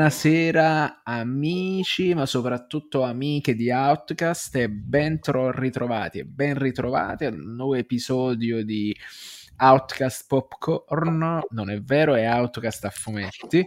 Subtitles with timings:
[0.00, 5.20] Buonasera amici, ma soprattutto amiche di Outcast e ben
[5.52, 8.96] ritrovati e ben ritrovati al nuovo episodio di
[9.58, 13.62] Outcast Popcorn, non è vero, è Outcast a fumetti,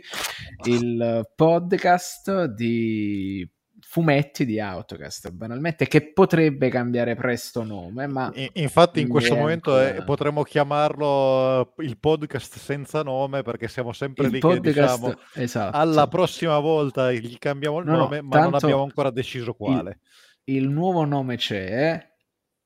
[0.64, 3.47] il podcast di
[3.86, 8.32] fumetti di Autocast, banalmente, che potrebbe cambiare presto nome, ma...
[8.54, 14.25] Infatti in questo momento è, eh, potremmo chiamarlo il podcast senza nome perché siamo sempre
[14.25, 15.77] il lì podcast, che diciamo esatto.
[15.77, 20.00] alla prossima volta gli cambiamo il no, nome, no, ma non abbiamo ancora deciso quale.
[20.46, 22.13] Il, il nuovo nome c'è,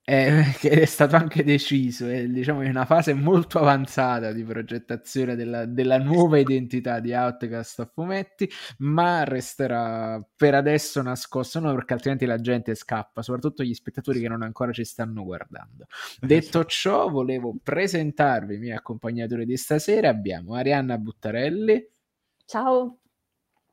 [0.08, 5.36] è, che è stato anche deciso, è diciamo, in una fase molto avanzata di progettazione
[5.36, 11.94] della, della, nuova identità di Outcast a fumetti, ma resterà per adesso nascosto, no, perché
[11.94, 15.88] altrimenti la gente scappa, soprattutto gli spettatori che non ancora ci stanno guardando.
[16.22, 20.08] Detto ciò, volevo presentarvi i miei accompagnatori di stasera.
[20.08, 21.86] Abbiamo Arianna Buttarelli.
[22.46, 23.00] Ciao.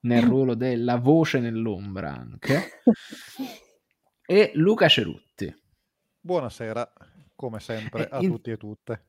[0.01, 2.81] Nel ruolo della voce nell'ombra anche.
[4.27, 5.24] e Luca Cerutti.
[6.27, 6.91] Buonasera,
[7.37, 8.31] come sempre, a in...
[8.31, 9.03] tutti e tutte.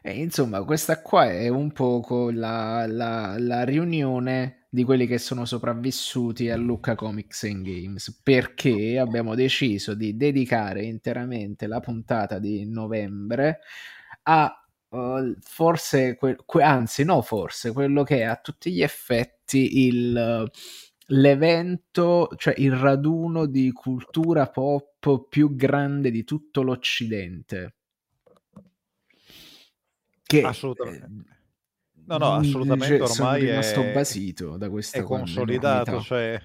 [0.00, 5.44] E insomma, questa qua è un po' la, la, la, riunione di quelli che sono
[5.44, 12.64] sopravvissuti a Lucca Comics and Games perché abbiamo deciso di dedicare interamente la puntata di
[12.64, 13.58] novembre
[14.22, 14.54] a
[14.88, 20.48] uh, forse, que- anzi, no, forse quello che è a tutti gli effetti il
[21.12, 27.74] l'evento, cioè il raduno di cultura pop più grande di tutto l'Occidente.
[30.22, 31.06] Che, assolutamente.
[31.06, 36.40] Eh, no, no, assolutamente cioè, ormai è rimasto basito da questa è consolidato, cioè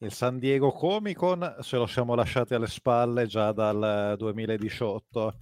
[0.00, 5.38] il San Diego Comic Con se lo siamo lasciati alle spalle già dal 2018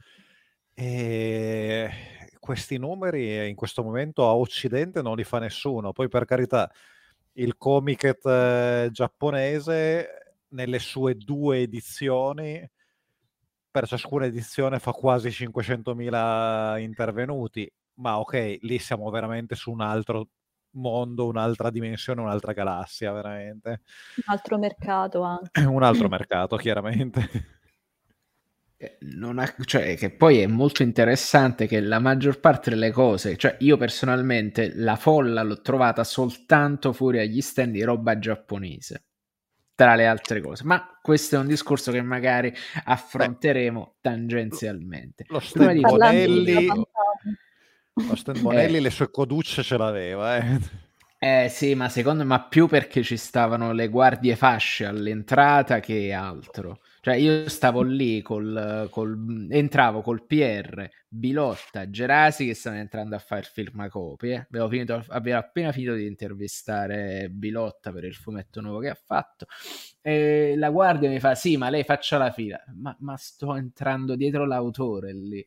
[0.73, 1.91] e
[2.39, 5.93] questi numeri in questo momento a Occidente non li fa nessuno.
[5.93, 6.71] Poi per carità,
[7.37, 12.69] il Comiket eh, giapponese nelle sue due edizioni,
[13.71, 20.29] per ciascuna edizione fa quasi 500.000 intervenuti, ma ok, lì siamo veramente su un altro
[20.77, 23.83] mondo, un'altra dimensione, un'altra galassia, veramente.
[24.17, 25.61] Un altro mercato anche.
[25.65, 27.55] un altro mercato, chiaramente.
[28.79, 28.99] Eh,
[29.37, 33.79] ha, cioè, che poi è molto interessante che la maggior parte delle cose, cioè io
[33.79, 39.05] personalmente la folla l'ho trovata soltanto fuori agli stand di roba giapponese,
[39.75, 42.53] tra le altre cose, ma questo è un discorso che magari
[42.85, 45.25] affronteremo Beh, tangenzialmente.
[45.29, 50.85] Lo stand Bonelli, lo stand Bonelli eh, le sue coducce ce l'aveva, eh.
[51.19, 56.81] Eh sì, ma secondo me più perché ci stavano le guardie fasce all'entrata che altro.
[57.07, 63.21] Cioè io stavo lì col, col entravo col PR, Bilotta, Gerasi che stavano entrando a
[63.21, 64.49] fare il firmacopie.
[64.51, 69.47] Avevo, finito, avevo appena finito di intervistare Bilotta per il fumetto nuovo che ha fatto.
[70.01, 72.61] E la guardia mi fa: Sì, ma lei faccia la fila.
[72.75, 75.47] Ma, ma sto entrando dietro l'autore lì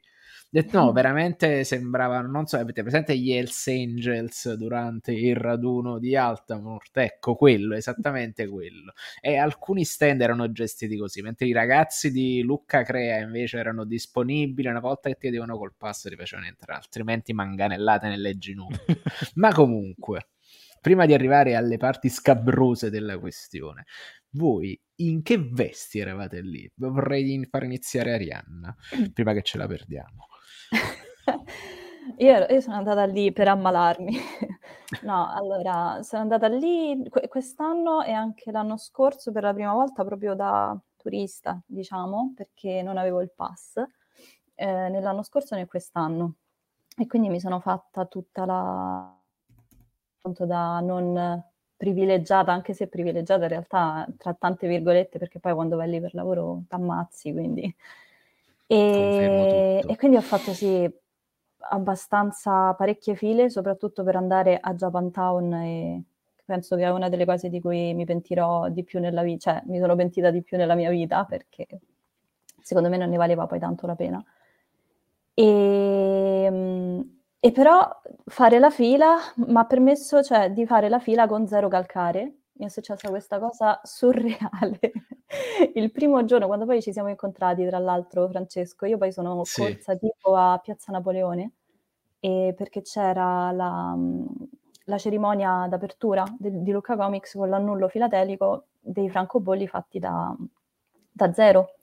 [0.50, 6.16] detto no, veramente sembravano, non so, avete presente gli Hells Angels durante il raduno di
[6.16, 6.98] Altamort?
[6.98, 8.94] Ecco, quello, esattamente quello.
[9.22, 14.68] E alcuni stand erano gestiti così, mentre i ragazzi di Lucca Crea invece erano disponibili,
[14.68, 18.96] una volta che ti vedevano col passo ti facevano entrare, altrimenti manganellate nelle ginocchia.
[19.36, 20.30] Ma comunque,
[20.82, 23.86] prima di arrivare alle parti scabrose della questione,
[24.32, 26.70] voi in che vesti eravate lì?
[26.76, 28.76] Vorrei far iniziare Arianna,
[29.14, 30.29] prima che ce la perdiamo.
[32.18, 34.18] Io, io sono andata lì per ammalarmi.
[35.04, 40.34] No, allora, sono andata lì quest'anno e anche l'anno scorso per la prima volta proprio
[40.34, 43.78] da turista, diciamo, perché non avevo il pass,
[44.56, 46.38] eh, nell'anno scorso né quest'anno.
[46.98, 49.16] E quindi mi sono fatta tutta la
[50.18, 51.42] appunto da non
[51.78, 56.14] privilegiata, anche se privilegiata in realtà tra tante virgolette, perché poi quando vai lì per
[56.14, 57.74] lavoro t'ammazzi, quindi
[58.72, 60.88] e, e quindi ho fatto sì,
[61.72, 66.04] abbastanza parecchie file, soprattutto per andare a Japantown e
[66.46, 69.64] penso che è una delle cose di cui mi pentirò di più nella vita, cioè
[69.66, 71.66] mi sono pentita di più nella mia vita perché
[72.62, 74.24] secondo me non ne valeva poi tanto la pena.
[75.34, 75.44] E,
[76.46, 77.90] ehm, e però
[78.26, 82.66] fare la fila mi ha permesso cioè, di fare la fila con zero calcare mi
[82.66, 84.80] è successa questa cosa surreale.
[85.76, 89.62] Il primo giorno, quando poi ci siamo incontrati, tra l'altro, Francesco, io poi sono sì.
[89.62, 91.54] corsa tipo a Piazza Napoleone,
[92.20, 93.98] perché c'era la,
[94.86, 100.36] la cerimonia d'apertura de, di Luca Comics con l'annullo filatelico dei francobolli fatti da,
[101.10, 101.76] da zero.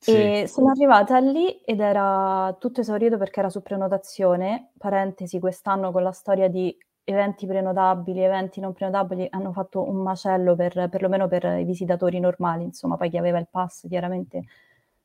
[0.00, 0.12] Sì.
[0.12, 6.04] E sono arrivata lì ed era tutto esaurito perché era su prenotazione, parentesi, quest'anno con
[6.04, 6.76] la storia di
[7.08, 12.64] eventi prenotabili, eventi non prenotabili, hanno fatto un macello per, perlomeno per i visitatori normali,
[12.64, 14.42] insomma, poi chi aveva il pass chiaramente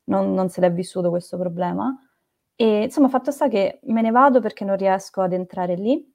[0.04, 1.96] non, non se l'è vissuto questo problema.
[2.56, 6.12] E insomma, fatto sta che me ne vado perché non riesco ad entrare lì,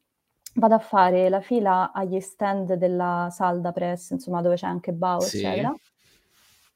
[0.55, 5.19] vado a fare la fila agli stand della Salda Press, insomma, dove c'è anche Bao,
[5.21, 5.37] sì.
[5.37, 5.73] eccetera.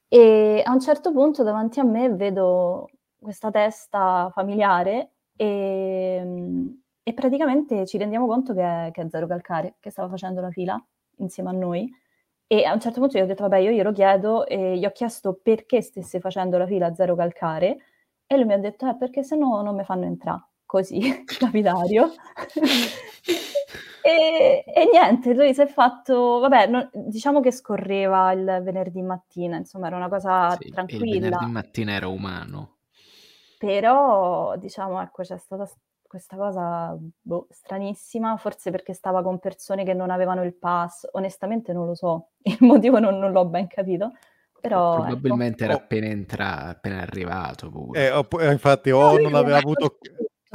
[0.07, 2.89] E a un certo punto davanti a me vedo
[3.19, 6.74] questa testa familiare e,
[7.04, 10.50] e praticamente ci rendiamo conto che è, che è Zero Calcare, che stava facendo la
[10.50, 10.82] fila
[11.18, 11.94] insieme a noi.
[12.48, 14.92] E a un certo punto io ho detto, vabbè, io glielo chiedo e gli ho
[14.92, 17.78] chiesto perché stesse facendo la fila a Zero Calcare
[18.26, 21.02] e lui mi ha detto, eh, perché se no non mi fanno entrare, così,
[21.42, 22.12] lapidario.
[24.02, 29.58] e, e, niente, lui si è fatto, vabbè, no, diciamo che scorreva il venerdì mattina,
[29.58, 31.06] insomma, era una cosa sì, tranquilla.
[31.06, 32.78] Il venerdì mattina era umano.
[33.58, 35.66] Però, diciamo, ecco, c'è stata
[36.13, 41.74] questa cosa boh, stranissima, forse perché stava con persone che non avevano il pass, onestamente
[41.74, 44.12] non lo so, il motivo non, non l'ho ben capito,
[44.62, 45.01] però...
[45.01, 45.74] Probabilmente ecco.
[45.74, 48.00] era appena, entrato, appena arrivato pure.
[48.00, 49.98] Eh, opp- eh, infatti, o no, non aveva avuto...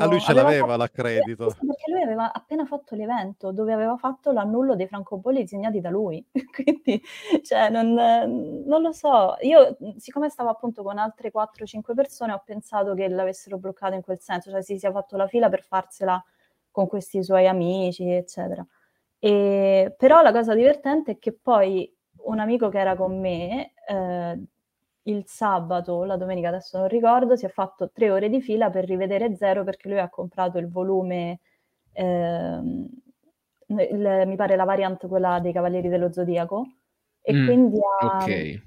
[0.00, 1.46] A lui ce l'aveva l'accredito.
[1.46, 6.24] Perché lui aveva appena fatto l'evento dove aveva fatto l'annullo dei francobolli disegnati da lui.
[6.54, 7.02] Quindi,
[7.42, 9.36] cioè, non, non, lo so.
[9.40, 14.20] Io, siccome stavo appunto con altre 4-5 persone, ho pensato che l'avessero bloccato in quel
[14.20, 16.22] senso, cioè si sia fatto la fila per farsela
[16.70, 18.64] con questi suoi amici, eccetera.
[19.18, 21.92] E, però la cosa divertente è che poi
[22.22, 24.40] un amico che era con me, eh,
[25.08, 28.84] il sabato, la domenica, adesso non ricordo, si è fatto tre ore di fila per
[28.84, 31.40] rivedere Zero perché lui ha comprato il volume,
[31.92, 32.88] ehm,
[33.66, 36.66] il, mi pare la variant quella dei Cavalieri dello Zodiaco,
[37.22, 38.62] e mm, quindi ha, okay.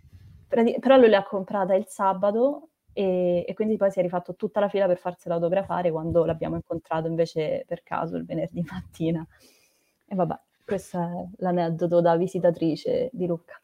[0.80, 4.68] però lui l'ha comprata il sabato e, e, quindi poi si è rifatto tutta la
[4.68, 9.26] fila per farsela autografare quando l'abbiamo incontrato invece per caso il venerdì mattina.
[10.06, 10.36] E vabbè,
[10.66, 13.62] questo è l'aneddoto da visitatrice di Lucca.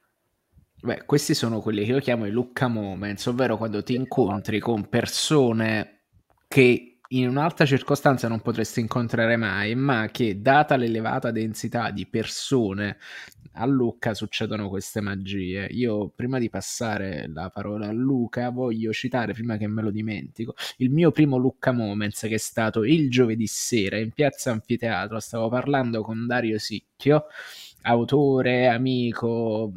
[0.79, 4.87] Beh, questi sono quelli che io chiamo i Lucca Moments, ovvero quando ti incontri con
[4.89, 6.03] persone
[6.47, 12.97] che in un'altra circostanza non potresti incontrare mai, ma che data l'elevata densità di persone
[13.53, 15.65] a Lucca succedono queste magie.
[15.71, 20.53] Io prima di passare la parola a Luca voglio citare, prima che me lo dimentico,
[20.77, 25.49] il mio primo Lucca Moments che è stato il giovedì sera in piazza Anfiteatro, stavo
[25.49, 27.25] parlando con Dario Sicchio,
[27.81, 29.71] autore, amico,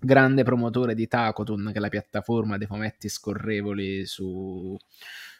[0.00, 4.76] grande promotore di Takotun, che è la piattaforma dei fumetti scorrevoli su,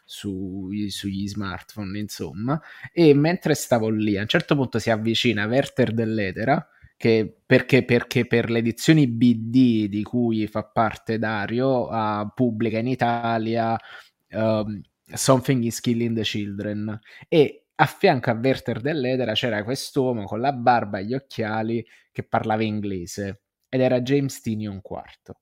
[0.03, 2.59] su, sugli smartphone, insomma.
[2.91, 8.25] E mentre stavo lì, a un certo punto si avvicina Werther dell'Etera, che perché, perché
[8.25, 13.77] per le edizioni BD di cui fa parte Dario, uh, pubblica in Italia
[14.31, 14.81] um,
[15.13, 16.99] Something is Killing the Children.
[17.27, 22.23] E a fianco a Werther dell'Etera c'era quest'uomo con la barba e gli occhiali che
[22.23, 23.41] parlava inglese
[23.77, 25.35] ed era James Tinion IV.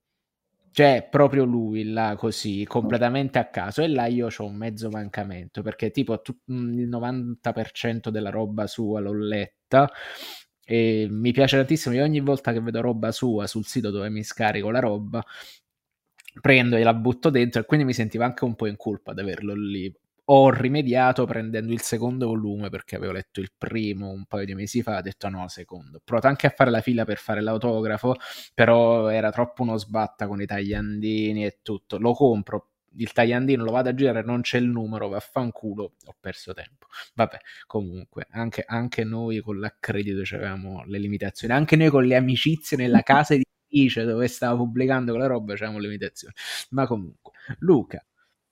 [0.71, 3.81] Cioè, proprio lui là così, completamente a caso.
[3.81, 8.67] E là io ho un mezzo mancamento, perché tipo tu, mm, il 90% della roba
[8.67, 9.89] sua l'ho letta
[10.65, 11.95] e mi piace tantissimo.
[11.95, 15.23] Io ogni volta che vedo roba sua sul sito dove mi scarico la roba,
[16.41, 19.21] prendo e la butto dentro e quindi mi sentivo anche un po' in colpa di
[19.21, 19.93] averlo lì
[20.27, 24.81] ho rimediato prendendo il secondo volume perché avevo letto il primo un paio di mesi
[24.81, 25.97] fa, ho detto no, secondo.
[25.97, 28.15] Ho provato anche a fare la fila per fare l'autografo,
[28.53, 31.99] però era troppo uno sbatta con i tagliandini e tutto.
[31.99, 36.53] Lo compro, il tagliandino lo vado a girare, non c'è il numero, vaffanculo, ho perso
[36.53, 36.87] tempo.
[37.13, 42.77] Vabbè, comunque, anche, anche noi con l'accredito avevamo le limitazioni, anche noi con le amicizie
[42.77, 46.33] nella casa editrice dove stavo pubblicando quella roba avevamo le limitazioni.
[46.69, 48.03] Ma comunque, Luca,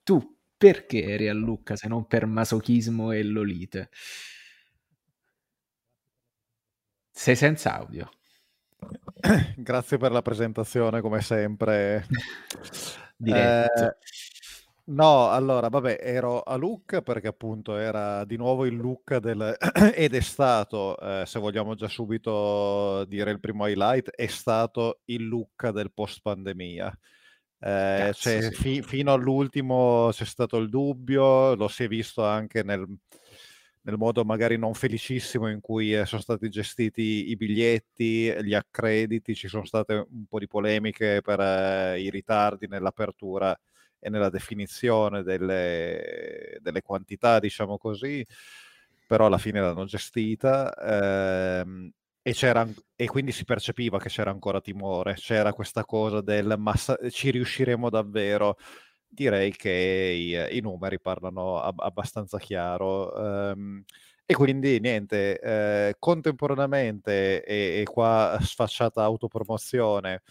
[0.03, 0.32] tu
[0.63, 3.89] perché eri a Lucca se non per masochismo e lolite?
[7.11, 8.09] Sei senza audio.
[9.57, 12.07] Grazie per la presentazione, come sempre.
[13.17, 13.83] Diretto.
[13.83, 13.95] Eh,
[14.85, 19.57] no, allora, vabbè, ero a Lucca perché appunto era di nuovo il Lucca del...
[19.93, 25.23] ed è stato, eh, se vogliamo già subito dire il primo highlight, è stato il
[25.23, 26.97] Lucca del post pandemia.
[27.65, 28.55] Eh, Cazzo, cioè, sì.
[28.55, 32.85] fi- fino all'ultimo c'è stato il dubbio, lo si è visto anche nel,
[33.83, 39.33] nel modo magari non felicissimo in cui eh, sono stati gestiti i biglietti, gli accrediti,
[39.33, 43.57] ci sono state un po' di polemiche per eh, i ritardi nell'apertura
[43.97, 48.25] e nella definizione delle, delle, quantità, diciamo così,
[49.07, 51.61] però alla fine l'hanno gestita.
[51.61, 51.93] Ehm,
[52.23, 52.33] e,
[52.95, 56.73] e, quindi si percepiva che c'era ancora timore, c'era questa cosa del ma
[57.11, 58.57] ci riusciremo davvero.
[59.07, 63.13] Direi che i, i numeri parlano ab- abbastanza chiaro.
[63.53, 63.83] Um,
[64.25, 70.21] E quindi niente, eh, contemporaneamente, e, e, qua sfacciata autopromozione,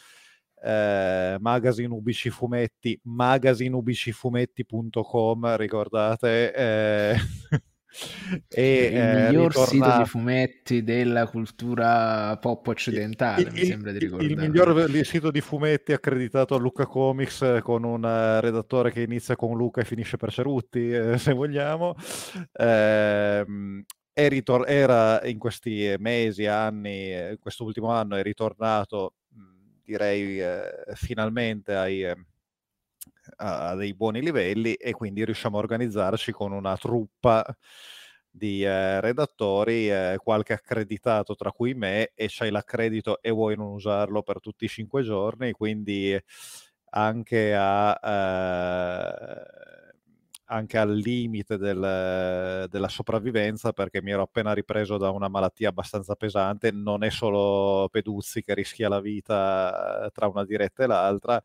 [0.62, 6.52] eh, magazine UBC Fumetti, magazineubcfumetti.com, ricordate?
[6.54, 7.16] Eh,
[8.48, 9.66] e, il eh, miglior ritorna...
[9.66, 14.30] sito di fumetti della cultura pop occidentale, il, mi sembra di ricordare.
[14.30, 19.36] Il miglior sito di fumetti accreditato a Luca Comics con un uh, redattore che inizia
[19.36, 21.94] con Luca e finisce per Cerutti, eh, se vogliamo.
[22.52, 23.44] Eh,
[24.14, 29.14] ritor- era in questi mesi, anni, eh, quest'ultimo anno è ritornato,
[29.84, 32.30] direi, eh, finalmente ai
[33.36, 37.44] a dei buoni livelli e quindi riusciamo a organizzarci con una truppa
[38.30, 43.72] di eh, redattori, eh, qualche accreditato tra cui me e c'hai l'accredito e vuoi non
[43.72, 46.18] usarlo per tutti i cinque giorni, quindi
[46.94, 49.94] anche, a, eh,
[50.46, 56.14] anche al limite del, della sopravvivenza perché mi ero appena ripreso da una malattia abbastanza
[56.14, 61.42] pesante, non è solo Peduzzi che rischia la vita tra una diretta e l'altra,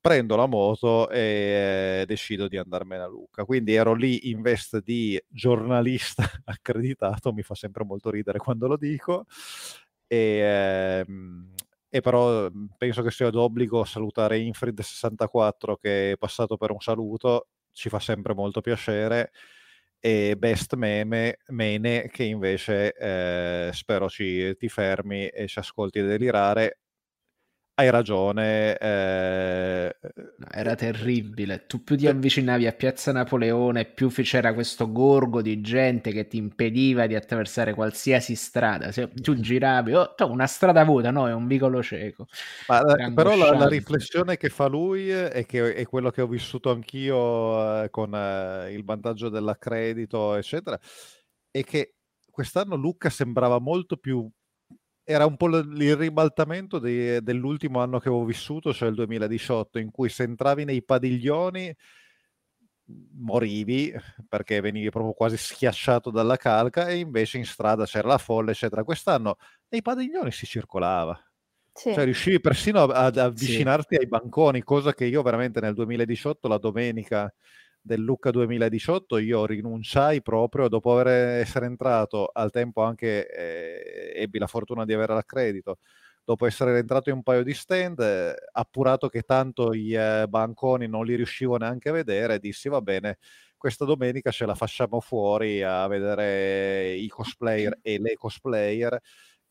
[0.00, 3.44] prendo la moto e decido di andarmene a Lucca.
[3.44, 8.76] Quindi ero lì in veste di giornalista accreditato, mi fa sempre molto ridere quando lo
[8.76, 9.26] dico.
[10.06, 10.16] E,
[11.06, 11.52] ehm,
[11.90, 17.48] e però mhmm, penso che sia d'obbligo salutare Infrid64 che è passato per un saluto,
[17.72, 19.30] ci fa sempre molto piacere
[20.00, 26.78] e Best Meme, Mene che invece eh, spero ci, ti fermi e ci ascolti delirare
[27.78, 28.76] hai ragione.
[28.76, 29.96] Eh...
[30.50, 31.66] era terribile.
[31.66, 36.36] Tu più ti avvicinavi a Piazza Napoleone, più c'era questo gorgo di gente che ti
[36.38, 38.90] impediva di attraversare qualsiasi strada.
[38.90, 42.26] Se tu giravi, oh, una strada vuota, no, è un vicolo cieco.
[42.66, 46.26] Ma, eh, però la, la, riflessione che fa lui è che è quello che ho
[46.26, 50.78] vissuto anch'io eh, con eh, il vantaggio dell'accredito, eccetera,
[51.50, 51.94] è che
[52.30, 54.28] quest'anno Lucca sembrava molto più
[55.10, 59.90] era un po' il ribaltamento de, dell'ultimo anno che avevo vissuto, cioè il 2018, in
[59.90, 61.74] cui se entravi nei padiglioni
[63.14, 63.90] morivi
[64.28, 68.84] perché venivi proprio quasi schiacciato dalla calca e invece in strada c'era la folla, eccetera.
[68.84, 69.38] Quest'anno
[69.68, 71.18] nei padiglioni si circolava.
[71.72, 71.94] Sì.
[71.94, 74.02] Cioè riuscivi persino ad avvicinarti sì.
[74.02, 77.32] ai banconi, cosa che io veramente nel 2018, la domenica
[77.88, 84.38] del Lucca 2018 io rinunciai proprio dopo aver, essere entrato al tempo anche eh, ebbi
[84.38, 85.78] la fortuna di avere l'accredito
[86.22, 90.86] dopo essere entrato in un paio di stand eh, appurato che tanto i eh, banconi
[90.86, 93.16] non li riuscivo neanche a vedere dissi va bene
[93.56, 99.00] questa domenica ce la facciamo fuori a vedere i cosplayer e le cosplayer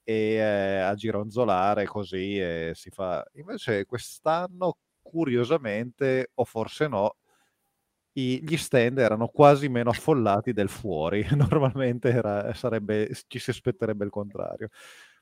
[0.03, 2.39] e eh, a gironzolare così
[2.73, 7.15] si fa invece quest'anno curiosamente o forse no
[8.17, 14.05] i, gli stand erano quasi meno affollati del fuori, normalmente era, sarebbe, ci si aspetterebbe
[14.05, 14.69] il contrario.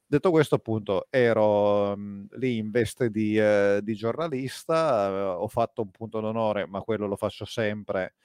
[0.08, 5.82] Detto questo, appunto, ero mh, lì in veste di, eh, di giornalista, eh, ho fatto
[5.82, 8.16] un punto d'onore, ma quello lo faccio sempre,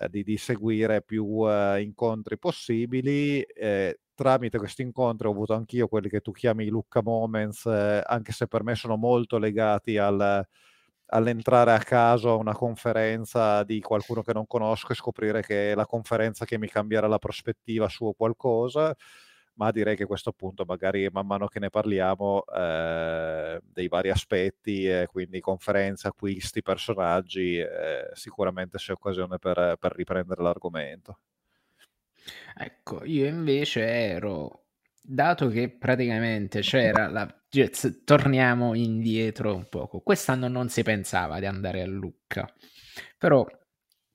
[0.00, 3.44] eh, di, di, seguire più eh, incontri possibili.
[4.14, 8.46] tramite questi incontri ho avuto anch'io quelli che tu chiami Lucca Moments, eh, anche se
[8.48, 10.46] per me sono molto legati al
[11.08, 15.74] all'entrare a caso a una conferenza di qualcuno che non conosco e scoprire che è
[15.74, 18.94] la conferenza che mi cambierà la prospettiva su qualcosa,
[19.54, 24.10] ma direi che a questo punto magari man mano che ne parliamo eh, dei vari
[24.10, 31.20] aspetti, eh, quindi conferenze, acquisti, personaggi, eh, sicuramente c'è occasione per, per riprendere l'argomento.
[32.58, 34.65] Ecco, io invece ero
[35.06, 37.26] dato che praticamente c'era la
[38.04, 40.00] torniamo indietro un poco.
[40.00, 42.46] Quest'anno non si pensava di andare a Lucca.
[43.16, 43.46] Però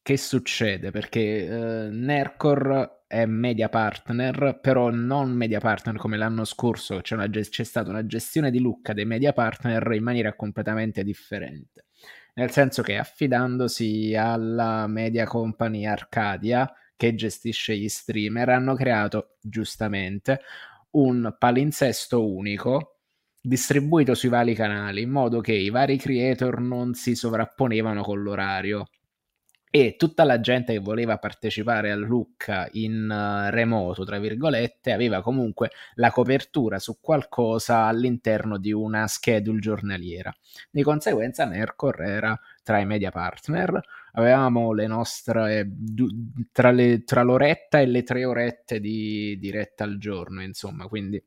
[0.04, 0.92] che succede?
[0.92, 7.30] Perché eh, Nercor è media partner, però non media partner come l'anno scorso, c'è, una,
[7.30, 11.86] c'è stata una gestione di Lucca dei media partner in maniera completamente differente.
[12.34, 20.42] Nel senso che affidandosi alla media company Arcadia, che gestisce gli streamer, hanno creato giustamente
[20.92, 22.98] un palinsesto unico
[23.42, 28.88] distribuito sui vari canali in modo che i vari creator non si sovrapponevano con l'orario
[29.74, 35.22] e tutta la gente che voleva partecipare al Lucca in uh, remoto, tra virgolette, aveva
[35.22, 40.36] comunque la copertura su qualcosa all'interno di una schedule giornaliera.
[40.70, 43.82] Di conseguenza Nercor era tra i media partner,
[44.14, 45.72] avevamo le nostre
[46.52, 51.24] tra, le, tra l'oretta e le tre orette di diretta al giorno, insomma, quindi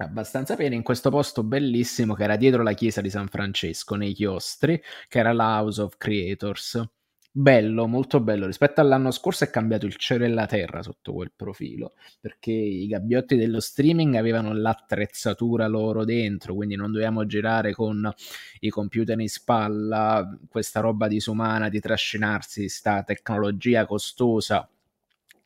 [0.00, 4.12] abbastanza bene in questo posto bellissimo che era dietro la chiesa di San Francesco nei
[4.12, 6.97] chiostri, che era la House of Creators
[7.40, 8.46] bello, molto bello.
[8.46, 12.86] Rispetto all'anno scorso è cambiato il cielo e la terra sotto quel profilo, perché i
[12.88, 18.12] gabbiotti dello streaming avevano l'attrezzatura loro dentro, quindi non dovevamo girare con
[18.60, 24.68] i computer in spalla, questa roba disumana di trascinarsi, sta tecnologia costosa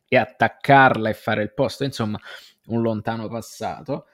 [0.07, 2.19] e attaccarla e fare il posto, insomma,
[2.67, 4.07] un lontano passato.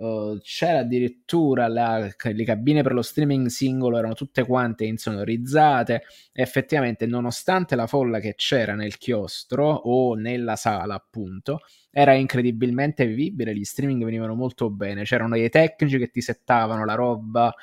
[0.00, 6.04] Uh, c'era addirittura la, le cabine per lo streaming singolo erano tutte quante insonorizzate.
[6.32, 13.54] Effettivamente nonostante la folla che c'era nel chiostro o nella sala appunto era incredibilmente vivibile
[13.54, 15.02] gli streaming venivano molto bene.
[15.02, 17.54] C'erano dei tecnici che ti settavano la roba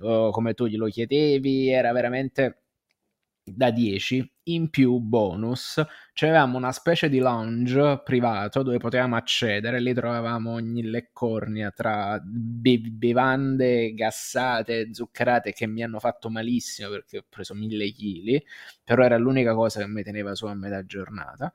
[0.00, 2.65] uh, come tu glielo chiedevi era veramente
[3.48, 5.82] da 10 in più bonus.
[6.20, 12.80] Avevamo una specie di lounge privato dove potevamo accedere lì trovavamo ogni leccornia tra be-
[12.80, 18.42] bevande gassate zuccherate che mi hanno fatto malissimo perché ho preso mille chili
[18.82, 21.52] però era l'unica cosa che mi teneva su a metà giornata.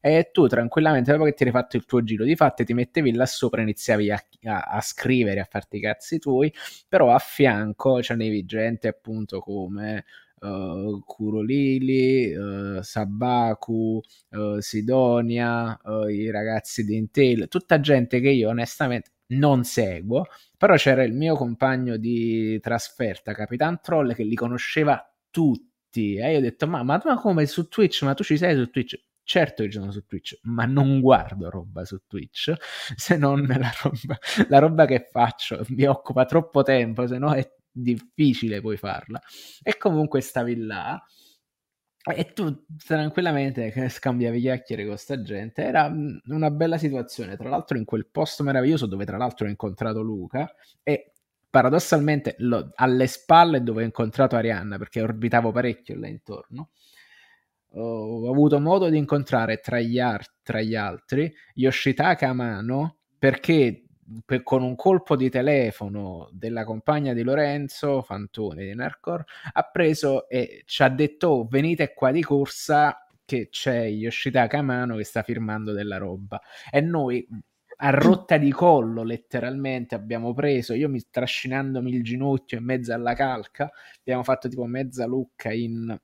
[0.00, 3.12] E tu tranquillamente dopo che ti eri fatto il tuo giro di fatti ti mettevi
[3.14, 6.52] là sopra e iniziavi a, a, a scrivere a farti i cazzi tuoi
[6.86, 10.04] però a fianco c'avevi gente appunto come
[10.40, 15.78] uh, Kurolili, uh, Sabaku, uh, Sidonia,
[16.08, 20.26] i ragazzi di Intel, tutta gente che io onestamente non seguo,
[20.56, 26.16] però c'era il mio compagno di trasferta, Capitan Troll, che li conosceva tutti.
[26.16, 28.02] E io ho detto, ma, ma, ma come su Twitch?
[28.02, 28.96] Ma tu ci sei su Twitch?
[29.22, 32.54] Certo che sono su Twitch, ma non guardo roba su Twitch,
[32.96, 34.18] se non la roba,
[34.48, 39.20] la roba che faccio mi occupa troppo tempo, se no è difficile poi farla.
[39.62, 41.00] E comunque stavi là
[42.14, 45.62] e tu tranquillamente scambiavi chiacchiere con sta gente.
[45.62, 49.50] Era mm, una bella situazione, tra l'altro in quel posto meraviglioso dove tra l'altro ho
[49.50, 50.50] incontrato Luca
[50.82, 51.12] e
[51.50, 56.70] paradossalmente lo, alle spalle dove ho incontrato Arianna perché orbitavo parecchio là intorno.
[57.72, 63.87] Ho avuto modo di incontrare tra gli, ar- tra gli altri Yoshitaka Amano perché
[64.24, 70.28] per, con un colpo di telefono della compagna di Lorenzo Fantoni di Nercor ha preso
[70.28, 75.22] e ci ha detto oh, venite qua di corsa che c'è Yoshitaka Amano che sta
[75.22, 76.40] firmando della roba
[76.70, 77.26] e noi
[77.80, 83.14] a rotta di collo letteralmente abbiamo preso io mi trascinandomi il ginocchio in mezzo alla
[83.14, 85.96] calca abbiamo fatto tipo mezza lucca in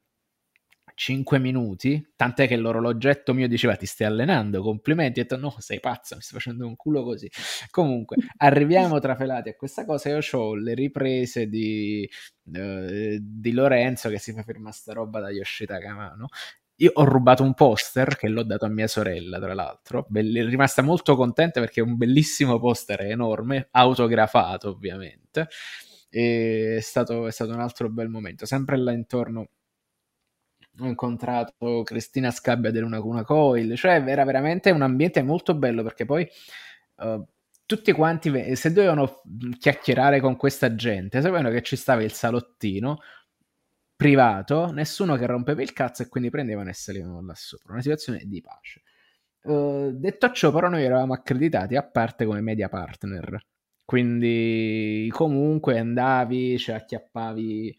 [0.94, 5.80] 5 minuti, tant'è che l'orologetto mio diceva ti stai allenando, complimenti, ho detto no, sei
[5.80, 7.28] pazzo, mi stai facendo un culo così.
[7.70, 12.08] Comunque, arriviamo trafelati a questa cosa, io ho le riprese di,
[12.44, 16.28] uh, di Lorenzo che si fa firmare sta roba da Yoshita Kamano.
[16.78, 20.82] Io ho rubato un poster che l'ho dato a mia sorella, tra l'altro, è rimasta
[20.82, 25.48] molto contenta perché è un bellissimo poster enorme, autografato ovviamente.
[26.10, 29.48] E è stato, è stato un altro bel momento, sempre là intorno
[30.78, 35.82] ho incontrato Cristina Scabbia del Luna Cuna Coil, cioè era veramente un ambiente molto bello
[35.82, 36.28] perché poi
[36.96, 37.24] uh,
[37.66, 39.22] tutti quanti, se dovevano
[39.58, 42.98] chiacchierare con questa gente, sapevano che ci stava il salottino
[43.96, 48.22] privato, nessuno che rompeva il cazzo e quindi prendevano e salivano là sopra, una situazione
[48.24, 48.82] di pace.
[49.42, 53.38] Uh, detto ciò, però, noi eravamo accreditati a parte come media partner,
[53.84, 57.78] quindi comunque andavi, cioè acchiappavi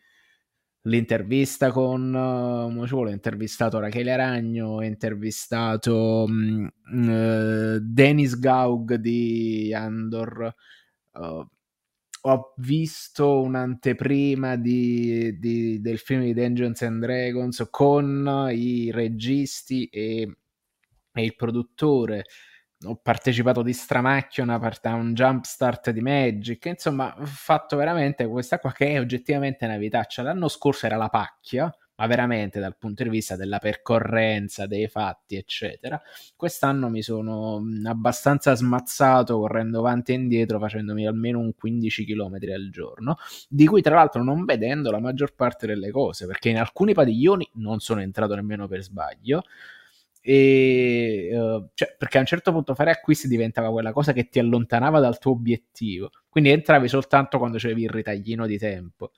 [0.85, 8.95] l'intervista con uh, ci vuole, ho intervistato Rachele Ragno, ho intervistato um, uh, Dennis Gaug
[8.95, 10.53] di Andor.
[11.13, 11.47] Uh,
[12.27, 20.35] ho visto un'anteprima di, di, del film di Dungeons and Dragons con i registi e,
[21.13, 22.25] e il produttore
[22.83, 28.71] ho partecipato di stramacchio a, un jumpstart di Magic, insomma, ho fatto veramente questa qua
[28.71, 30.21] che è oggettivamente una vitaccia.
[30.21, 35.35] L'anno scorso era la pacchia, ma veramente dal punto di vista della percorrenza, dei fatti,
[35.35, 36.01] eccetera.
[36.35, 42.69] Quest'anno mi sono abbastanza smazzato correndo avanti e indietro, facendomi almeno un 15 km al
[42.71, 46.93] giorno, di cui tra l'altro non vedendo la maggior parte delle cose, perché in alcuni
[46.93, 49.43] padiglioni non sono entrato nemmeno per sbaglio
[50.27, 54.39] e uh, cioè, perché a un certo punto fare acquisti diventava quella cosa che ti
[54.39, 56.09] allontanava dal tuo obiettivo.
[56.29, 59.11] Quindi entravi soltanto quando c'avevi il ritaglino di tempo.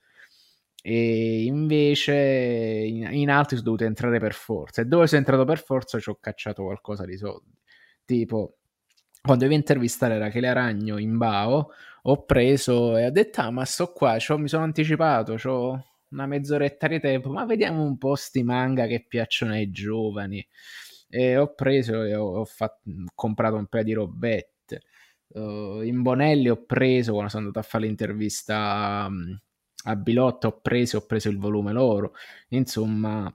[0.81, 4.81] E invece in, in altri sono dovuto entrare per forza.
[4.81, 7.55] E dove sono entrato per forza ci ho cacciato qualcosa di soldi.
[8.03, 8.57] Tipo
[9.21, 11.69] quando devo intervistare Rachele Aragno in Bao
[12.03, 16.87] ho preso e ho detto ah ma sto qua mi sono anticipato ho una mezz'oretta
[16.87, 20.45] di tempo ma vediamo un po' sti manga che piacciono ai giovani
[21.09, 24.81] e ho preso e ho, ho, fatto, ho comprato un paio di robette.
[25.29, 29.37] Uh, in Bonelli ho preso, quando sono andato a fare l'intervista um,
[29.85, 32.13] a Bilotta, ho preso, ho preso il volume loro.
[32.49, 33.33] Insomma,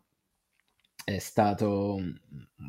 [1.05, 1.99] è stato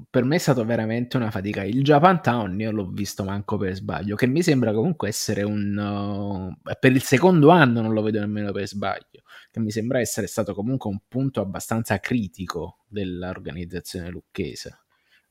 [0.09, 1.63] per me è stato veramente una fatica.
[1.63, 6.75] Il Japantown io l'ho visto manco per sbaglio, che mi sembra comunque essere un uh,
[6.79, 10.53] per il secondo anno non lo vedo nemmeno per sbaglio, che mi sembra essere stato
[10.53, 14.82] comunque un punto abbastanza critico dell'organizzazione lucchese.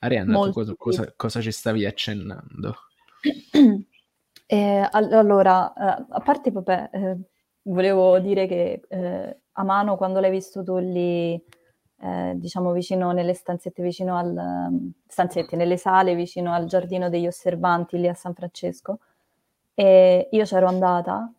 [0.04, 2.76] Arianna, tu cosa, cosa, cosa, ci stavi accennando?
[4.52, 7.16] Eh, allora, eh, a parte, vabbè, eh,
[7.62, 11.42] volevo dire che eh, a mano quando l'hai visto tu lì
[12.02, 17.26] eh, diciamo vicino nelle stanzette vicino al um, stanzette, nelle sale vicino al giardino degli
[17.26, 18.98] osservanti lì a San Francesco
[19.74, 21.32] e io c'ero andata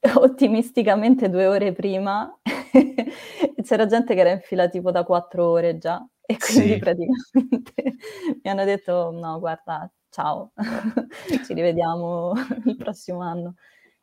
[0.16, 2.32] ottimisticamente due ore prima
[3.62, 6.78] c'era gente che era in fila tipo da quattro ore già e quindi sì.
[6.78, 7.96] praticamente
[8.42, 10.52] mi hanno detto no guarda ciao
[11.44, 12.32] ci rivediamo
[12.66, 13.54] il prossimo anno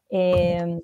[0.10, 0.20] e,
[0.60, 0.80] ehm,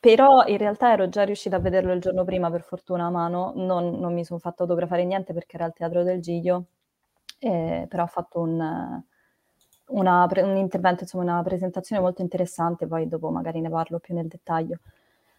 [0.00, 3.52] però in realtà ero già riuscita a vederlo il giorno prima, per fortuna a mano,
[3.56, 6.66] non, non mi sono fatta autografare niente perché era al Teatro del Giglio,
[7.38, 9.02] eh, però ho fatto un,
[9.86, 14.28] una, un intervento, insomma una presentazione molto interessante, poi dopo magari ne parlo più nel
[14.28, 14.80] dettaglio.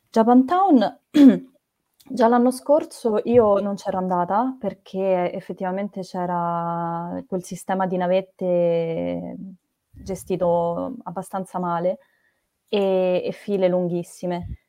[0.10, 1.00] Japantown,
[2.10, 9.36] già l'anno scorso io non c'ero andata perché effettivamente c'era quel sistema di navette
[9.90, 12.00] gestito abbastanza male
[12.70, 14.60] e, e file lunghissime.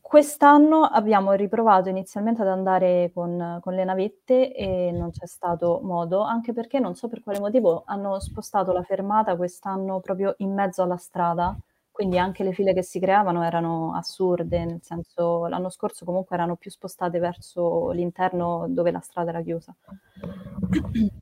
[0.00, 6.22] Quest'anno abbiamo riprovato inizialmente ad andare con, con, le navette e non c'è stato modo,
[6.22, 10.82] anche perché non so per quale motivo hanno spostato la fermata quest'anno proprio in mezzo
[10.82, 11.56] alla strada,
[12.00, 16.56] quindi anche le file che si creavano erano assurde, nel senso l'anno scorso comunque erano
[16.56, 19.76] più spostate verso l'interno dove la strada era chiusa.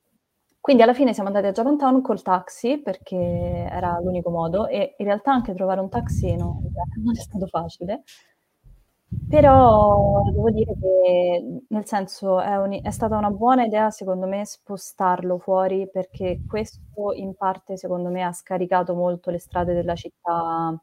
[0.60, 5.06] Quindi alla fine siamo andati a Japantown col taxi perché era l'unico modo e in
[5.06, 6.60] realtà anche trovare un taxi no,
[7.02, 8.04] non è stato facile.
[9.28, 14.44] Però devo dire che nel senso è, un, è, stata una buona idea secondo me
[14.44, 20.78] spostarlo fuori perché questo in parte secondo me ha scaricato molto le strade della città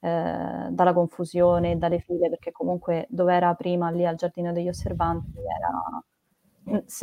[0.00, 5.32] eh, dalla confusione, dalle file perché comunque dove era prima lì al Giardino degli Osservanti
[5.38, 6.02] era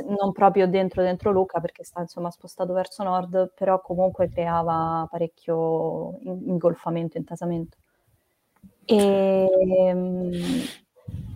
[0.08, 6.18] non proprio dentro dentro Lucca perché sta insomma spostato verso nord, però comunque creava parecchio
[6.22, 7.78] ingolfamento, intasamento.
[8.86, 10.32] E, um,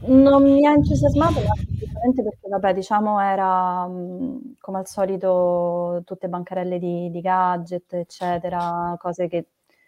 [0.02, 6.30] non mi ha entusiasmato, ma semplicemente perché, vabbè, diciamo era um, come al solito tutte
[6.30, 9.48] bancarelle di, di, gadget, eccetera, cose che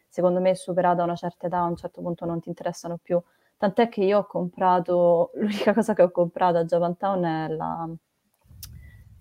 [0.10, 3.22] secondo me superata una certa età a un certo punto non ti interessano più.
[3.58, 7.90] Tant'è che io ho comprato, l'unica cosa che ho comprato a Japantown è la,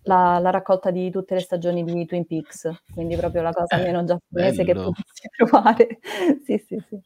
[0.05, 4.03] la, la, raccolta di tutte le stagioni di Twin Peaks, quindi proprio la cosa meno
[4.05, 5.99] giapponese che potessi trovare.
[6.45, 7.01] sì, sì, sì.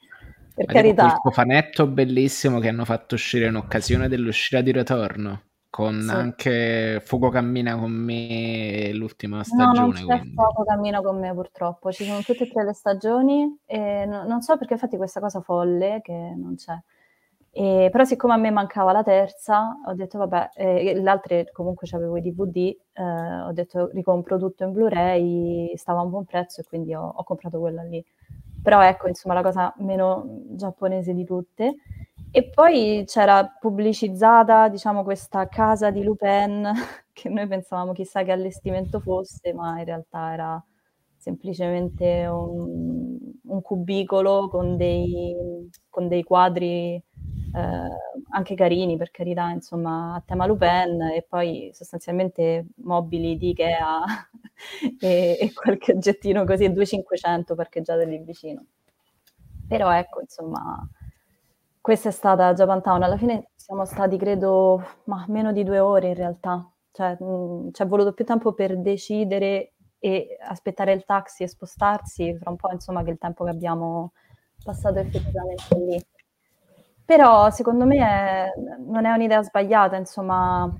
[0.55, 1.07] Per carità.
[1.07, 6.11] Quel cofanetto bellissimo che hanno fatto uscire in occasione dell'uscita di ritorno, con sì.
[6.11, 9.79] anche Fuoco cammina con me l'ultima stagione.
[9.79, 10.35] No, non c'è quindi.
[10.35, 14.43] Fuoco cammina con me purtroppo, ci sono tutte e tre le stagioni e no, non
[14.43, 16.79] so perché infatti questa cosa folle che non c'è.
[17.57, 21.87] E, però siccome a me mancava la terza, ho detto vabbè, eh, le altre comunque
[21.93, 26.61] avevo i DVD, eh, ho detto ricompro tutto in Blu-ray, stava a un buon prezzo
[26.61, 28.05] e quindi ho, ho, comprato quella lì.
[28.65, 30.25] Però ecco, insomma, la cosa meno
[30.57, 31.77] giapponese di tutte.
[32.31, 36.73] E poi c'era pubblicizzata, diciamo, questa casa di Lupin,
[37.13, 40.65] che noi pensavamo chissà che allestimento fosse, ma in realtà era
[41.19, 47.03] semplicemente un, un cubicolo con dei, con dei quadri
[47.55, 47.89] eh,
[48.31, 54.03] anche carini per carità, insomma, a tema Lupin e poi sostanzialmente mobili di Ikea
[54.99, 58.65] e, e, qualche oggettino così, 2500 parcheggiate lì vicino.
[59.69, 60.87] Però ecco, insomma,
[61.81, 63.03] questa è stata Japantown.
[63.03, 66.69] Alla fine siamo stati, credo, ma meno di due ore in realtà.
[66.91, 67.17] Cioè,
[67.73, 72.57] ci è voluto più tempo per decidere e aspettare il taxi e spostarsi, fra un
[72.57, 74.13] po' insomma che il tempo che abbiamo
[74.63, 76.14] passato effettivamente lì.
[77.07, 80.73] Però secondo me è, non è un'idea sbagliata, insomma,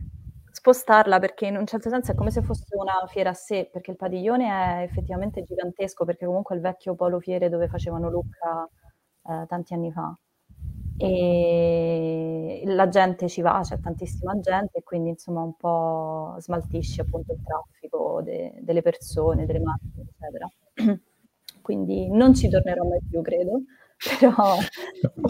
[0.51, 3.91] spostarla perché in un certo senso è come se fosse una fiera a sé, perché
[3.91, 8.67] il padiglione è effettivamente gigantesco, perché comunque è il vecchio polo fiere dove facevano Lucca
[9.29, 10.17] eh, tanti anni fa.
[10.97, 17.33] E la gente ci va, c'è tantissima gente e quindi insomma un po' smaltisce appunto
[17.33, 20.49] il traffico de- delle persone, delle macchine, eccetera.
[21.63, 23.63] quindi non ci tornerò mai più, credo
[24.19, 24.57] però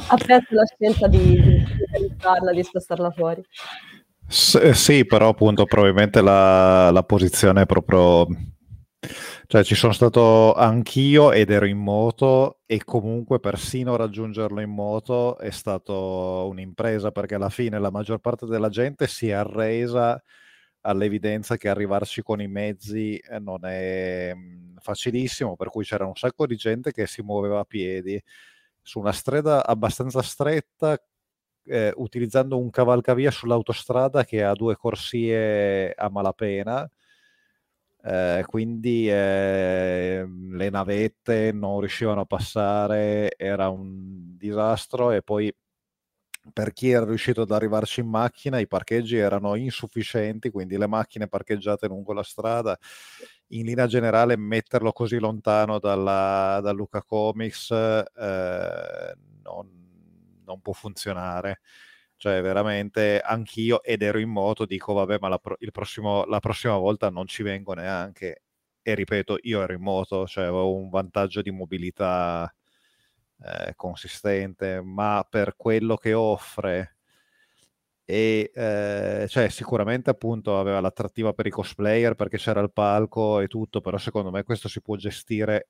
[0.08, 3.42] apprezzo la scelta di, di, di, di spostarla fuori.
[4.26, 8.26] S- eh, sì, però appunto probabilmente la, la posizione è proprio...
[9.46, 15.36] Cioè ci sono stato anch'io ed ero in moto e comunque persino raggiungerlo in moto
[15.36, 20.20] è stato un'impresa perché alla fine la maggior parte della gente si è arresa
[20.80, 26.14] all'evidenza che arrivarci con i mezzi eh, non è mm, facilissimo, per cui c'era un
[26.14, 28.20] sacco di gente che si muoveva a piedi
[28.84, 30.96] su una strada abbastanza stretta,
[31.64, 36.88] eh, utilizzando un cavalcavia sull'autostrada che ha due corsie a malapena.
[38.06, 45.50] Eh, quindi eh, le navette non riuscivano a passare, era un disastro e poi
[46.52, 51.26] per chi era riuscito ad arrivarci in macchina, i parcheggi erano insufficienti, quindi le macchine
[51.26, 52.78] parcheggiate lungo la strada,
[53.48, 59.70] in linea generale metterlo così lontano dalla, da Luca Comics eh, non,
[60.44, 61.60] non, può funzionare.
[62.16, 65.40] Cioè, veramente anch'io, ed ero in moto, dico, vabbè, ma la,
[65.72, 68.42] prossimo, la prossima volta non ci vengo neanche.
[68.82, 72.52] E ripeto, io ero in moto, cioè avevo un vantaggio di mobilità
[73.44, 76.96] eh, consistente, ma per quello che offre
[78.06, 83.48] e eh, cioè sicuramente appunto aveva l'attrattiva per i cosplayer perché c'era il palco e
[83.48, 85.68] tutto, però secondo me questo si può gestire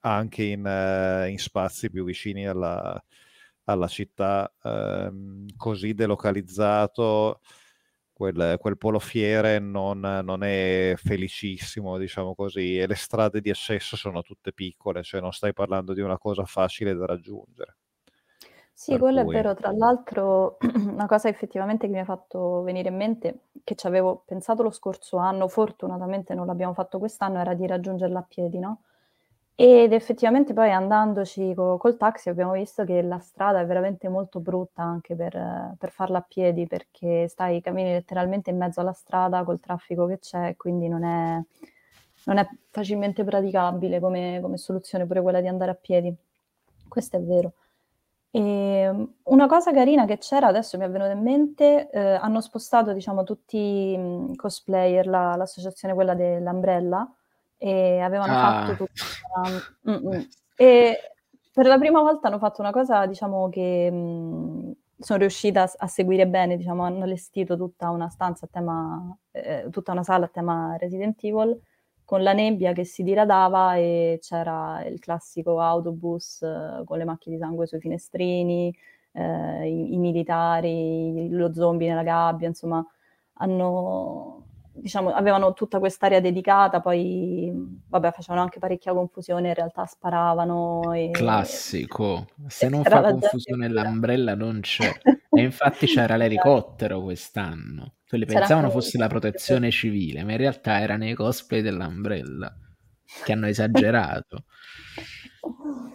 [0.00, 3.02] anche in, eh, in spazi più vicini alla,
[3.64, 7.40] alla città, ehm, così delocalizzato
[8.20, 13.96] quel, quel polo fiere non, non, è felicissimo, diciamo così, e le strade di accesso
[13.96, 17.76] sono tutte piccole, cioè non stai parlando di una cosa facile da raggiungere.
[18.74, 19.32] Sì, per quello cui...
[19.32, 19.54] è vero.
[19.54, 24.22] Tra l'altro, una cosa effettivamente che mi ha fatto venire in mente, che ci avevo
[24.26, 28.82] pensato lo scorso anno, fortunatamente non l'abbiamo fatto quest'anno, era di raggiungerla a piedi, no?
[29.62, 34.40] Ed effettivamente poi andandoci co- col taxi abbiamo visto che la strada è veramente molto
[34.40, 39.44] brutta anche per, per farla a piedi perché stai, cammini letteralmente in mezzo alla strada
[39.44, 41.38] col traffico che c'è, quindi non è,
[42.24, 46.10] non è facilmente praticabile come, come soluzione pure quella di andare a piedi.
[46.88, 47.52] Questo è vero.
[48.30, 52.40] E ehm, una cosa carina che c'era, adesso mi è venuta in mente, eh, hanno
[52.40, 57.06] spostato diciamo tutti i cosplayer, la, l'associazione quella dell'Umbrella,
[57.62, 58.64] e avevano ah.
[58.64, 59.90] fatto tutta...
[59.90, 60.20] Mm, mm.
[60.56, 60.96] E
[61.52, 65.70] per la prima volta hanno fatto una cosa, diciamo, che mh, mm, sono riuscita a,
[65.76, 70.24] a, seguire bene, diciamo, hanno allestito tutta una stanza a tema, eh, tutta una sala
[70.24, 71.60] a tema Resident Evil,
[72.04, 77.32] con la nebbia che si diradava e c'era il classico autobus eh, con le macchie
[77.32, 78.74] di sangue sui finestrini,
[79.12, 82.84] eh, i, i militari, lo zombie nella gabbia, insomma,
[83.34, 84.46] hanno
[84.80, 87.52] diciamo, avevano tutta quest'area dedicata, poi
[87.88, 90.92] vabbè, facevano anche parecchia confusione, in realtà sparavano.
[90.94, 91.10] E...
[91.10, 94.90] Classico, se non fa confusione l'ombrella non c'è.
[95.30, 97.94] e infatti c'era l'elicottero quest'anno.
[98.06, 102.52] Quelli c'era pensavano fosse la protezione civile, ma in realtà erano i cosplay dell'ombrella
[103.24, 104.44] che hanno esagerato.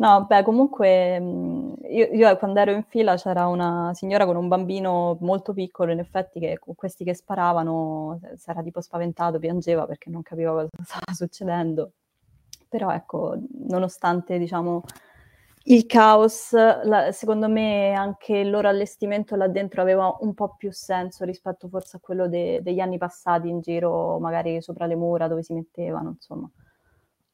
[0.00, 4.46] No, beh, comunque mm, io, io, quando ero in fila c'era una signora con un
[4.46, 10.08] bambino molto piccolo, in effetti, che questi che sparavano si era tipo spaventato, piangeva perché
[10.08, 11.92] non capiva cosa stava succedendo.
[12.68, 13.36] Però ecco,
[13.68, 14.82] nonostante diciamo
[15.64, 20.70] il caos, la, secondo me anche il loro allestimento là dentro aveva un po' più
[20.72, 25.26] senso rispetto forse a quello de, degli anni passati in giro, magari sopra le mura
[25.28, 26.48] dove si mettevano, insomma.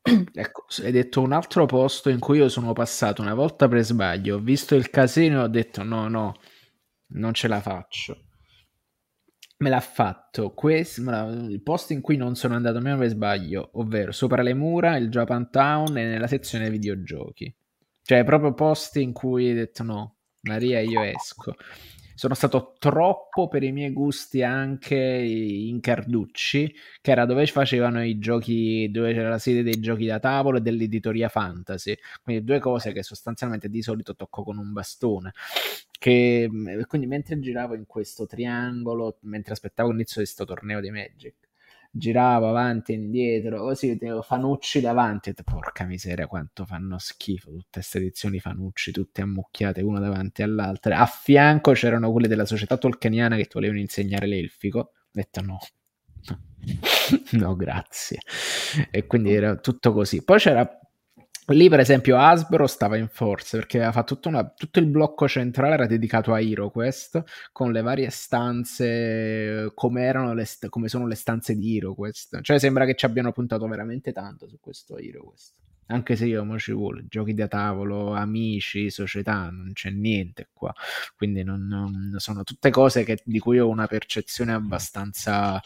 [0.06, 4.36] Ecco, hai detto un altro posto in cui io sono passato una volta per sbaglio,
[4.36, 6.34] ho visto il casino e ho detto no, no,
[7.14, 8.26] non ce la faccio.
[9.56, 14.12] Me l'ha fatto questo, il posto in cui non sono andato meno per sbaglio, ovvero
[14.12, 17.54] sopra le mura, il Japantown e nella sezione videogiochi.
[18.02, 21.54] Cioè, proprio posti in cui hai detto no, Maria, io esco
[22.14, 28.18] sono stato troppo per i miei gusti anche in Carducci, che era dove facevano i
[28.18, 31.96] giochi, dove c'era la sede dei giochi da tavolo e dell'editoria fantasy.
[32.22, 35.32] Quindi due cose che sostanzialmente di solito tocco con un bastone.
[35.98, 36.48] Che,
[36.86, 41.34] quindi mentre giravo in questo triangolo, mentre aspettavo l'inizio di questo torneo di Magic,
[41.96, 47.98] giravo avanti e indietro, così vedevo Fanucci davanti, porca miseria quanto fanno schifo tutte queste
[47.98, 50.98] edizioni Fanucci, tutte ammucchiate una davanti all'altra.
[50.98, 54.78] A fianco c'erano quelle della società tolkieniana che ti volevano insegnare l'elfico.
[54.78, 55.58] Ho detto no,
[57.38, 58.18] no grazie.
[58.90, 60.24] E quindi era tutto così.
[60.24, 60.68] Poi c'era
[61.48, 65.74] Lì, per esempio, Hasbro stava in forza perché aveva fatto una, tutto il blocco centrale
[65.74, 71.76] era dedicato a HeroQuest con le varie stanze come, le come sono le stanze di
[71.76, 72.40] HeroQuest.
[72.40, 75.63] Cioè, sembra che ci abbiano puntato veramente tanto su questo HeroQuest.
[75.86, 80.72] Anche se io mo ci vuole, giochi da tavolo, amici, società, non c'è niente qua.
[81.16, 85.60] Quindi non, non, sono tutte cose che, di cui ho una percezione abbastanza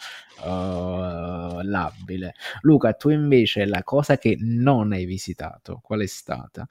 [0.44, 2.34] uh, labile.
[2.62, 6.66] Luca, tu invece la cosa che non hai visitato, qual è stata?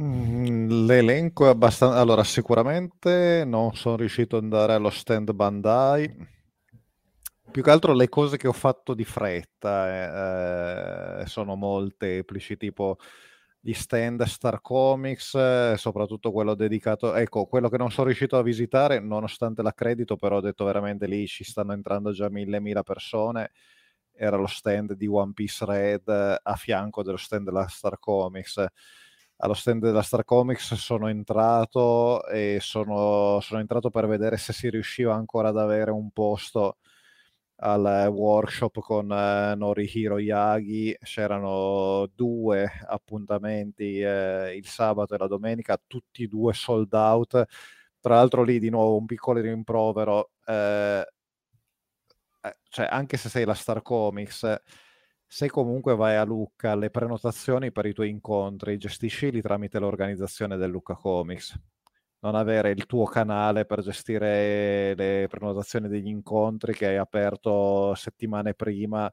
[0.00, 2.00] Mm, l'elenco è abbastanza...
[2.00, 6.32] Allora, sicuramente non sono riuscito ad andare allo stand Bandai
[7.54, 12.96] più che altro le cose che ho fatto di fretta eh, sono molteplici, tipo
[13.60, 18.42] gli stand Star Comics, eh, soprattutto quello dedicato, ecco, quello che non sono riuscito a
[18.42, 23.52] visitare, nonostante l'accredito, però ho detto veramente lì ci stanno entrando già mille, mila persone,
[24.12, 26.08] era lo stand di One Piece Red
[26.42, 28.64] a fianco dello stand della Star Comics.
[29.36, 34.68] Allo stand della Star Comics sono entrato e sono, sono entrato per vedere se si
[34.70, 36.78] riusciva ancora ad avere un posto
[37.56, 45.80] al workshop con eh, Norihiro Yagi, c'erano due appuntamenti eh, il sabato e la domenica,
[45.86, 47.44] tutti e due sold out.
[48.00, 51.06] Tra l'altro lì di nuovo un piccolo rimprovero, eh,
[52.42, 54.62] eh, cioè anche se sei la Star Comics,
[55.26, 60.70] se comunque vai a Lucca, le prenotazioni per i tuoi incontri gestiscili tramite l'organizzazione del
[60.70, 61.58] Lucca Comics
[62.24, 68.54] non avere il tuo canale per gestire le prenotazioni degli incontri che hai aperto settimane
[68.54, 69.12] prima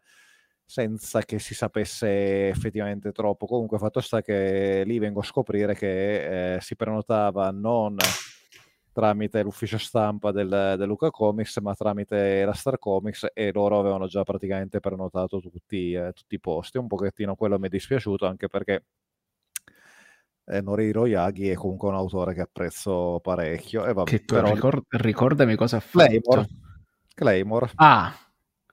[0.65, 3.45] senza che si sapesse effettivamente troppo.
[3.47, 7.97] Comunque fatto sta che lì vengo a scoprire che eh, si prenotava non
[8.93, 10.47] tramite l'ufficio stampa del,
[10.78, 15.91] del, Luca Comics, ma tramite la Star Comics e loro avevano già praticamente prenotato tutti,
[15.93, 16.78] eh, tutti i posti.
[16.78, 18.86] Un pochettino quello mi è dispiaciuto anche perché
[20.45, 23.86] eh, Norihiro Yagi è comunque un autore che apprezzo parecchio.
[23.86, 24.54] E vabbè, che tu, però...
[24.54, 26.06] ricord- ricordami cosa ha fatto.
[26.06, 26.47] Claymore.
[27.13, 27.69] Claymore.
[27.75, 28.15] Ah,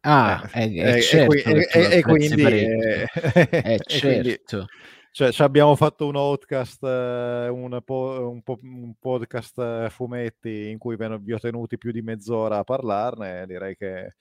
[0.01, 4.67] ah eh, è, è certo e, quindi, è certo.
[5.11, 10.79] Cioè, abbiamo fatto un podcast, eh, un, po- un, po- un, podcast eh, fumetti in
[10.79, 13.45] cui vi ho tenuti più di mezz'ora a parlarne.
[13.47, 14.15] Direi che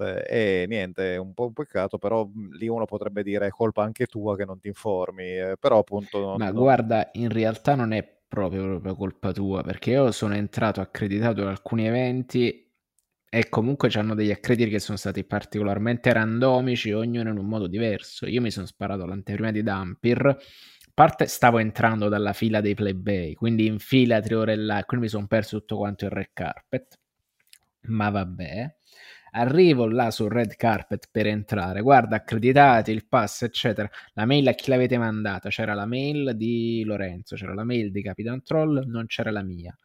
[0.00, 3.82] e niente, è un po' un peccato, però mhmm, lì uno potrebbe dire è colpa
[3.82, 6.18] anche tua che non ti informi, eh, però appunto...
[6.20, 10.80] Non, Ma guarda, in realtà non è proprio, proprio colpa tua, perché io sono entrato
[10.80, 12.68] accreditato ad alcuni eventi
[13.32, 18.26] e comunque hanno degli accrediti che sono stati particolarmente randomici, ognuno in un modo diverso.
[18.26, 20.36] Io mi sono sparato all'anteprima di Dampir,
[20.94, 25.10] parte stavo entrando dalla fila dei plebei, quindi in fila tre ore là, quindi mi
[25.10, 26.98] sono perso tutto quanto il red carpet,
[27.82, 28.76] ma vabbè.
[29.32, 33.88] Arrivo là sul red carpet per entrare, guarda, accreditati, il pass, eccetera.
[34.14, 35.48] La mail a chi l'avete mandata?
[35.48, 39.76] C'era la mail di Lorenzo, c'era la mail di Capitan Troll, non c'era la mia.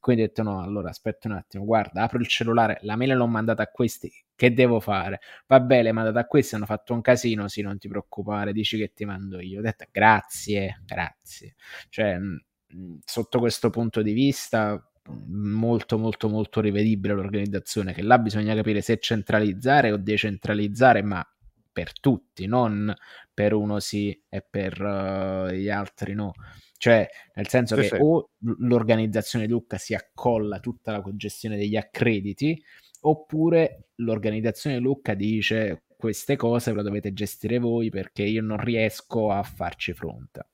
[0.00, 3.26] Quindi ho detto no, allora aspetta un attimo, guarda, apro il cellulare, la mail l'ho
[3.26, 5.20] mandata a questi, che devo fare?
[5.46, 8.92] Vabbè, l'hai mandata a questi, hanno fatto un casino, sì, non ti preoccupare, dici che
[8.92, 9.60] ti mando io.
[9.60, 11.54] Ho detto grazie, grazie.
[11.88, 12.18] Cioè,
[13.04, 14.78] sotto questo punto di vista
[15.26, 21.26] molto molto molto rivedibile l'organizzazione che là bisogna capire se centralizzare o decentralizzare ma
[21.70, 22.94] per tutti non
[23.32, 26.32] per uno sì e per uh, gli altri no
[26.78, 27.96] cioè nel senso sì, che sì.
[28.00, 32.62] o l'organizzazione Lucca si accolla tutta la gestione degli accrediti
[33.00, 39.42] oppure l'organizzazione Lucca dice queste cose le dovete gestire voi perché io non riesco a
[39.42, 40.48] farci fronte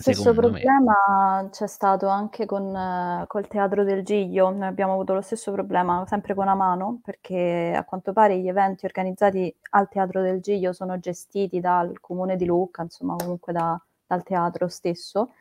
[0.00, 1.50] Stesso problema me.
[1.50, 6.04] c'è stato anche con eh, col Teatro del Giglio, noi abbiamo avuto lo stesso problema
[6.06, 10.98] sempre con Amano, perché a quanto pare gli eventi organizzati al Teatro del Giglio sono
[10.98, 15.32] gestiti dal comune di Lucca, insomma comunque da, dal teatro stesso.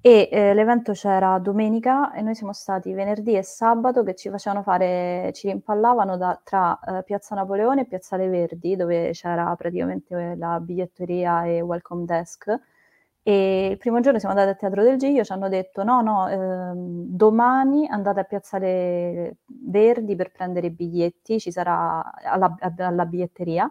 [0.00, 4.62] E eh, l'evento c'era domenica e noi siamo stati venerdì e sabato che ci facevano
[4.62, 10.58] fare, ci rimpallavano da, tra eh, Piazza Napoleone e Piazzale Verdi, dove c'era praticamente la
[10.58, 12.58] biglietteria e welcome desk
[13.24, 16.28] e il primo giorno siamo andati al Teatro del Giglio, ci hanno detto no, no,
[16.28, 23.70] ehm, domani andate a Piazzale Verdi per prendere i biglietti, ci sarà alla, alla biglietteria.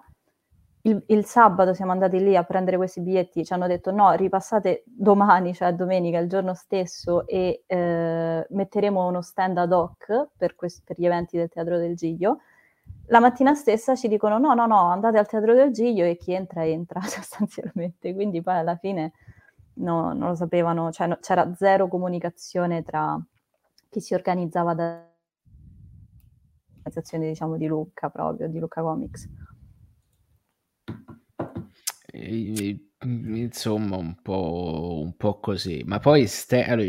[0.84, 4.84] Il, il, sabato siamo andati lì a prendere questi biglietti, ci hanno detto no, ripassate
[4.86, 10.84] domani, cioè domenica, il giorno stesso, e eh, metteremo uno stand ad hoc per, quest-
[10.86, 12.40] per gli eventi del Teatro del Giglio
[13.08, 16.32] la mattina stessa ci dicono no, no, no, andate al Teatro del Giglio e chi
[16.34, 18.14] entra entra sostanzialmente.
[18.14, 19.12] Quindi poi alla fine
[19.82, 23.20] no, non lo sapevano, cioè no, c'era zero comunicazione tra
[23.90, 25.10] chi si organizzava da
[26.78, 29.28] organizzazione diciamo di Lucca proprio, di Lucca Comics.
[33.04, 36.88] Insomma, un po', un po' così, ma poi ste- allora,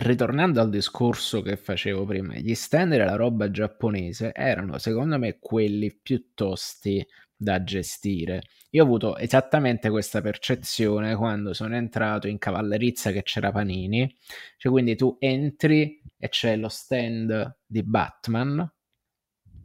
[0.00, 5.92] ritornando al discorso che facevo prima, gli stand della roba giapponese erano secondo me quelli
[5.94, 7.06] più tosti
[7.44, 8.42] da gestire.
[8.70, 14.12] Io ho avuto esattamente questa percezione quando sono entrato in cavallerizza che c'era Panini,
[14.56, 18.68] cioè quindi tu entri e c'è lo stand di Batman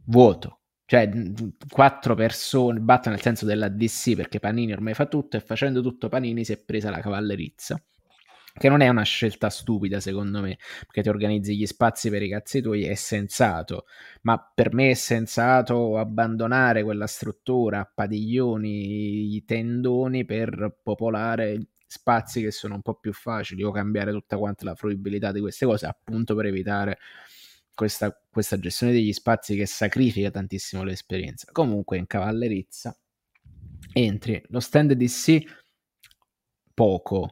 [0.04, 1.10] vuoto, cioè
[1.68, 6.08] quattro persone, Batman nel senso della DC perché Panini ormai fa tutto e facendo tutto
[6.08, 7.82] Panini si è presa la cavallerizza
[8.52, 12.28] che non è una scelta stupida secondo me, perché ti organizzi gli spazi per i
[12.28, 13.86] cazzi tuoi, è sensato,
[14.22, 22.76] ma per me è sensato abbandonare quella struttura padiglioni, tendoni per popolare spazi che sono
[22.76, 26.46] un po' più facili o cambiare tutta quanta la fruibilità di queste cose, appunto per
[26.46, 26.98] evitare
[27.74, 31.48] questa, questa gestione degli spazi che sacrifica tantissimo l'esperienza.
[31.50, 32.96] Comunque in cavallerizza
[33.92, 35.42] entri, lo stand DC
[36.74, 37.28] poco,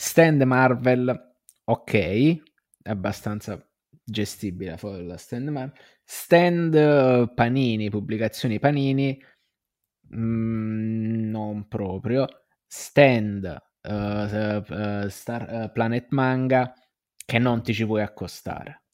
[0.00, 1.34] stand Marvel
[1.64, 2.42] ok,
[2.84, 3.60] abbastanza
[4.04, 9.20] gestibile dalla stand Marvel, stand uh, Panini, pubblicazioni Panini,
[10.14, 12.26] mm, non proprio,
[12.64, 16.72] stand uh, uh, Star, Planet Manga
[17.26, 18.84] che non ti ci puoi accostare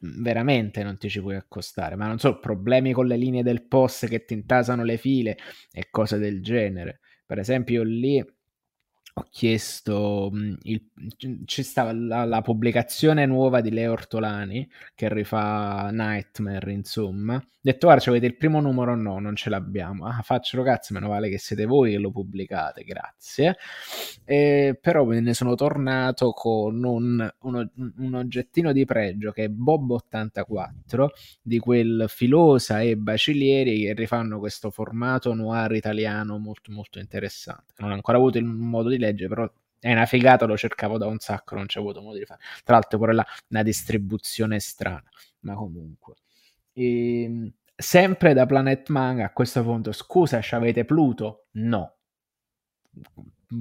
[0.00, 4.06] veramente non ti ci puoi accostare, ma non so, problemi con le linee del post
[4.06, 5.36] che ti intasano le file
[5.72, 7.00] e cose del genere.
[7.26, 8.24] Per esempio lì
[9.18, 10.82] ho chiesto, mhmm, il,
[11.44, 17.34] ci stava la, la, pubblicazione nuova di Leo Ortolani che rifà Nightmare, insomma.
[17.36, 18.94] Ho detto, guarda, avete il primo numero?
[18.94, 20.06] No, non ce l'abbiamo.
[20.06, 23.56] Ah, faccio cazzo, meno male che siete voi che lo pubblicate, grazie.
[24.24, 29.48] E, però me ne sono tornato con un, uno, un oggettino di pregio che è
[29.48, 31.10] Bob 84,
[31.42, 37.74] di quel Filosa e Bacilieri che rifanno questo formato noir italiano molto molto interessante.
[37.78, 39.50] Non ho ancora avuto il modo di leggere legge, però
[39.80, 42.40] è una figata, lo cercavo da un sacco, non c'è avuto modo di fare.
[42.64, 45.08] Tra l'altro pure là una distribuzione strana,
[45.40, 46.14] ma comunque.
[46.72, 51.46] E, ehm, sempre da Planet Manga a questo punto, scusa, avete Pluto?
[51.52, 51.94] No.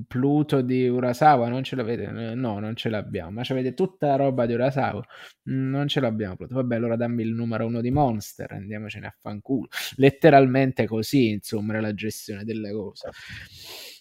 [0.08, 2.08] Pluto di Urasawa non ce l'avete?
[2.08, 3.32] No, non ce l'abbiamo.
[3.32, 5.06] Ma avete tutta la roba di Urasawa?
[5.44, 6.36] Non ce l'abbiamo.
[6.36, 6.56] Pluto.
[6.56, 9.68] Vabbè, allora dammi il numero uno di Monster, andiamocene a fanculo.
[9.96, 13.10] Letteralmente così, insomma, la gestione delle cose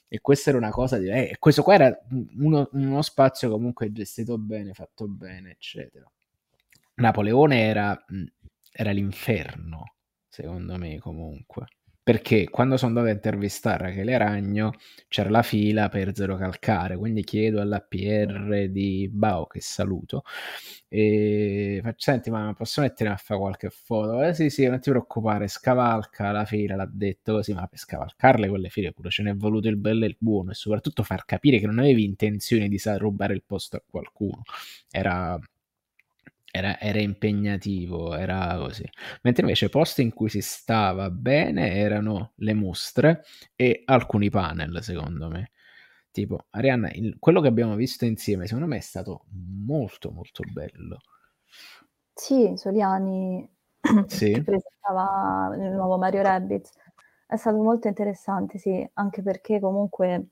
[0.08, 1.08] e questa era una cosa di...
[1.08, 1.98] Eh, questo qua era
[2.36, 6.10] uno, uno spazio comunque gestito bene, fatto bene, eccetera.
[6.94, 8.04] Napoleone era,
[8.72, 9.94] era l'inferno,
[10.28, 11.66] secondo me comunque
[12.06, 14.74] perché quando sono andato a intervistare Rachele Ragno
[15.08, 20.22] c'era la fila per Zero Calcare, quindi chiedo all'APR di Bao, che saluto,
[20.88, 24.22] e faccio, senti ma posso mettere a fare qualche foto?
[24.22, 28.48] Eh sì sì, non ti preoccupare, scavalca la fila, l'ha detto così, ma per scavalcarle
[28.48, 31.58] quelle file pure ce n'è voluto il bello e il buono e soprattutto far capire
[31.58, 34.42] che non avevi intenzione di rubare il posto a qualcuno,
[34.92, 35.36] era
[36.56, 38.88] era, era, impegnativo, era così.
[39.22, 43.22] Mentre invece posti in cui si stava bene erano le mostre
[43.54, 45.50] e alcuni panel, secondo me.
[46.10, 49.26] Tipo, Arianna, il, quello che abbiamo visto insieme, secondo me è stato
[49.66, 51.00] molto, molto bello.
[52.14, 53.46] Sì, Soliani
[54.06, 54.32] sì.
[54.32, 56.70] che presentava il nuovo Mario Rabbit.
[57.26, 60.28] È stato molto interessante, sì, anche perché comunque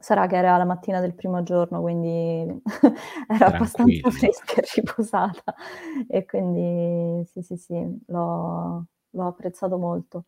[0.00, 2.62] Sarà che era la mattina del primo giorno, quindi
[3.26, 5.54] era abbastanza fresca e riposata
[6.06, 10.26] e quindi sì, sì, sì, l'ho l'ho apprezzato molto.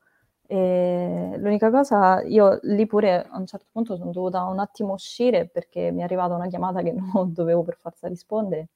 [0.49, 5.47] Ehm, l'unica cosa io lì pure a un certo punto sono dovuta un attimo uscire
[5.49, 8.71] perché mi è arrivata una chiamata che non dovevo per forza rispondere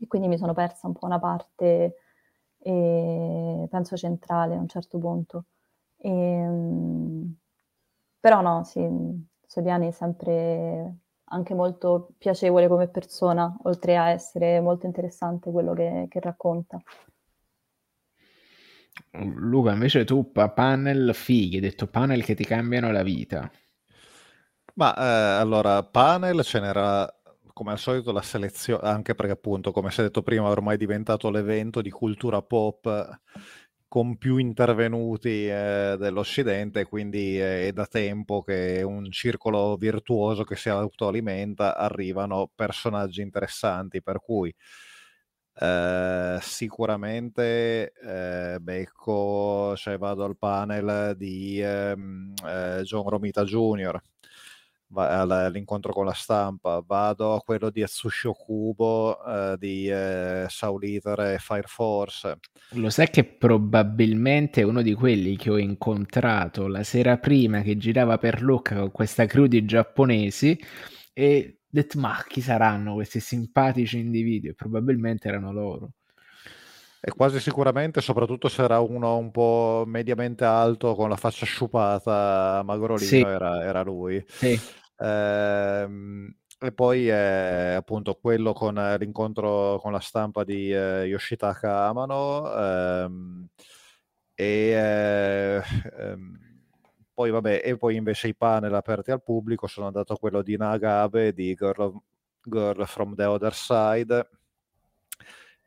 [0.00, 1.96] e quindi mi sono persa un po' una parte,
[2.58, 5.44] ehm, penso centrale a un certo punto.
[5.98, 7.36] Ehm,
[8.20, 8.80] però no, sì
[9.56, 10.98] Soliani è sempre
[11.28, 16.78] anche molto piacevole come persona, oltre a essere molto interessante quello che, che racconta.
[19.12, 23.50] Luca, invece tu panel fighi, hai detto panel che ti cambiano la vita.
[24.74, 27.10] Ma eh, allora, panel ce n'era
[27.54, 30.78] come al solito la selezione, anche perché appunto, come si è detto prima, ormai è
[30.78, 33.20] diventato l'evento di cultura pop
[33.88, 40.68] con più intervenuti eh, dell'Occidente, quindi è da tempo che un circolo virtuoso che si
[40.68, 44.54] autoalimenta, arrivano personaggi interessanti, per cui
[45.58, 53.98] eh, sicuramente eh, becco, cioè vado al panel di ehm, eh, John Romita Jr.,
[54.94, 61.20] all'incontro con la stampa, vado a quello di Atsushi Kubo eh, di eh, Soul Eater
[61.20, 62.38] e Fire Force.
[62.70, 68.18] Lo sai che probabilmente uno di quelli che ho incontrato la sera prima che girava
[68.18, 70.58] per Lucca con questa crew di giapponesi
[71.12, 74.54] e ho detto ma chi saranno questi simpatici individui?
[74.54, 75.90] Probabilmente erano loro.
[77.00, 82.62] E quasi sicuramente, soprattutto se era uno un po' mediamente alto con la faccia sciupata,
[82.64, 83.20] magrolino, sì.
[83.20, 84.24] era, era, lui.
[84.26, 84.58] Sì.
[84.98, 92.50] Ehm, e poi è appunto quello con l'incontro con la stampa di eh, Yoshitaka Amano
[92.50, 93.46] ehm,
[94.34, 95.62] e eh,
[95.98, 96.38] ehm,
[97.16, 100.56] poi vabbè, e poi invece i panel aperti al pubblico sono andato a quello di
[100.58, 101.94] Nagabe, di Girl, of,
[102.42, 104.28] Girl from the Other Side,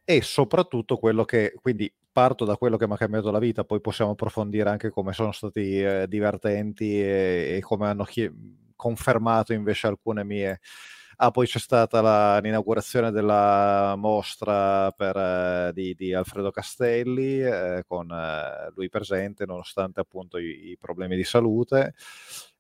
[0.10, 3.80] e soprattutto quello che, quindi parto da quello che mi ha cambiato la vita, poi
[3.80, 8.28] possiamo approfondire anche come sono stati eh, divertenti e, e, come hanno chi-
[8.76, 10.62] confermato invece alcune mie.
[11.18, 17.84] Ah, poi c'è stata la, l'inaugurazione della mostra per, eh, di, di, Alfredo Castelli, eh,
[17.88, 21.94] con eh, lui presente, nonostante appunto i, i, problemi di salute,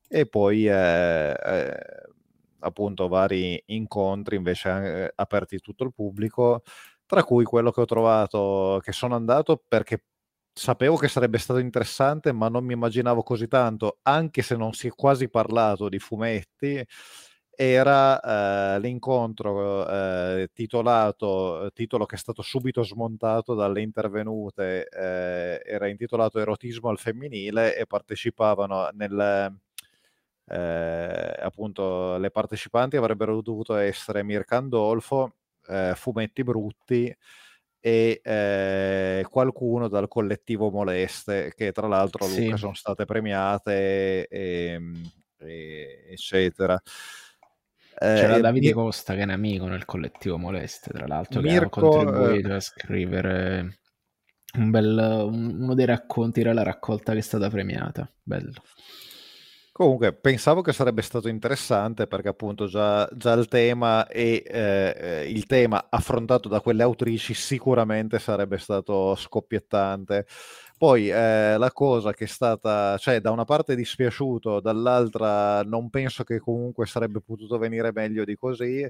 [0.08, 1.34] e poi eh,
[2.60, 6.64] appunto vari incontri invece aperti a tutto il pubblico,
[7.10, 10.03] tra cui quello che ho trovato, che sono andato perché
[10.53, 14.88] sapevo che sarebbe stato interessante, ma non mi immaginavo così tanto, anche se non si
[14.88, 16.86] è quasi parlato di fumetti
[17.55, 25.88] era eh, l'incontro eh, titolato, titolo che è stato subito smontato dalle intervenute, eh, era
[25.88, 29.57] intitolato Erotismo al femminile e partecipavano nel...
[30.51, 35.36] Eh, appunto le partecipanti avrebbero dovuto essere Mirka Andolfo,
[35.70, 37.15] eh, Fumetti Brutti
[37.80, 42.45] e eh, qualcuno dal collettivo Moleste che tra l'altro sì.
[42.45, 44.82] Luca sono state premiate e,
[45.38, 46.82] e, eccetera
[47.99, 51.86] c'era eh, Davide Costa che è un amico nel collettivo Moleste, tra l'altro, Mirko, che
[51.86, 52.53] ha contribuito eh...
[52.53, 53.80] a scrivere
[54.53, 58.09] un bel, un, uno dei racconti della raccolta che è stata premiata.
[58.24, 58.61] Bello.
[59.80, 65.46] Comunque, pensavo che sarebbe stato interessante perché appunto già, già il tema e eh, il
[65.46, 70.26] tema affrontato da quelle autrici sicuramente sarebbe stato scoppiettante.
[70.78, 76.26] Poi eh, la cosa che è stata, cioè da una parte dispiaciuto, dall'altra non penso
[76.26, 78.86] che comunque sarebbe potuto venire meglio di così,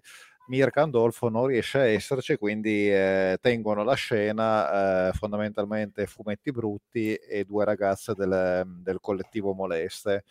[0.48, 7.14] Mirka Andolfo non riesce a esserci, quindi eh, tengono la scena eh, fondamentalmente fumetti brutti
[7.14, 10.24] e due ragazze del, del collettivo Moleste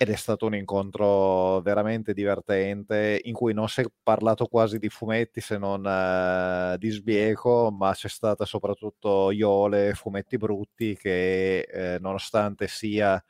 [0.00, 4.88] ed è stato un incontro veramente divertente in cui non si è parlato quasi di
[4.88, 11.98] fumetti se non uh, di sbieco, ma c'è stata soprattutto Iole, fumetti brutti che eh,
[11.98, 13.20] nonostante sia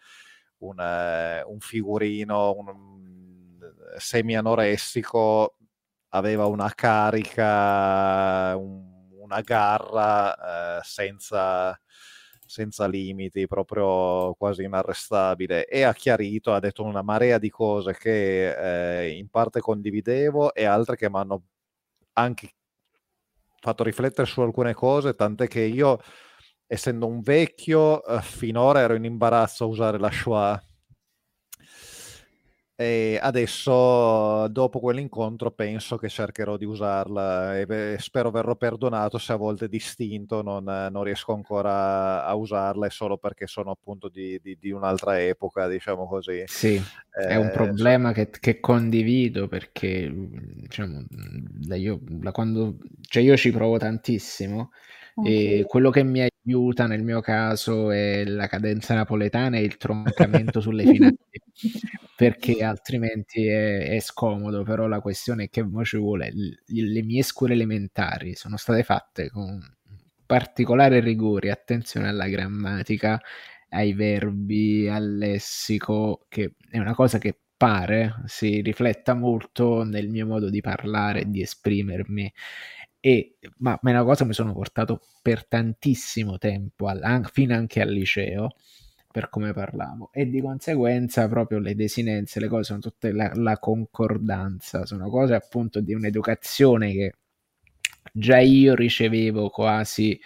[0.59, 3.59] un, uh, un figurino un,
[3.97, 5.57] semi-anoressico
[6.11, 11.81] aveva una carica, un, una garra uh, senza
[12.49, 19.05] senza limiti, proprio quasi inarrestabile, e ha chiarito, ha detto una marea di cose che
[19.05, 21.43] eh, in parte condividevo e altre che mi hanno
[22.15, 22.55] anche
[23.61, 26.01] fatto riflettere su alcune cose, tant'è che io,
[26.67, 30.63] essendo un vecchio, eh, finora ero in imbarazzo a usare la Shoah
[32.81, 39.37] e adesso, dopo quell'incontro, penso che cercherò di usarla e spero verrò perdonato se a
[39.37, 44.57] volte distinto non, non riesco ancora a usarla e solo perché sono appunto di, di,
[44.61, 46.45] di un'altra epoca, diciamo così.
[46.47, 48.15] Sì, eh, è un eh, problema so...
[48.15, 54.71] che, che, condivido perché diciamo, da io, da quando, cioè io ci provo tantissimo
[55.25, 60.61] e quello che mi aiuta nel mio caso è la cadenza napoletana e il troncamento
[60.61, 61.19] sulle finali,
[62.19, 64.65] perché altrimenti è, è, scomodo.
[64.65, 66.33] Però la questione è che ci vuole.
[66.67, 69.61] Le mie scuole elementari sono state fatte con
[70.27, 73.21] particolare rigore, attenzione alla grammatica,
[73.69, 80.27] ai verbi, al lessico, che è una cosa che pare si rifletta molto nel mio
[80.27, 82.33] modo di parlare di esprimermi
[82.99, 87.55] e, ma, ma è una cosa che mi sono portato per tantissimo tempo, al, fino
[87.55, 88.57] anche al liceo,
[89.19, 93.59] per come parlavo, e di conseguenza proprio le desinenze, le cose sono tutte la, la
[93.59, 97.13] concordanza, sono cose appunto di un'educazione che
[98.13, 100.21] già io ricevevo quasi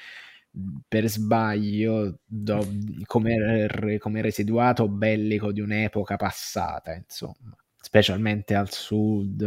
[0.86, 2.66] per sbaglio do,
[3.06, 9.42] come, come residuato bellico di un'epoca passata, insomma specialmente al sud,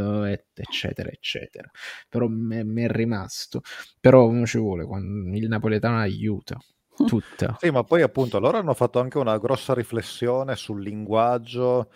[0.56, 1.70] eccetera, eccetera.
[2.10, 3.62] Però mi è rimasto.
[4.02, 4.84] Però ci vuole,
[5.38, 6.60] il napoletano aiuta.
[6.96, 7.58] Tutta.
[7.60, 11.92] sì, ma poi appunto loro hanno fatto anche una grossa riflessione sul linguaggio,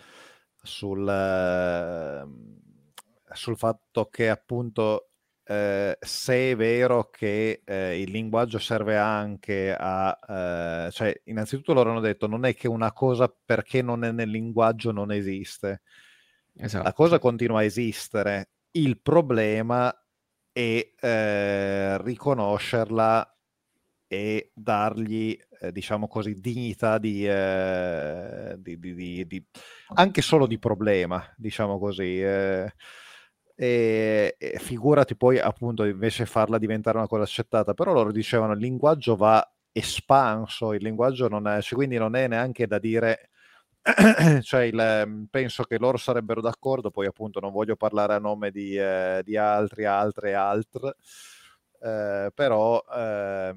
[0.62, 2.26] sul, eh,
[3.32, 5.10] sul fatto che appunto
[5.44, 10.86] eh, se è vero che eh, il linguaggio serve anche a...
[10.86, 14.30] Eh, cioè, innanzitutto loro hanno detto non è che una cosa perché non è nel
[14.30, 15.82] linguaggio non esiste,
[16.56, 16.84] Esatto.
[16.84, 18.50] La cosa continua a esistere.
[18.72, 19.92] Il problema
[20.52, 23.38] è eh, riconoscerla
[24.12, 29.46] e dargli, eh, diciamo così, dignità di, eh, di, di, di,
[29.94, 32.20] anche solo di problema, diciamo così.
[32.20, 32.74] Eh.
[33.54, 38.58] E, e, figurati poi appunto invece farla diventare una cosa accettata, però loro dicevano il
[38.58, 43.30] linguaggio va espanso, il linguaggio non è, cioè, quindi non è neanche da dire
[44.42, 48.74] cioè il, penso che loro sarebbero d'accordo, poi appunto non voglio parlare a nome di,
[48.76, 50.96] eh, altri, altre, altre,
[51.80, 53.54] eh, però eh,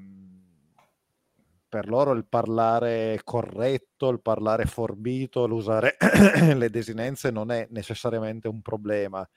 [1.74, 5.96] per loro il parlare corretto, il parlare forbito, l'usare
[6.54, 9.28] le desinenze non è necessariamente un problema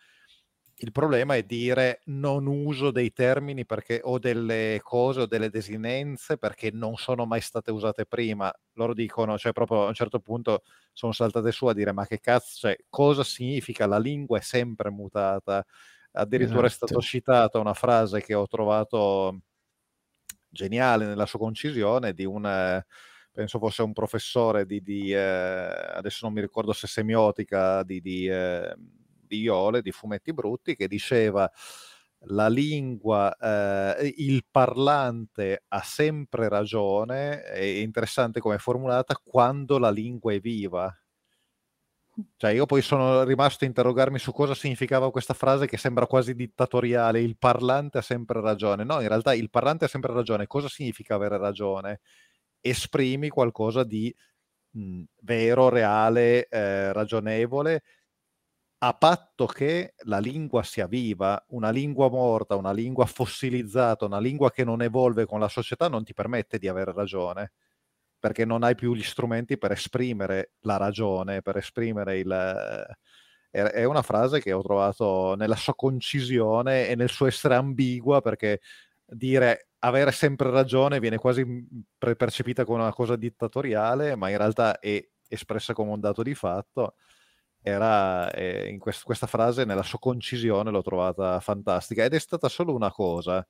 [0.79, 6.37] il problema è dire non uso dei termini perché, o delle cose o delle desinenze
[6.37, 8.53] perché non sono mai state usate prima.
[8.73, 10.61] Loro dicono, cioè proprio a un certo punto
[10.93, 13.87] sono saltate su a dire ma che cazzo, cioè, cosa significa?
[13.87, 15.65] La lingua è sempre mutata.
[16.11, 16.85] Addirittura esatto.
[16.85, 19.39] è stata citata una frase che ho trovato
[20.57, 22.83] geniale nella sua concisione di un
[23.31, 28.27] penso fosse un professore di, di eh, adesso non mi ricordo se semiotica di, di
[28.27, 28.75] eh,
[29.27, 31.51] di Iole, di Fumetti Brutti, che diceva
[32.21, 39.91] la lingua, eh, il parlante ha sempre ragione, è interessante come è formulata, quando la
[39.91, 40.91] lingua è viva.
[42.35, 46.33] Cioè, io poi sono rimasto a interrogarmi su cosa significava questa frase che sembra quasi
[46.33, 48.83] dittatoriale, il parlante ha sempre ragione.
[48.83, 50.47] No, in realtà il parlante ha sempre ragione.
[50.47, 51.99] Cosa significa avere ragione?
[52.59, 54.13] Esprimi qualcosa di
[54.71, 57.83] mh, vero, reale, eh, ragionevole
[58.79, 64.51] a patto che la lingua sia viva, una lingua morta, una lingua fossilizzata, una lingua
[64.51, 67.53] che non evolve con la società non ti permette di avere ragione,
[68.19, 72.97] perché non hai più gli strumenti per esprimere la ragione, per esprimere il...
[73.49, 78.61] È una frase che ho trovato nella sua concisione e nel suo essere ambigua, perché
[79.05, 81.45] dire avere sempre ragione viene quasi
[81.97, 86.95] percepita come una cosa dittatoriale, ma in realtà è espressa come un dato di fatto.
[87.61, 92.47] Era eh, in quest- questa frase nella sua concisione l'ho trovata fantastica ed è stata
[92.49, 93.45] solo una cosa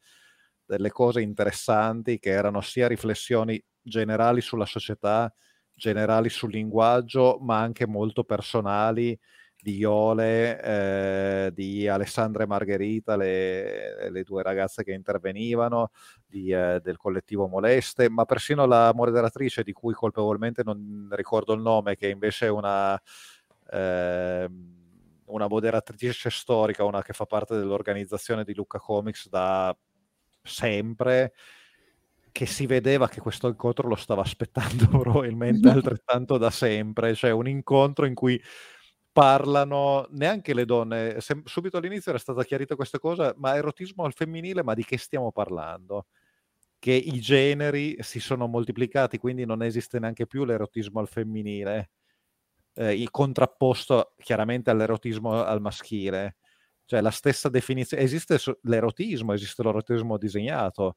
[0.67, 5.33] delle cose interessanti che erano sia riflessioni generali sulla società
[5.73, 9.17] generali sul linguaggio ma anche molto personali
[9.59, 15.89] di Iole, eh, di Alessandra e Margherita, le, le, due ragazze che intervenivano,
[16.25, 21.61] di, eh, del collettivo Moleste, ma persino la moderatrice di cui colpevolmente non ricordo il
[21.61, 23.01] nome, che invece è una
[23.71, 24.49] eh,
[25.27, 29.75] una moderatrice storica, una che fa parte dell'organizzazione di Lucca Comics da
[30.47, 31.33] sempre,
[32.31, 37.47] che si vedeva che questo incontro lo stava aspettando probabilmente altrettanto da sempre, cioè un
[37.47, 38.41] incontro in cui
[39.11, 44.13] parlano neanche le donne, sem- subito all'inizio era stata chiarita questa cosa, ma erotismo al
[44.13, 46.05] femminile, ma di che stiamo parlando?
[46.79, 51.89] Che i generi si sono moltiplicati, quindi non esiste neanche più l'erotismo al femminile
[52.77, 56.37] eh, il contrapposto chiaramente all'erotismo al maschile.
[56.87, 60.95] Cioè la stessa definizione, esiste l'erotismo, esiste l'erotismo disegnato,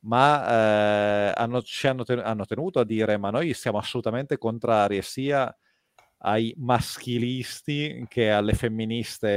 [0.00, 5.00] ma eh, hanno, ci hanno, ten- hanno, tenuto a dire ma noi siamo assolutamente contrari
[5.00, 5.54] sia
[6.24, 9.28] ai maschilisti che alle femministe,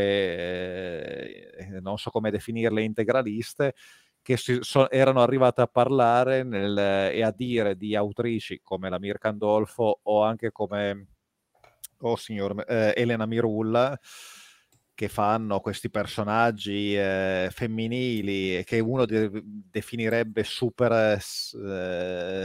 [1.56, 3.74] eh, non so come definirle, integraliste,
[4.22, 9.18] che so, erano arrivate a parlare nel, e a dire di autrici come la Mir
[9.18, 11.08] Candolfo o anche come
[12.00, 13.98] oh signor eh, Elena Mirulla
[14.96, 21.20] che fanno questi personaggi eh, femminili che uno de- definirebbe super eh,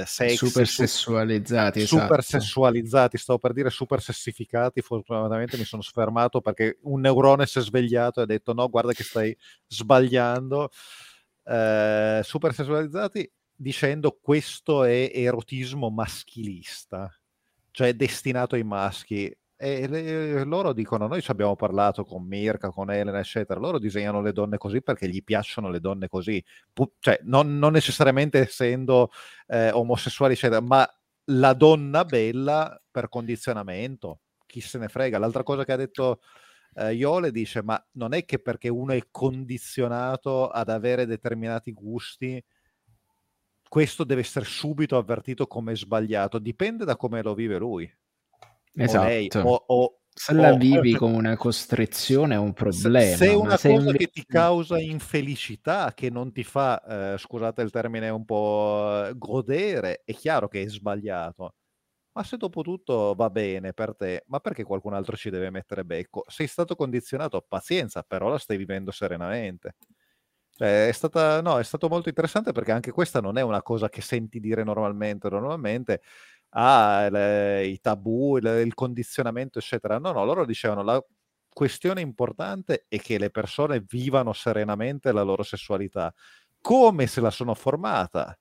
[0.05, 2.40] sexy, super sessualizzati super esatto.
[2.40, 7.62] sessualizzati stavo per dire super sessificati fortunatamente mi sono sfermato perché un neurone si è
[7.62, 9.36] svegliato e ha detto no guarda che stai
[9.66, 10.70] sbagliando.
[11.44, 17.12] Eh, super sessualizzati dicendo questo è erotismo maschilista.
[17.72, 19.32] Cioè destinato ai maschi
[19.62, 23.61] e le, loro dicono: Noi ci abbiamo parlato con Mirka, con Elena, eccetera.
[23.61, 26.42] Loro disegnano le donne così perché gli piacciono le donne così,
[26.72, 29.11] Pu- cioè non, non, necessariamente essendo
[29.48, 30.88] eh, omosessuali, eccetera, ma
[31.26, 34.20] la donna bella per condizionamento.
[34.46, 35.18] Chi se ne frega?
[35.18, 36.20] L'altra cosa che ha detto
[36.76, 42.42] eh, Iole dice: Ma non è che perché uno è condizionato ad avere determinati gusti
[43.70, 47.88] questo deve essere subito avvertito come sbagliato, dipende da come lo vive lui.
[48.74, 49.04] Esatto.
[49.04, 53.16] O lei, o, o, se la vivi come una costrizione è un problema.
[53.16, 53.96] Se è una cosa invece...
[53.96, 60.02] che ti causa infelicità, che non ti fa, eh, scusate il termine un po' godere,
[60.04, 61.54] è chiaro che è sbagliato.
[62.12, 65.84] Ma se dopo tutto va bene per te, ma perché qualcun altro ci deve mettere
[65.84, 66.24] becco?
[66.26, 69.76] Sei stato condizionato, pazienza, però la stai vivendo serenamente.
[70.50, 73.88] Cioè, è, stata, no, è stato molto interessante perché anche questa non è una cosa
[73.88, 75.30] che senti dire normalmente.
[75.30, 76.02] Normalmente
[76.51, 79.98] ah, le, i tabù, il, il condizionamento, eccetera.
[79.98, 81.03] No, no, loro dicevano la
[81.53, 86.12] questione importante è che le persone vivano serenamente la loro sessualità,
[86.61, 88.36] come se la sono formata.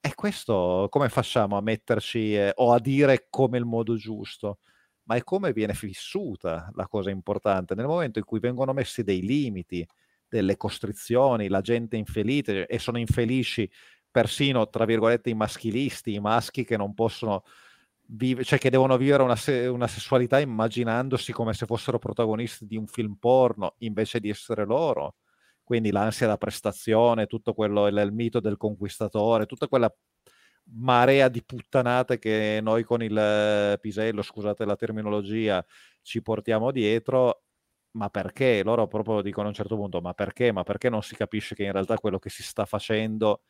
[0.00, 4.58] E questo come facciamo a metterci eh, o a dire come il modo giusto?
[5.04, 7.74] ma è come viene vissuta la cosa importante.
[7.74, 9.84] Nel momento in cui vengono messi dei limiti,
[10.28, 13.68] delle costrizioni, la gente infelice e sono infelici
[14.10, 17.44] persino, tra virgolette, i maschilisti, i maschi che non possono
[18.12, 22.76] vivere, cioè che devono vivere una, se- una, sessualità immaginandosi come se fossero protagonisti di
[22.76, 25.16] un film porno invece di essere loro.
[25.62, 29.92] Quindi l'ansia da prestazione, tutto quello, il, il mito del conquistatore, tutta quella
[30.72, 35.64] marea di puttanate che noi con il pisello, scusate la terminologia,
[36.02, 37.42] ci portiamo dietro,
[37.92, 38.62] ma perché?
[38.62, 40.52] Loro proprio dicono a un certo punto, ma perché?
[40.52, 43.42] Ma perché non si capisce che in realtà quello che si sta facendo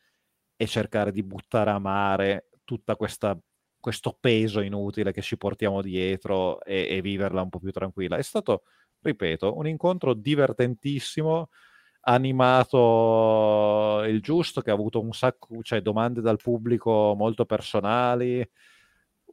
[0.61, 2.49] è cercare di buttare a mare
[2.95, 3.37] questa
[3.81, 8.15] questo peso inutile che ci portiamo dietro e, e, viverla un po' più tranquilla.
[8.15, 8.63] È stato,
[9.01, 11.49] ripeto, un incontro divertentissimo
[12.01, 18.47] animato il giusto, che ha avuto un sacco, cioè domande dal pubblico molto personali,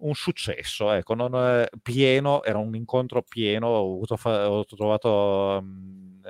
[0.01, 5.59] un successo, ecco, non è pieno, era un incontro pieno, ho, fa- ho trovato...
[5.61, 6.23] Um,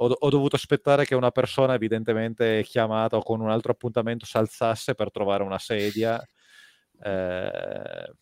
[0.00, 4.36] ho, ho, dovuto aspettare che una persona evidentemente chiamata o con un altro appuntamento si
[4.36, 6.22] alzasse per trovare una sedia.
[7.02, 8.12] Eh,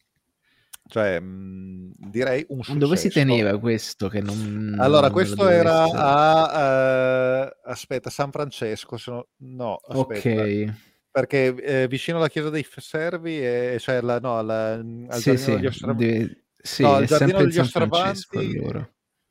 [0.89, 2.79] cioè, mh, direi un successo.
[2.79, 4.09] Dove si teneva questo?
[4.09, 10.43] Che non, allora, questo era a, uh, aspetta, San Francesco, no, no aspetta.
[10.43, 10.75] Ok.
[11.11, 15.37] Perché eh, vicino alla chiesa dei Servi, e, cioè la, no, la, al sì, giardino
[15.37, 16.45] sì, degli osservanti.
[16.57, 18.61] Sì, no, il giardino degli osservanti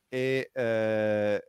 [0.10, 1.44] e, eh,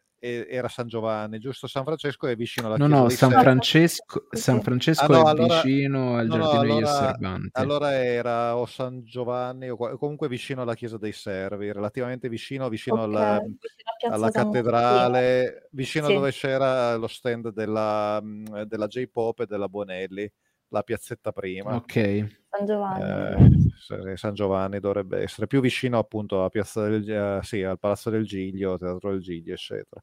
[0.49, 1.67] era San Giovanni, giusto?
[1.67, 5.31] San Francesco è vicino alla no, chiesa No, San Francesco, San Francesco ah, no, è
[5.31, 7.51] allora, vicino al no, Giardino no, allora, degli Osservanti.
[7.53, 13.03] Allora era o San Giovanni o comunque vicino alla chiesa dei Servi, relativamente vicino, vicino
[13.03, 13.09] okay.
[13.09, 13.43] alla,
[14.11, 16.13] alla cattedrale, vicino sì.
[16.15, 18.23] dove c'era lo stand della,
[18.67, 20.31] della J-Pop e della Bonelli
[20.69, 21.75] la piazzetta prima.
[21.75, 22.45] Ok.
[22.57, 23.71] San Giovanni.
[24.11, 28.11] Eh, San Giovanni dovrebbe essere più vicino appunto alla piazza del, eh, sì, al Palazzo
[28.11, 30.03] del Giglio, Teatro del Giglio, eccetera.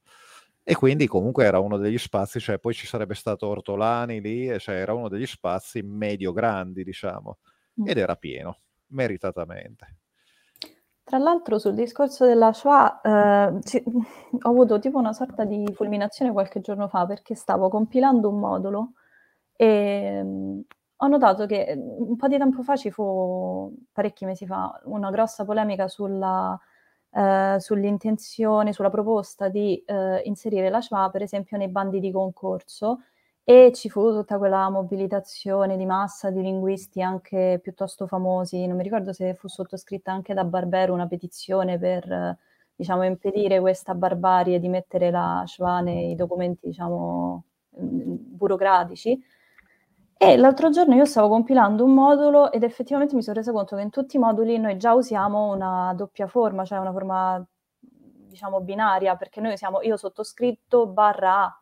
[0.63, 4.75] E quindi comunque era uno degli spazi, cioè poi ci sarebbe stato Ortolani lì, cioè
[4.75, 7.39] era uno degli spazi medio-grandi, diciamo,
[7.81, 7.87] mm.
[7.87, 9.97] ed era pieno, meritatamente.
[11.03, 16.31] Tra l'altro sul discorso della Shoah eh, ci, ho avuto tipo una sorta di fulminazione
[16.31, 18.93] qualche giorno fa perché stavo compilando un modulo
[19.55, 20.63] e ehm,
[20.97, 25.09] ho notato che mhmm, un po' di tempo fa ci fu, parecchi mesi fa, una
[25.11, 26.57] grossa polemica sulla,
[27.11, 32.99] eh, sull'intenzione, sulla proposta di eh, inserire la schwa, per esempio, nei bandi di concorso
[33.45, 38.65] e ci fu tutta quella mobilitazione di massa di linguisti anche piuttosto famosi.
[38.67, 42.37] Non mi ricordo se fu sottoscritta anche da Barbero una petizione per
[42.75, 47.43] diciamo, impedire questa barbarie di mettere la schwa nei documenti diciamo,
[47.77, 49.21] mhmm, burocratici.
[50.23, 53.81] E l'altro giorno io stavo compilando un modulo ed effettivamente mi sono resa conto che
[53.81, 57.45] in tutti i moduli noi già usiamo una doppia forma, cioè una forma
[57.79, 61.61] diciamo binaria, perché noi usiamo io sottoscritto barra A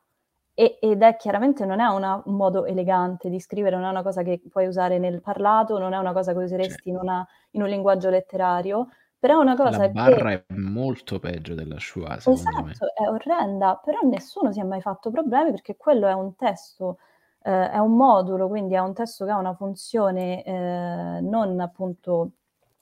[0.53, 4.03] e, ed è chiaramente non è una, un modo elegante di scrivere, non è una
[4.03, 7.62] cosa che puoi usare nel parlato, non è una cosa che useresti in, una, in
[7.62, 10.45] un linguaggio letterario, però è una cosa La barra che...
[10.47, 12.74] è molto peggio della schwa, secondo esatto, me.
[12.93, 16.97] è orrenda, però nessuno si è mai fatto problemi perché quello è un testo
[17.44, 22.32] eh, è un modulo, quindi è un testo che ha una funzione eh, non appunto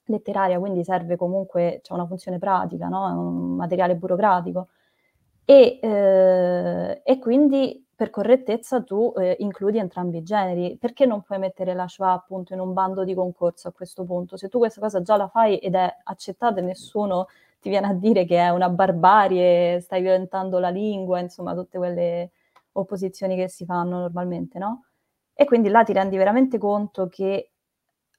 [0.05, 3.07] letteraria, quindi serve comunque, c'è una funzione pratica, no?
[3.07, 4.69] è un materiale burocratico.
[5.45, 10.77] E, eh, e quindi per correttezza tu eh, includi entrambi i generi.
[10.77, 14.37] Perché non puoi mettere la schwa appunto in un bando di concorso a questo punto?
[14.37, 17.27] Se tu questa cosa già la fai ed è accettata e nessuno
[17.59, 22.31] ti viene a dire che è una barbarie, stai violentando la lingua, insomma, tutte quelle
[22.79, 24.85] opposizioni che si fanno normalmente, no?
[25.33, 27.51] E quindi là ti rendi veramente conto che,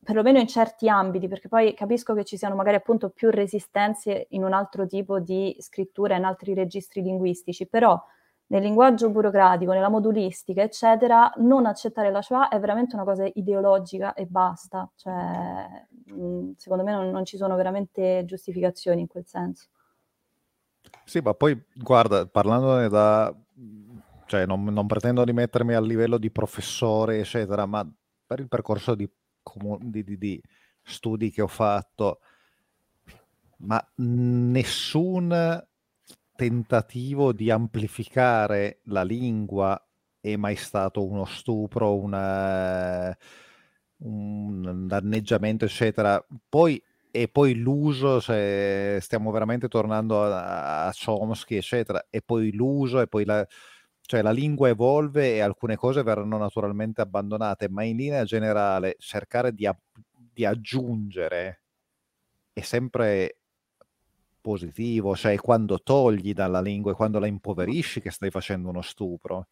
[0.03, 4.45] perlomeno in certi ambiti, perché poi capisco che ci siano magari appunto più resistenze in
[4.45, 8.03] un altro tipo di scrittura, in altri registri linguistici, però
[8.51, 14.13] nel linguaggio burocratico, nella modulistica, eccetera, non accettare la Shoah è veramente una cosa ideologica
[14.15, 14.91] e basta.
[14.97, 15.87] Cioè,
[16.57, 19.69] secondo me non, non ci sono veramente giustificazioni in quel senso.
[21.05, 23.33] Sì, ma poi guarda, parlandone da
[24.31, 27.85] cioè non, non, pretendo di mettermi al livello di professore, eccetera, ma
[28.25, 29.11] per il percorso di,
[29.81, 30.41] di, di, di
[30.81, 32.21] studi che ho fatto,
[33.57, 35.67] ma nessun
[36.37, 39.85] tentativo di amplificare la lingua
[40.21, 43.13] è mai stato uno stupro, una,
[44.05, 46.25] un danneggiamento, eccetera.
[46.49, 53.01] Poi, e poi l'uso, cioè, stiamo veramente tornando a, a Chomsky, eccetera, e poi l'uso,
[53.01, 53.45] e poi la,
[54.11, 59.55] cioè la lingua evolve e alcune cose verranno naturalmente abbandonate, ma in linea generale cercare
[59.55, 59.71] di,
[60.33, 61.61] di aggiungere
[62.53, 63.39] è sempre
[64.41, 69.47] positivo, cioè quando togli dalla lingua e quando la impoverisci che stai facendo uno stupro.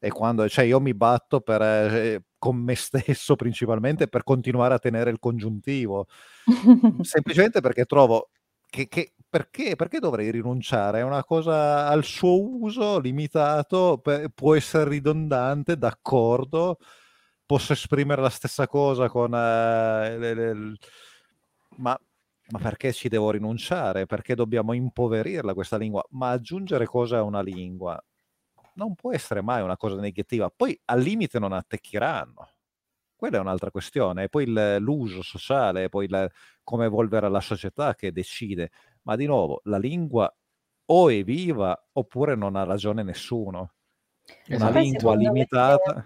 [0.00, 4.80] E quando, cioè io mi batto per, eh, con me stesso principalmente per continuare a
[4.80, 6.08] tenere il congiuntivo,
[7.02, 8.30] semplicemente perché trovo
[8.68, 10.98] che, che perché, perché, dovrei rinunciare?
[11.00, 14.02] È una cosa al suo uso limitato,
[14.34, 16.76] può essere ridondante, d'accordo,
[17.46, 19.34] posso esprimere la stessa cosa con...
[19.34, 20.76] Eh, le, le,
[21.78, 21.98] ma,
[22.50, 24.04] ma, perché ci devo rinunciare?
[24.04, 26.04] Perché dobbiamo impoverirla questa lingua?
[26.10, 27.98] Ma aggiungere cose a una lingua
[28.74, 30.50] non può essere mai una cosa negativa.
[30.54, 32.48] Poi al limite non attecchiranno.
[33.16, 34.24] Quella è un'altra questione.
[34.24, 36.30] E poi il, l'uso sociale, poi il,
[36.62, 38.70] come evolvere la società che decide
[39.02, 40.32] ma di nuovo la lingua
[40.86, 43.72] o è viva oppure non ha ragione nessuno.
[44.48, 44.78] Una esatto.
[44.78, 46.04] lingua limitata.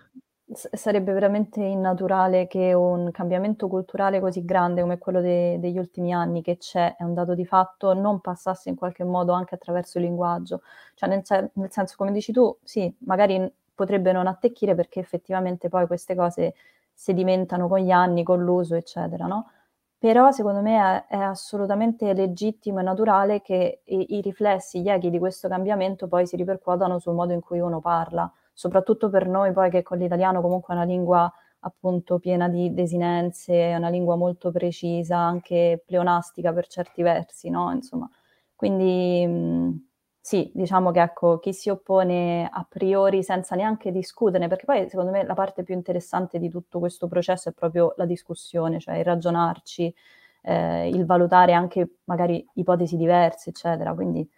[0.49, 6.41] Sarebbe veramente innaturale che un cambiamento culturale così grande come quello de- degli ultimi anni
[6.41, 10.05] che c'è, è un dato di fatto, non passasse in qualche modo anche attraverso il
[10.05, 10.63] linguaggio.
[10.95, 15.69] Cioè, nel, se- nel senso, come dici tu, sì, magari potrebbe non attecchire perché effettivamente
[15.69, 16.55] poi queste cose
[16.93, 19.51] sedimentano con gli anni, con l'uso, eccetera, no?
[20.07, 25.11] Però secondo me è, è assolutamente legittimo e naturale che i, i riflessi, gli echi
[25.11, 29.53] di questo cambiamento poi si ripercuotano sul modo in cui uno parla, soprattutto per noi
[29.53, 34.15] poi che con l'italiano comunque è una lingua appunto piena di desinenze, è una lingua
[34.15, 37.73] molto precisa, anche pleonastica per certi versi, no?
[37.73, 38.09] Insomma,
[38.55, 39.87] quindi mh,
[40.27, 45.13] sì, diciamo che ecco, chi si oppone a priori senza neanche discuterne, perché poi secondo
[45.13, 49.05] me la parte più interessante di tutto questo processo è proprio la discussione, cioè il
[49.05, 49.95] ragionarci,
[50.43, 53.95] eh, il valutare anche magari ipotesi diverse, eccetera.
[53.95, 54.29] Quindi,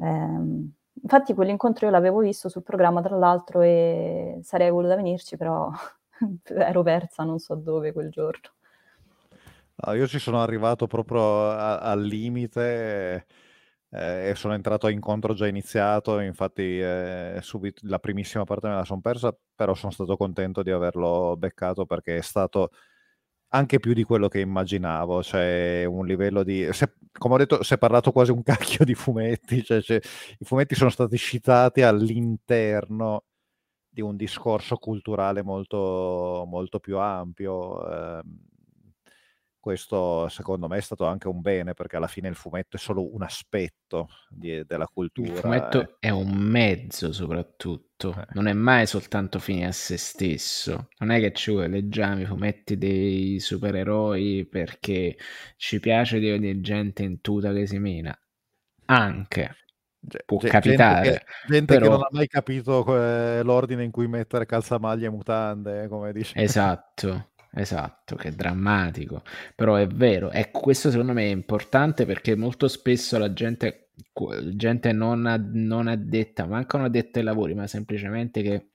[0.00, 5.70] ehm, infatti quell'incontro io l'avevo visto sul programma tra l'altro e sarei voluta venirci, però
[6.44, 8.48] ero persa non so dove quel giorno.
[9.84, 13.26] No, io ci sono arrivato proprio al limite
[13.92, 18.84] eh, sono entrato a incontro già iniziato, infatti eh, subito, la primissima parte me la
[18.84, 22.70] sono persa, però sono stato contento di averlo beccato perché è stato
[23.52, 26.68] anche più di quello che immaginavo, cioè un livello di...
[26.72, 30.00] Se, come ho detto, si è parlato quasi un cacchio di fumetti, cioè, cioè,
[30.38, 33.24] i fumetti sono stati citati all'interno
[33.88, 38.18] di un discorso culturale molto, molto più ampio.
[38.18, 38.22] Eh,
[39.60, 43.14] questo secondo me è stato anche un bene perché alla fine il fumetto è solo
[43.14, 45.32] un aspetto di, della cultura.
[45.32, 45.96] Il fumetto eh.
[46.00, 48.26] è un mezzo soprattutto, eh.
[48.32, 50.88] non è mai soltanto fine a se stesso.
[50.98, 55.16] Non è che ci leggiamo i fumetti dei supereroi perché
[55.56, 58.18] ci piace di vedere gente in tuta che si mena.
[58.86, 59.56] Anche.
[60.24, 61.04] Può G- capitare.
[61.04, 61.84] Gente, che, gente però...
[61.84, 66.40] che non ha mai capito eh, l'ordine in cui mettere calzamaglie e mutande, come dice.
[66.40, 67.32] Esatto.
[67.52, 69.22] Esatto, che drammatico,
[69.56, 70.30] però è vero.
[70.30, 73.90] Ecco, questo secondo me è importante perché molto spesso la gente,
[74.54, 78.70] gente non, non addetta, manca non addetta ai lavori, ma semplicemente che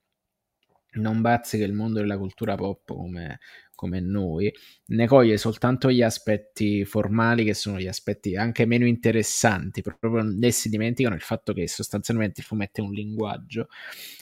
[0.95, 3.39] non bazzica il mondo della cultura pop come,
[3.75, 4.51] come noi,
[4.87, 10.51] ne coglie soltanto gli aspetti formali che sono gli aspetti anche meno interessanti, proprio ne
[10.51, 13.67] si dimenticano il fatto che sostanzialmente il fumetto è un linguaggio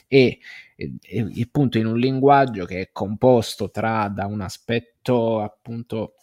[0.08, 0.38] e,
[0.76, 6.16] e, appunto in un linguaggio che è composto tra da un aspetto appunto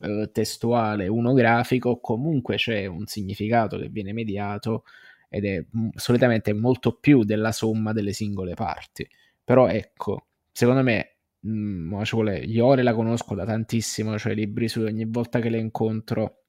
[0.00, 4.84] eh, testuale, uno grafico, comunque c'è un significato che viene mediato
[5.28, 9.08] ed è m- solitamente molto più della somma delle singole parti.
[9.44, 12.02] Però ecco, secondo me mh,
[12.46, 16.42] io la conosco da tantissimo, cioè libri su ogni volta che le incontro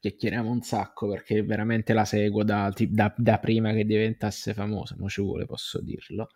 [0.00, 5.08] chiacchieriamo un sacco perché veramente la seguo da, da, da prima che diventasse famosa, mo
[5.08, 6.28] ci vuole, posso dirlo.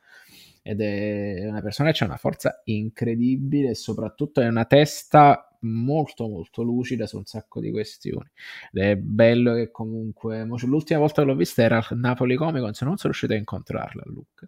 [0.63, 6.27] Ed è una persona che ha una forza incredibile e soprattutto è una testa molto
[6.29, 8.27] molto lucida su un sacco di questioni
[8.73, 12.73] ed è bello che comunque l'ultima volta che l'ho vista era a Napoli Comic Con
[12.73, 14.47] se non sono riuscito a incontrarla Luca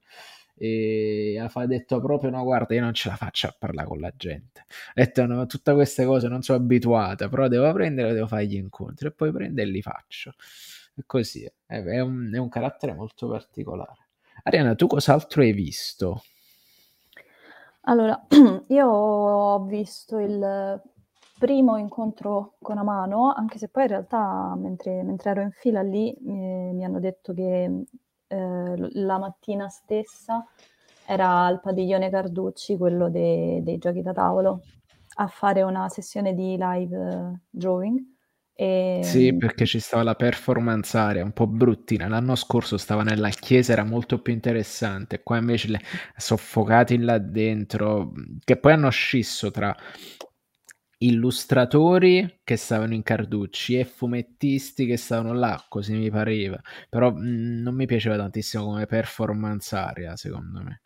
[0.64, 4.12] e ha detto proprio no guarda io non ce la faccio a parlare con la
[4.16, 4.60] gente.
[4.60, 8.54] Ha detto no, tutte queste cose non sono abituata però devo prendere devo fare gli
[8.54, 10.34] incontri e poi prendo e li faccio.
[10.94, 14.06] E così è, è, un, è un carattere molto particolare.
[14.44, 16.22] Ariana tu cos'altro hai visto?
[17.86, 18.24] Allora,
[18.68, 20.80] io ho visto il
[21.40, 26.16] primo incontro con Amano, anche se poi in realtà mentre, mentre ero in fila lì
[26.20, 27.84] mi, mi hanno detto che
[28.32, 30.46] eh, la mattina stessa
[31.06, 34.62] era al padiglione Carducci, quello de- dei giochi da tavolo,
[35.16, 38.00] a fare una sessione di live uh, drawing.
[38.54, 39.00] E...
[39.02, 42.08] Sì, perché ci stava la performance area un po' bruttina.
[42.08, 45.22] L'anno scorso stava nella chiesa, era molto più interessante.
[45.22, 45.80] Qua invece le
[46.16, 48.12] soffocati là dentro,
[48.44, 49.76] che poi hanno scisso tra
[51.06, 56.60] illustratori che stavano in Carducci e fumettisti che stavano là, così mi pareva.
[56.88, 60.82] Però mh, mm, non mi piaceva tantissimo come performance area, secondo me.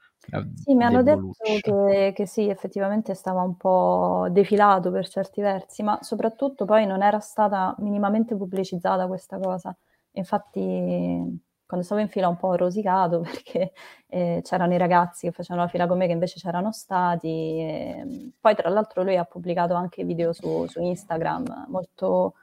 [0.54, 5.82] Sì, mi hanno detto che, che, sì, effettivamente stava un po' defilato per certi versi,
[5.84, 9.76] ma soprattutto poi non era stata minimamente pubblicizzata questa cosa.
[10.12, 13.72] Infatti quando stavo in fila un po' rosicato perché
[14.06, 17.28] eh, c'erano i ragazzi che facevano la fila con me che invece c'erano stati.
[17.28, 22.34] E, poi tra l'altro lui ha pubblicato anche video su, su Instagram, molto,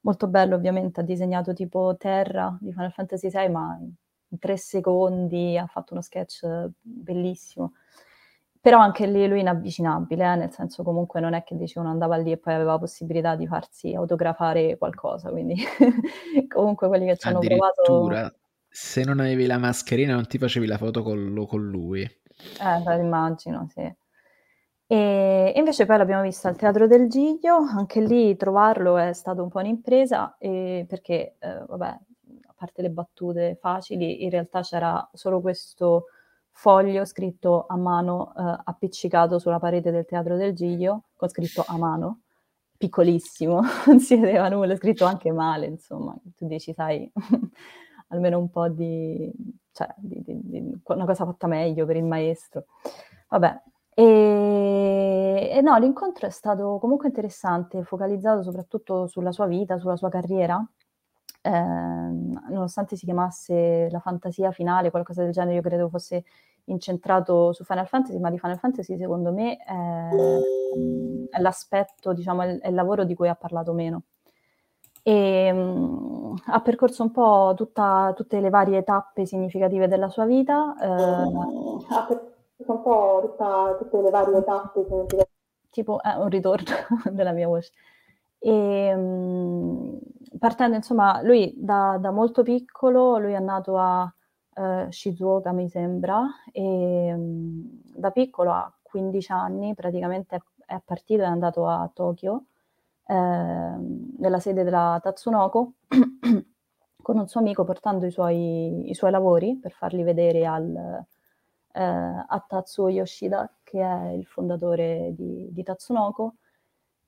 [0.00, 5.56] molto bello ovviamente, ha disegnato tipo Terra di Final Fantasy VI, ma in tre secondi
[5.56, 7.74] ha fatto uno sketch bellissimo.
[8.60, 10.36] Però anche lì lui inavvicinabile, eh?
[10.36, 13.46] nel senso comunque non è che dice uno andava lì e poi aveva possibilità di
[13.48, 15.56] farsi autografare qualcosa, quindi
[16.48, 18.40] comunque quelli che ci hanno provato
[18.72, 22.00] se non avevi la mascherina non ti facevi la foto con, con lui.
[22.00, 23.94] Eh, immagino, sì.
[24.86, 29.50] E invece poi l'abbiamo visto al Teatro del Giglio, anche lì trovarlo è stato un
[29.50, 35.40] po' un'impresa, eh, perché, eh, vabbè, a parte le battute facili, in realtà c'era solo
[35.40, 36.06] questo
[36.50, 41.76] foglio scritto a mano, eh, appiccicato sulla parete del Teatro del Giglio, con scritto a
[41.76, 42.20] mano,
[42.76, 47.10] piccolissimo, non si vedeva nulla, scritto anche male, insomma, tu dici, sai,
[48.12, 49.30] almeno un po' di,
[49.72, 52.66] cioè, di, di, di, una cosa fatta meglio per il maestro.
[53.28, 53.60] Vabbè,
[53.94, 60.08] e, e, no, l'incontro è stato comunque interessante, focalizzato soprattutto sulla sua vita, sulla sua
[60.08, 60.64] carriera.
[61.44, 66.24] Eh, nonostante si chiamasse la fantasia finale, qualcosa del genere, io credo fosse
[66.66, 70.08] incentrato su Final Fantasy, ma di Final Fantasy secondo me è,
[71.30, 74.02] è l'aspetto, diciamo, è il lavoro di cui ha parlato meno
[75.02, 80.74] e um, ha percorso un po' tutta, tutte le varie tappe significative della sua vita.
[80.80, 85.30] Eh, ha percorso un po' tutta, tutte le varie tappe significative.
[85.70, 86.74] Tipo, eh, un ritorno
[87.10, 87.72] della mia voce.
[88.38, 89.98] E, um,
[90.38, 94.12] partendo, insomma, lui da, da, molto piccolo, lui è nato a
[94.54, 101.22] uh, Shizuoka, mi sembra, e um, da piccolo, a 15 anni, praticamente è, è partito
[101.22, 102.44] e è andato a Tokyo
[103.06, 105.72] eh, nella sede della Tatsunoko
[107.02, 111.04] con un suo amico portando i suoi, i suoi lavori per farli vedere al,
[111.72, 116.36] eh, a Tatsuo Yoshida, che è il fondatore di, di Tatsunoko.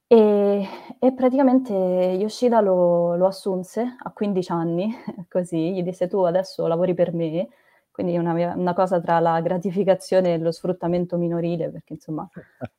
[0.06, 0.68] E,
[0.98, 4.92] e, praticamente Yoshida lo, lo, assunse a 15 anni,
[5.28, 7.48] così, gli disse tu adesso lavori per me,
[7.94, 12.28] quindi una, una, cosa tra la gratificazione e lo sfruttamento minorile, perché insomma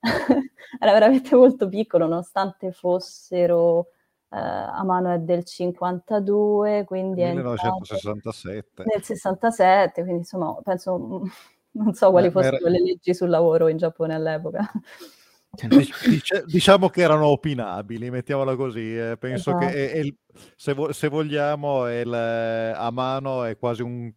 [0.77, 3.91] era veramente molto piccolo, nonostante fossero
[4.29, 8.83] eh, a mano è del 52, quindi 1967.
[8.85, 11.21] Nel 67, quindi insomma penso,
[11.71, 12.69] non so quali fossero era...
[12.69, 14.69] le leggi sul lavoro in Giappone all'epoca.
[16.09, 18.97] Dice, diciamo che erano opinabili, mettiamola così.
[18.97, 19.15] Eh.
[19.17, 19.65] Penso esatto.
[19.65, 20.13] che è, è il,
[20.57, 24.11] se, vo, se, vogliamo, il, eh, a mano è quasi un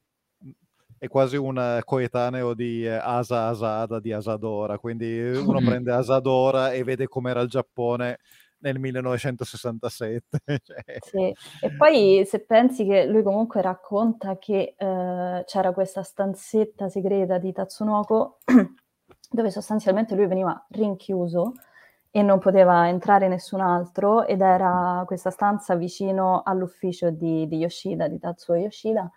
[0.98, 6.82] è quasi un coetaneo di eh, Asa Asada di Asadora, quindi uno prende Asadora e
[6.82, 8.18] vede com'era il Giappone
[8.60, 10.40] nel 1967.
[10.62, 10.82] cioè...
[11.00, 17.38] Sì, e poi se pensi che lui comunque racconta che eh, c'era questa stanzetta segreta
[17.38, 18.38] di Tatsunoko
[19.30, 21.52] dove sostanzialmente lui veniva rinchiuso
[22.10, 28.08] e non poteva entrare nessun altro ed era questa stanza vicino all'ufficio di, di Yoshida,
[28.08, 29.08] di Tatsuo Yoshida,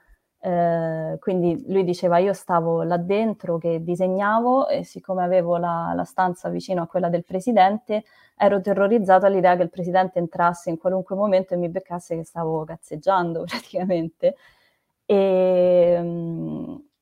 [0.43, 6.03] eh, quindi lui diceva io stavo là dentro che disegnavo e siccome avevo la, la,
[6.03, 11.15] stanza vicino a quella del presidente ero terrorizzato all'idea che il presidente entrasse in qualunque
[11.15, 14.35] momento e mi beccasse che stavo cazzeggiando praticamente.
[15.05, 16.01] E,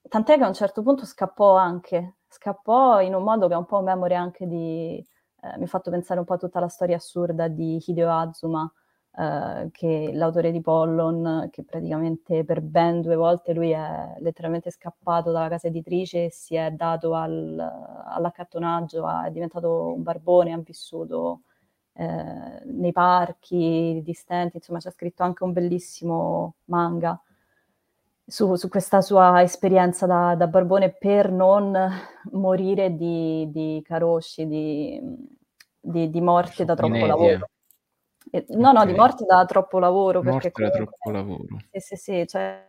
[0.09, 3.65] tant'è che a un certo punto scappò anche, scappò in un modo che è un
[3.65, 4.97] po' memoria anche di...
[5.41, 8.69] Eh, mi ha fatto pensare un po' a tutta la storia assurda di Hideo Azuma,
[9.11, 15.31] Uh, che l'autore di Pollon, che praticamente per ben due volte lui è letteralmente scappato
[15.31, 17.59] dalla casa editrice e si è dato al,
[18.05, 21.41] all'accattonaggio, è diventato un barbone, ha vissuto
[21.93, 27.21] eh, nei parchi di stenti, insomma ci ha scritto anche un bellissimo manga
[28.29, 31.75] su, su questa sua esperienza da, da, barbone per non
[32.31, 35.01] morire di, di caroshi, di,
[35.79, 37.49] di, di morte da troppo lavoro.
[38.49, 40.21] No, no, di morte da troppo lavoro.
[40.23, 41.57] Morte da troppo lavoro.
[41.71, 42.67] Sì, sì, sì, cioè,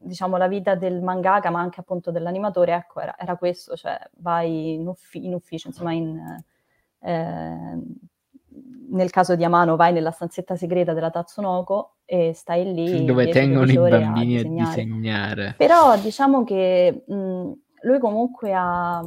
[0.00, 4.74] diciamo, la vita del mangaka, ma anche appunto dell'animatore, ecco, era, era questo, cioè vai
[4.74, 6.18] in, uffi- in ufficio, insomma, in,
[7.00, 7.78] eh,
[8.90, 13.70] nel caso di Amano vai nella stanzetta segreta della Tatsunoko e stai lì dove tengono
[13.70, 14.70] i bambini a disegnare.
[14.70, 15.54] a disegnare.
[15.56, 19.04] Però diciamo che mh, lui comunque ha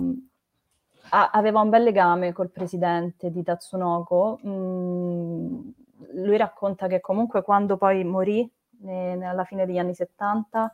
[1.12, 4.40] aveva un bel legame col presidente di Tatsunoko.
[4.46, 5.70] Mm,
[6.14, 8.50] lui racconta che comunque quando poi morì,
[8.80, 10.72] ne- alla fine degli anni 70,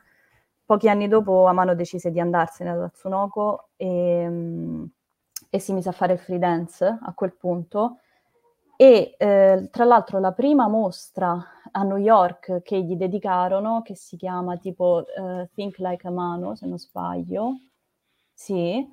[0.65, 4.83] pochi anni dopo Amano decise di andarsene da Tatsunoko e, mm,
[5.49, 7.99] e si mise a fare il freelance a quel punto.
[8.75, 14.17] E eh, tra l'altro la prima mostra a New York che gli dedicarono, che si
[14.17, 17.53] chiama tipo uh, Think Like a Mano, se non sbaglio,
[18.33, 18.87] sì,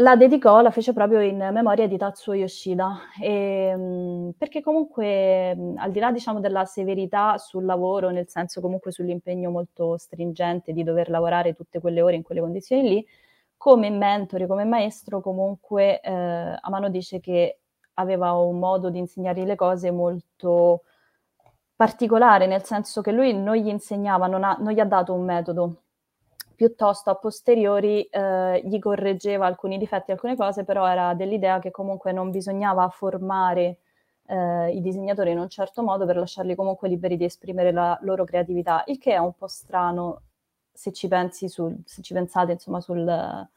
[0.00, 5.90] la dedicò, la fece proprio in memoria di Tatsuo Yoshida, e, um, perché comunque al
[5.90, 11.10] di là diciamo della severità sul lavoro, nel senso comunque sull'impegno molto stringente di dover
[11.10, 13.06] lavorare tutte quelle ore in quelle condizioni lì,
[13.56, 16.12] come mentore, come maestro comunque eh,
[16.60, 17.58] Amano dice che
[17.94, 20.82] aveva un modo di insegnare le cose molto
[21.74, 25.24] particolare, nel senso che lui non gli insegnava, non, ha, non gli ha dato un
[25.24, 25.82] metodo,
[26.58, 32.10] piuttosto a posteriori eh, gli correggeva alcuni difetti, alcune cose, però era dell'idea che comunque
[32.10, 33.78] non bisognava formare
[34.26, 38.24] eh, i disegnatori in un certo modo per lasciarli comunque liberi di esprimere la loro
[38.24, 40.22] creatività, il che è un po' strano
[40.72, 43.48] se ci pensi sul, se ci pensate insomma sul,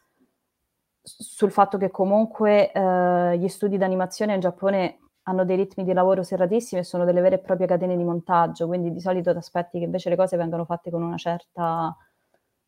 [1.01, 6.21] sul fatto che comunque eh, gli studi d'animazione in Giappone hanno dei ritmi di lavoro
[6.21, 9.79] serratissimi e sono delle vere e proprie catene di montaggio, quindi di solito ti aspetti
[9.79, 11.95] che invece le cose vengano fatte con una certa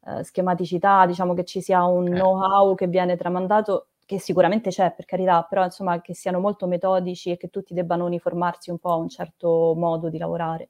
[0.05, 2.11] eh, schematicità, diciamo che ci sia un eh.
[2.11, 7.31] know-how che viene tramandato, che sicuramente c'è per carità, però insomma che siano molto metodici
[7.31, 10.69] e che tutti debbano uniformarsi un po' a un certo modo di lavorare.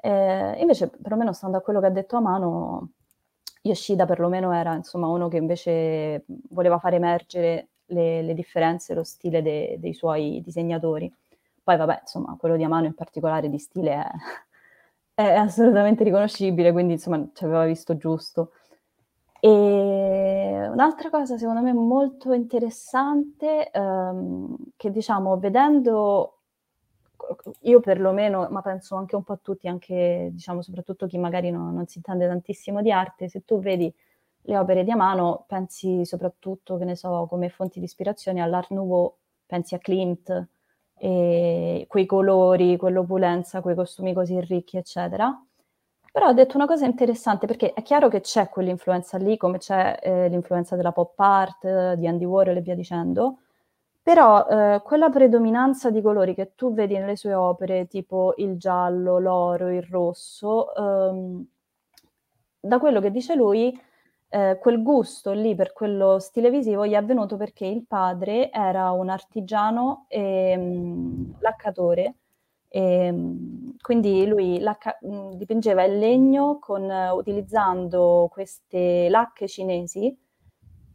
[0.00, 2.90] Eh, invece, perlomeno stando a quello che ha detto Amano,
[3.62, 9.42] Yoshida perlomeno era insomma uno che invece voleva far emergere le, le differenze, lo stile
[9.42, 11.12] de, dei suoi disegnatori.
[11.62, 14.06] Poi vabbè, insomma, quello di Amano in particolare di stile è,
[15.18, 18.52] è assolutamente riconoscibile, quindi insomma ci aveva visto giusto.
[19.40, 26.34] E un'altra cosa secondo me molto interessante, ehm, che diciamo, vedendo
[27.62, 31.72] io perlomeno, ma penso anche un po' a tutti, anche diciamo soprattutto chi magari no,
[31.72, 33.92] non si intende tantissimo di arte, se tu vedi
[34.42, 39.16] le opere di Amano, pensi soprattutto, che ne so, come fonti di ispirazione all'Art Nouveau,
[39.46, 40.48] pensi a Klimt,
[40.98, 45.34] e quei colori, quell'opulenza, quei costumi così ricchi, eccetera.
[46.12, 49.98] Però ha detto una cosa interessante, perché è chiaro che c'è quell'influenza lì, come c'è
[50.02, 53.38] eh, l'influenza della pop art, di Andy Warhol e via dicendo,
[54.02, 59.18] però eh, quella predominanza di colori che tu vedi nelle sue opere, tipo il giallo,
[59.18, 61.46] l'oro, il rosso, ehm,
[62.60, 63.78] da quello che dice lui,
[64.30, 68.90] eh, quel gusto lì per quello stile visivo gli è avvenuto perché il padre era
[68.90, 72.16] un artigiano e um, laccatore,
[72.68, 80.14] e, um, quindi lui lacca- um, dipingeva il legno con, uh, utilizzando queste lacche cinesi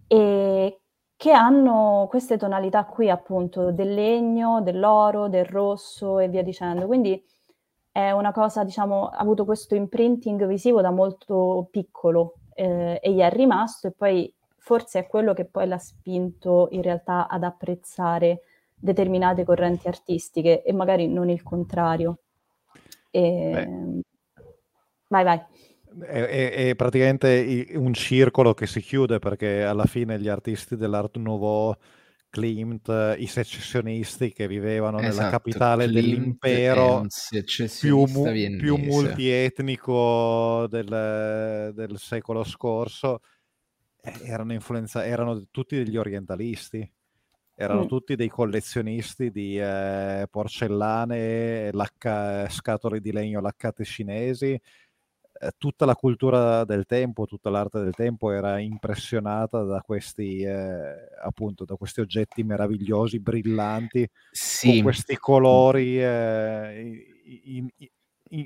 [0.07, 0.79] e
[1.15, 6.85] che hanno queste tonalità qui appunto del legno, dell'oro, del rosso e via dicendo.
[6.85, 7.23] Quindi
[7.91, 13.19] è una cosa, diciamo, ha avuto questo imprinting visivo da molto piccolo eh, e gli
[13.19, 18.43] è rimasto e poi forse è quello che poi l'ha spinto in realtà ad apprezzare
[18.73, 22.19] determinate correnti artistiche e magari non il contrario.
[23.09, 24.01] E...
[25.07, 25.41] Vai, vai.
[26.01, 31.75] È, è, praticamente un circolo che si chiude perché alla fine gli artisti dell'Art Nouveau,
[32.33, 37.05] Klimt, i secessionisti che vivevano esatto, nella capitale Klimt dell'impero
[37.79, 43.19] più, mu- più, multietnico del, del, secolo scorso,
[44.01, 46.91] eh, erano, influenza- erano tutti degli orientalisti
[47.55, 47.87] erano mm.
[47.87, 54.61] tutti dei collezionisti di eh, porcellane, lacca- scatole di legno laccate cinesi, eh,
[55.57, 60.93] tutta la cultura del tempo, tutta l'arte del tempo era impressionata da questi, eh,
[61.23, 64.67] appunto, da questi oggetti meravigliosi, brillanti, sì.
[64.67, 67.07] con questi colori eh,
[67.45, 67.87] in, in,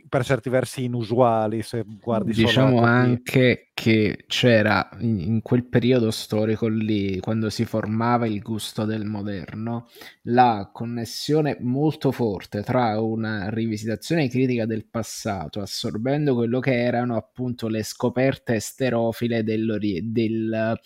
[0.10, 7.20] per certi versi inusuali se guardi diciamo anche che c'era in, quel periodo storico lì
[7.20, 9.88] quando si formava il gusto del moderno
[10.24, 17.70] la connessione molto forte tra una rivisitazione critica del passato assorbendo quello che erano appunto
[17.70, 20.78] le scoperte esterofile del,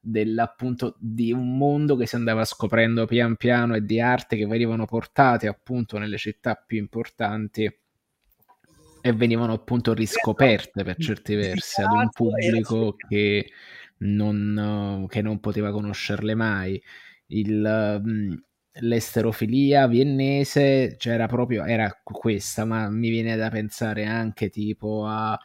[0.00, 4.84] dell'appunto di un mondo che si andava scoprendo pian piano e di arte che venivano
[4.84, 7.72] portate appunto nelle città più importanti
[9.00, 13.50] e venivano appunto riscoperte per certi versi ad un pubblico che
[13.98, 16.80] non, che non poteva conoscerle mai.
[17.28, 18.34] Il, mm,
[18.80, 25.38] l'esterofilia viennese c'era proprio era questa, ma mi viene da pensare anche tipo a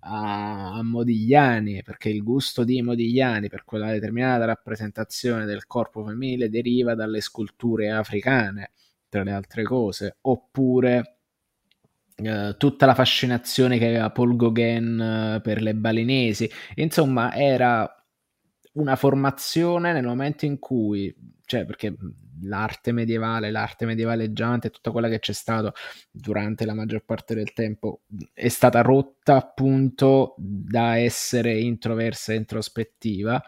[0.00, 6.48] a, a, Modigliani, perché il gusto di Modigliani per quella determinata rappresentazione del corpo femminile
[6.48, 8.72] deriva dalle sculture africane,
[9.08, 11.19] tra le altre cose, oppure
[12.22, 17.92] eh, tutta la fascinazione che aveva Paul Gauguin eh, per le balinesi, insomma era
[18.72, 21.14] una formazione nel momento in cui,
[21.44, 21.94] cioè perché
[22.42, 25.72] l'arte medievale, l'arte medievale giante, tutta quella che c'è stato
[26.10, 28.02] durante la maggior parte del tempo
[28.32, 33.42] è stata rotta appunto da essere introversa e introspettiva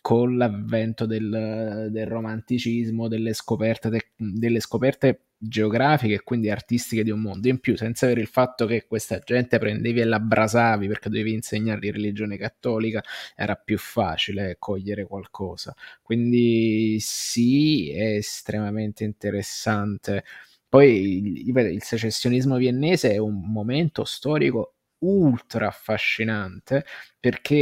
[0.00, 7.10] con l'avvento del, del romanticismo, delle scoperte, de, delle scoperte geografiche e quindi artistiche di
[7.10, 7.48] un mondo.
[7.48, 11.32] In più, senza avere il fatto che questa gente prendevi e la brasavi perché dovevi
[11.32, 13.02] insegnargli religione cattolica,
[13.34, 15.74] era più facile cogliere qualcosa.
[16.02, 20.24] Quindi sì, è estremamente interessante.
[20.68, 26.84] Poi il, il secessionismo viennese è un momento storico ultra affascinante
[27.20, 27.56] perché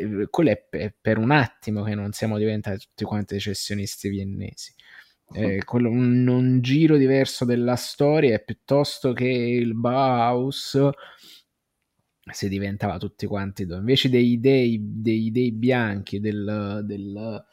[0.00, 4.74] eh, quello è, è, per un attimo che non siamo diventati tutti quanti secessionisti viennesi.
[5.32, 10.78] Eh, quello, un, un, giro diverso della storia è piuttosto che il Bauhaus
[12.30, 17.44] si diventava tutti quanti invece dei dei, dei dei bianchi del, del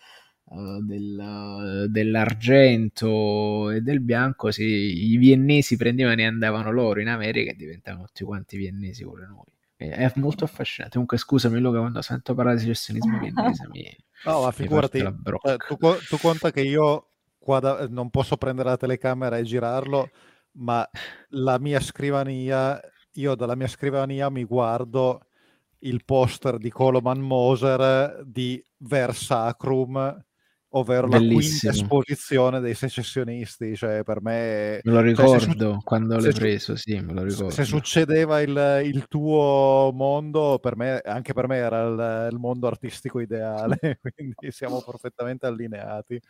[0.47, 7.07] Uh, del, uh, dell'argento e del bianco si, i viennesi prendevano e andavano loro in
[7.07, 10.93] America e diventavano tutti quanti viennesi pure noi è molto affascinante.
[10.93, 13.83] Comunque scusami Luca quando sento parlare di secessionismo viennese mi,
[14.25, 14.99] no ma figurati.
[14.99, 17.14] eh, tu, tu conta che io
[17.45, 20.09] qua da, non posso prendere la telecamera e girarlo
[20.53, 20.87] ma
[21.29, 22.79] la mia scrivania
[23.13, 25.21] io dalla mia scrivania mi guardo
[25.79, 30.23] il poster di Coloman Moser di Versacrum
[30.75, 31.39] ovvero Bellissimo.
[31.39, 34.81] la quinta esposizione dei secessionisti, cioè per me...
[34.83, 35.77] Me lo ricordo cioè, su...
[35.83, 37.49] quando l'hai preso, sì, me lo ricordo.
[37.49, 42.67] Se succedeva il, il, tuo mondo, per me, anche per me era il, il mondo
[42.67, 43.77] artistico ideale,
[44.15, 46.21] quindi siamo perfettamente allineati.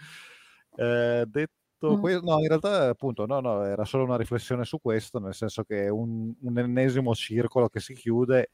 [0.75, 1.99] Eh, detto mm.
[1.99, 5.63] questo, no, in realtà appunto, no, no, era solo una riflessione su questo, nel senso
[5.63, 8.49] che è un, un ennesimo circolo che si chiude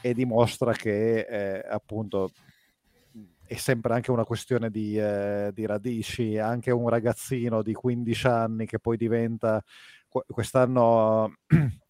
[0.00, 2.30] e dimostra che eh, appunto
[3.50, 8.64] è sempre anche una questione di, eh, di, radici, anche un ragazzino di 15 anni
[8.64, 9.60] che poi diventa,
[10.08, 11.34] quest'anno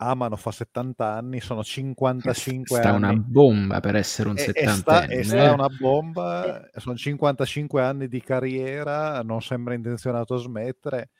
[0.00, 2.98] Amano fa 70 anni, sono 55 sta anni.
[2.98, 5.14] una bomba per essere un settantenne.
[5.14, 11.10] È, sta, è una bomba, sono 55 anni di carriera, non sembra intenzionato a smettere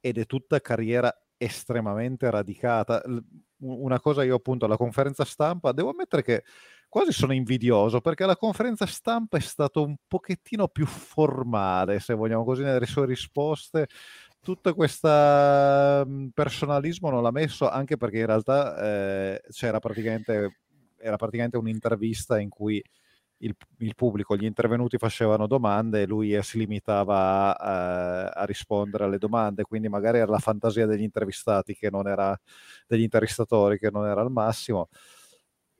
[0.00, 3.00] ed è tutta carriera estremamente radicata.
[3.58, 6.42] Una cosa io appunto alla conferenza stampa, devo ammettere che
[6.88, 12.44] quasi sono invidioso perché la conferenza stampa è stato un pochettino più formale, se vogliamo
[12.44, 13.86] così, nelle sue risposte.
[14.46, 20.58] Tutto questo mhmm, personalismo non l'ha messo anche perché in realtà eh, c'era praticamente,
[20.98, 22.80] era praticamente un'intervista in cui
[23.38, 29.18] il, il, pubblico, gli intervenuti facevano domande e lui si limitava a, a, rispondere alle
[29.18, 32.38] domande, quindi magari era la fantasia degli intervistati che non era,
[32.86, 34.90] degli intervistatori che non era al massimo.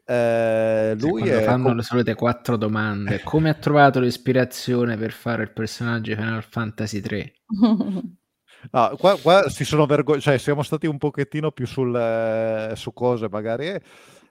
[0.05, 3.20] Eh, lui sì, fanno com- le solite quattro domande.
[3.22, 7.32] Come ha trovato l'ispirazione per fare il personaggio di Final Fantasy 3?
[8.70, 12.92] No, qua, qua si sono vergognati, cioè siamo stati un pochettino più sul, eh, su
[12.92, 13.68] cose magari.
[13.68, 13.80] Eh.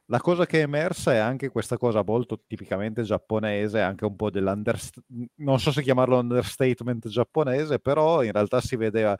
[0.08, 4.30] La cosa che è emersa è anche questa cosa molto tipicamente giapponese, anche un po'
[4.30, 9.18] dell'understatement, non so se chiamarlo understatement giapponese, però in realtà si vedeva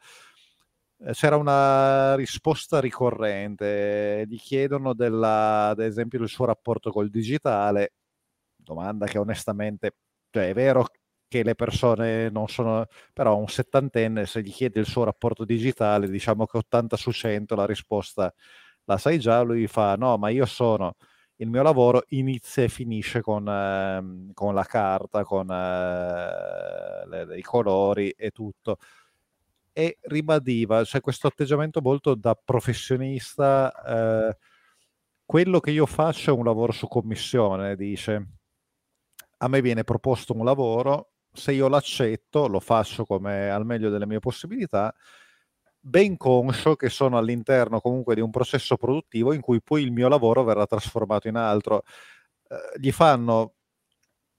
[1.00, 7.94] eh, c'era una risposta ricorrente, gli chiedono della, ad esempio del suo rapporto col digitale,
[8.56, 9.96] domanda che onestamente,
[10.30, 10.86] cioè è vero
[11.28, 16.10] che le persone non sono, però un settantenne se gli chiede il suo rapporto digitale,
[16.10, 18.34] diciamo che 80 su 100 la risposta
[18.86, 20.96] la sai già, lui fa no, ma io sono,
[21.38, 27.42] il mio lavoro inizia e finisce con, eh, con la carta, con eh, le, i
[27.42, 28.78] colori e tutto
[29.78, 34.38] e ribadiva, cioè questo atteggiamento molto da professionista, eh,
[35.26, 38.28] quello che io faccio è un lavoro su commissione, dice.
[39.40, 44.06] A me viene proposto un lavoro, se io l'accetto, lo faccio come al meglio delle
[44.06, 44.94] mie possibilità,
[45.80, 50.08] ben conscio che sono all'interno comunque di un processo produttivo in cui poi il mio
[50.08, 51.84] lavoro verrà trasformato in altro.
[52.50, 53.54] Eh, gli fanno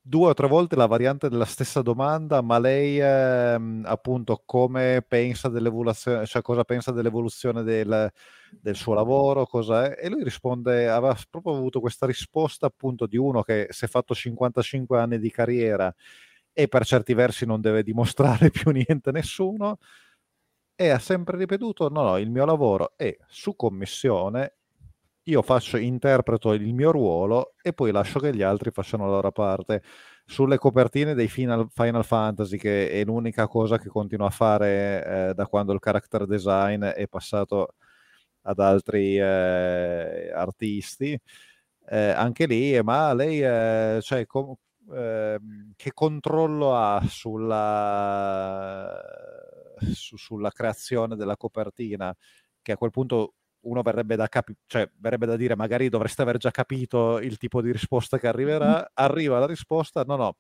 [0.00, 5.48] due o tre volte la variante della stessa domanda, ma lei ehm, appunto come pensa
[5.48, 8.10] dell'evoluzione, cioè cosa pensa dell'evoluzione del,
[8.50, 9.48] del suo lavoro?
[9.96, 14.14] E lui risponde, aveva proprio avuto questa risposta appunto di uno che si è fatto
[14.14, 15.92] 55 anni di carriera
[16.58, 19.76] e per certi versi non deve dimostrare più niente a nessuno
[20.74, 24.56] e ha sempre ripetuto no no il mio lavoro è su commissione
[25.28, 29.32] io faccio, interpreto il mio ruolo e poi lascio che gli altri facciano la loro
[29.32, 29.82] parte.
[30.24, 35.34] Sulle copertine dei Final, Final Fantasy, che è l'unica cosa che continuo a fare eh,
[35.34, 37.74] da quando il character design è passato
[38.42, 41.18] ad altri eh, artisti,
[41.88, 44.54] eh, anche lì, ma lei, cioè, com-
[44.92, 48.92] ehm, che controllo ha sulla,
[49.92, 52.14] su, sulla creazione della copertina?
[52.62, 53.34] Che a quel punto
[53.66, 57.60] uno verrebbe da, capi- cioè, verrebbe da dire magari dovreste aver già capito il tipo
[57.62, 60.36] di risposta che arriverà, arriva la risposta, no no,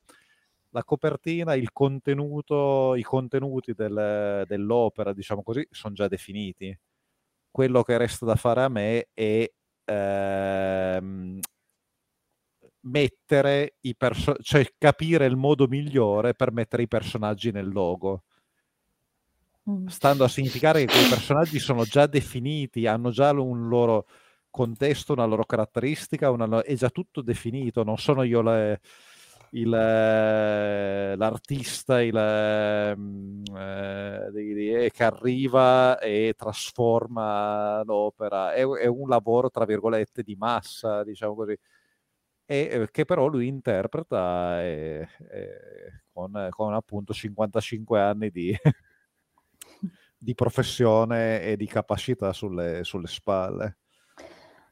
[0.70, 6.76] la copertina, il contenuto, i contenuti del, dell'opera, diciamo così, sono già definiti.
[7.50, 9.50] Quello che resta da fare a me è
[9.84, 11.40] ehm,
[12.86, 18.22] mettere i personaggi, cioè capire il modo migliore per mettere i personaggi nel logo.
[19.86, 24.06] Stando a significare che quei personaggi sono già definiti, hanno già un loro
[24.50, 28.80] contesto, una loro caratteristica, una, è già tutto definito, non sono io le,
[29.50, 29.68] il,
[31.16, 40.22] l'artista il, mm, eh, che arriva e trasforma l'opera, è, è, un lavoro tra virgolette
[40.22, 41.58] di massa, diciamo così,
[42.46, 48.56] e eh, che però lui interpreta e, e con, con appunto 55 anni di
[50.18, 53.76] di professione e di capacità sulle, sulle spalle.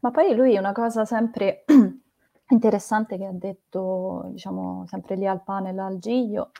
[0.00, 1.64] Ma poi lui una cosa sempre
[2.48, 6.50] interessante che ha detto, diciamo, sempre lì al panel al Giglio,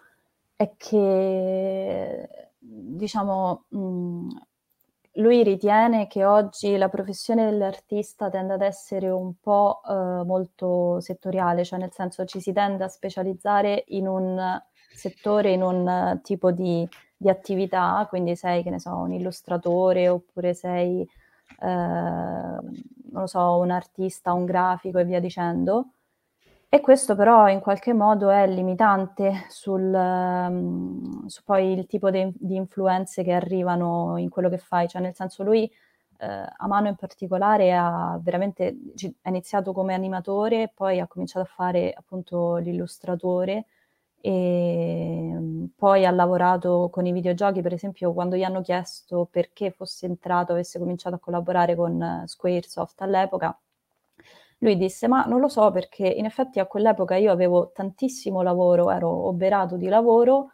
[0.56, 4.28] è che, diciamo, mh,
[5.14, 11.64] lui ritiene che oggi la professione dell'artista tende ad essere un po' eh, molto settoriale,
[11.64, 14.60] cioè nel senso ci si tende a specializzare in un
[14.92, 16.88] settore, in un tipo di
[17.24, 22.60] di attività, quindi sei, che ne so, un illustratore oppure sei, eh, non
[23.10, 25.88] lo so, un artista, un grafico e via dicendo.
[26.74, 32.32] E questo però in qualche modo è limitante sul, um, su poi il tipo de,
[32.34, 35.70] di influenze che arrivano in quello che fai, cioè nel senso lui
[36.18, 38.76] eh, Amano in particolare ha veramente
[39.22, 43.66] ha iniziato come animatore, poi ha cominciato a fare appunto l'illustratore
[44.20, 49.70] e ehm, poi ha lavorato con i videogiochi, per esempio quando gli hanno chiesto perché
[49.70, 53.56] fosse entrato, avesse cominciato a collaborare con Squaresoft all'epoca,
[54.58, 58.90] lui disse ma non lo so perché in effetti a quell'epoca io avevo tantissimo lavoro,
[58.90, 60.52] ero oberato di lavoro,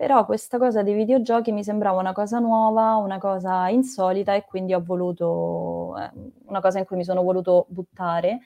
[0.00, 4.72] però questa cosa dei videogiochi mi sembrava una cosa nuova, una cosa insolita e quindi
[4.72, 6.10] ho voluto, eh,
[6.46, 8.38] una cosa in cui mi sono voluto buttare.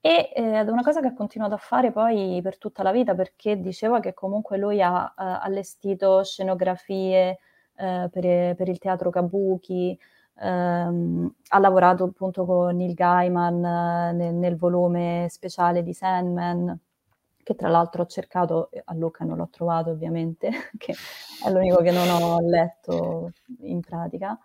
[0.00, 3.14] E eh, è una cosa che ha continuato a fare poi per tutta la vita
[3.14, 7.38] perché diceva che comunque lui ha uh, allestito scenografie
[7.76, 9.98] uh, per, per, il teatro Kabuki,
[10.40, 16.78] um, ha lavorato appunto con Neil Gaiman uh, nel, nel, volume speciale di Sandman,
[17.42, 20.94] che tra l'altro ho cercato, a Luca non l'ho trovato ovviamente, che
[21.44, 24.38] è l'unico che non ho letto in pratica.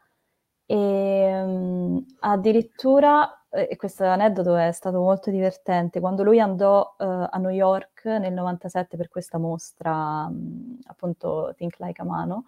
[0.66, 7.38] E um, addirittura e questo aneddoto è stato molto divertente, quando lui andò uh, a
[7.40, 12.46] New York nel 97 per questa mostra, um, appunto Think Like a Mano,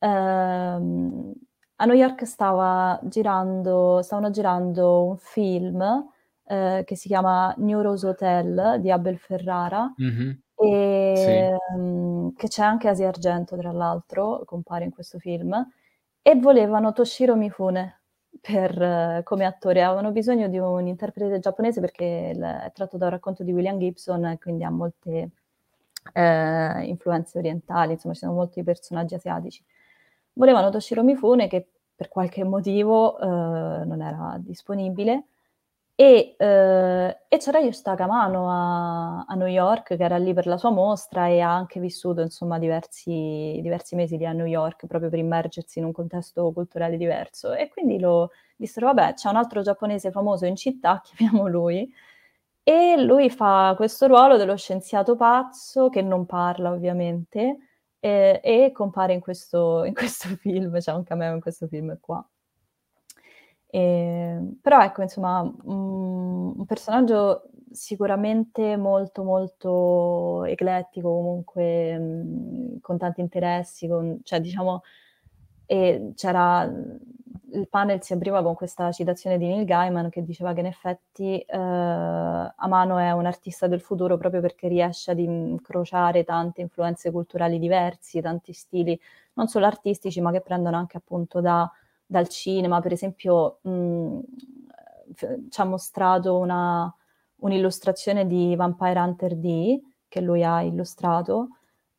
[0.00, 1.32] uh,
[1.80, 8.06] a New York stava girando, stavano girando un film uh, che si chiama New Rose
[8.06, 10.30] Hotel di Abel Ferrara, mm-hmm.
[10.56, 11.76] e, sì.
[11.76, 15.54] um, che c'è anche Asia Argento, tra l'altro, compare in questo film,
[16.20, 18.00] e volevano Toshiro Mifune,
[18.40, 19.82] per, come attore.
[19.82, 24.24] Avevano bisogno di un interprete giapponese perché è tratto da un racconto di William Gibson
[24.26, 25.30] e quindi ha molte
[26.12, 29.64] eh, influenze orientali, insomma ci sono molti personaggi asiatici.
[30.38, 31.66] Volevano Toshiro Mifune che
[31.96, 35.24] per qualche motivo eh, non era disponibile
[35.96, 40.56] e, eh, e c'era Yustaka Mano a, a, New York che era lì per la
[40.56, 45.10] sua mostra e ha anche vissuto insomma diversi, diversi mesi lì a New York proprio
[45.10, 47.52] per immergersi in un contesto culturale diverso.
[47.52, 51.92] E quindi lo dissero vabbè c'è un altro giapponese famoso in città, chiamiamo lui
[52.62, 57.67] e lui fa questo ruolo dello scienziato pazzo che non parla ovviamente
[58.00, 62.26] e, e compare in questo, in questo film, c'è un cameo in questo film qua.
[63.70, 72.98] E, ehm, però ecco, insomma, un, un personaggio sicuramente molto molto eclettico, comunque mh, con
[72.98, 74.82] tanti interessi, con, cioè diciamo,
[75.66, 76.70] e c'era
[77.52, 81.38] il panel si apriva con questa citazione di Neil Gaiman che diceva che in effetti
[81.40, 87.58] eh, Amano è un artista del futuro proprio perché riesce ad incrociare tante influenze culturali
[87.58, 88.98] diversi, tanti stili,
[89.34, 91.70] non solo artistici, ma che prendono anche appunto da
[92.10, 94.20] dal cinema, per esempio, mh,
[95.50, 96.92] ci ha mostrato una,
[97.36, 101.48] un'illustrazione di Vampire Hunter D che lui ha illustrato.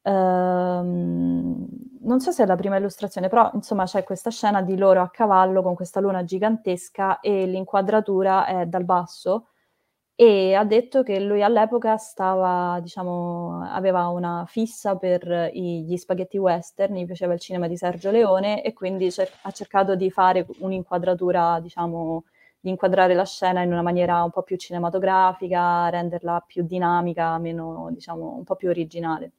[0.01, 1.67] Ehm,
[2.01, 5.09] non so se è la prima illustrazione, però insomma c'è questa scena di loro a
[5.09, 9.47] cavallo con questa luna gigantesca e l'inquadratura è dal basso
[10.15, 16.95] e ha detto che lui all'epoca stava, diciamo, aveva una fissa per gli spaghetti western,
[16.95, 21.59] gli piaceva il cinema di Sergio Leone e quindi cer- ha cercato di fare un'inquadratura,
[21.61, 22.25] diciamo,
[22.59, 27.89] di inquadrare la scena in una maniera un po' più cinematografica, renderla più dinamica, meno,
[27.93, 29.31] diciamo, un po' più originale.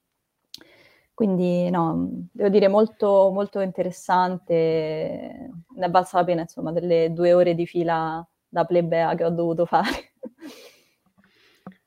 [1.21, 7.35] Quindi no, devo dire molto, molto interessante, ne è valsa la pena insomma delle due
[7.35, 10.15] ore di fila da plebea che ho dovuto fare.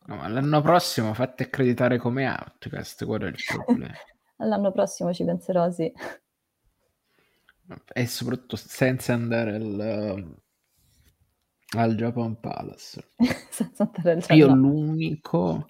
[0.06, 3.94] No, ma l'anno prossimo fate accreditare come Outcast, qual è il problema?
[4.36, 5.92] L'anno prossimo ci penserò, sì.
[7.94, 10.38] E soprattutto senza andare al,
[11.78, 13.14] al Japan Palace.
[13.50, 14.38] senza andare al Japan.
[14.38, 15.70] Io l'unico,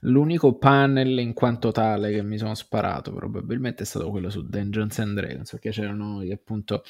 [0.00, 4.98] l'unico panel in quanto tale che mi sono sparato probabilmente è stato quello su Dungeons
[4.98, 6.82] and Dragons, perché c'erano appunto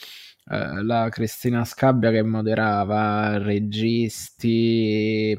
[0.51, 5.31] eh, la Cristina Scabbia che moderava, registi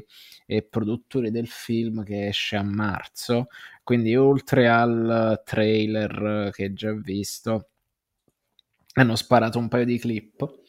[0.46, 3.46] e produttori del film che esce a marzo.
[3.82, 7.70] Quindi, oltre al trailer che già visto,
[8.94, 10.60] hanno sparato un paio di clip.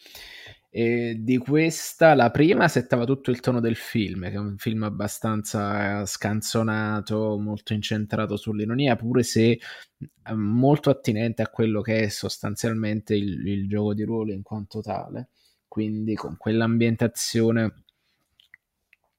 [0.75, 4.81] E di questa, la prima settava tutto il tono del film, che è un film
[4.81, 9.59] abbastanza scanzonato, molto incentrato sull'ironia, pure se
[10.33, 15.29] molto attinente a quello che è sostanzialmente il, il gioco di ruolo in quanto tale.
[15.67, 17.82] Quindi con quell'ambientazione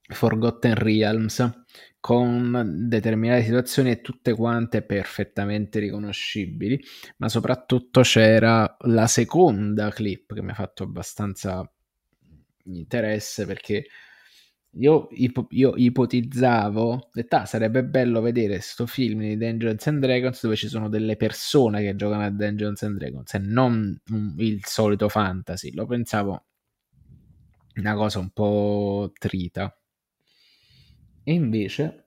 [0.06, 1.64] Forgotten Realms
[1.98, 6.78] con determinate situazioni e tutte quante perfettamente riconoscibili,
[7.16, 11.66] ma soprattutto c'era la seconda clip che mi ha fatto abbastanza
[12.64, 13.86] interesse perché
[14.76, 20.43] io, ipo- io ipotizzavo, detto, ah, sarebbe bello vedere questo film di Dungeons and Dragons
[20.43, 23.97] dove ci sono delle persone che giocano a Dungeons and Dragons e non
[24.39, 25.72] il solito fantasy.
[25.72, 26.47] Lo pensavo
[27.76, 29.74] una cosa un po' trita.
[31.25, 32.05] E invece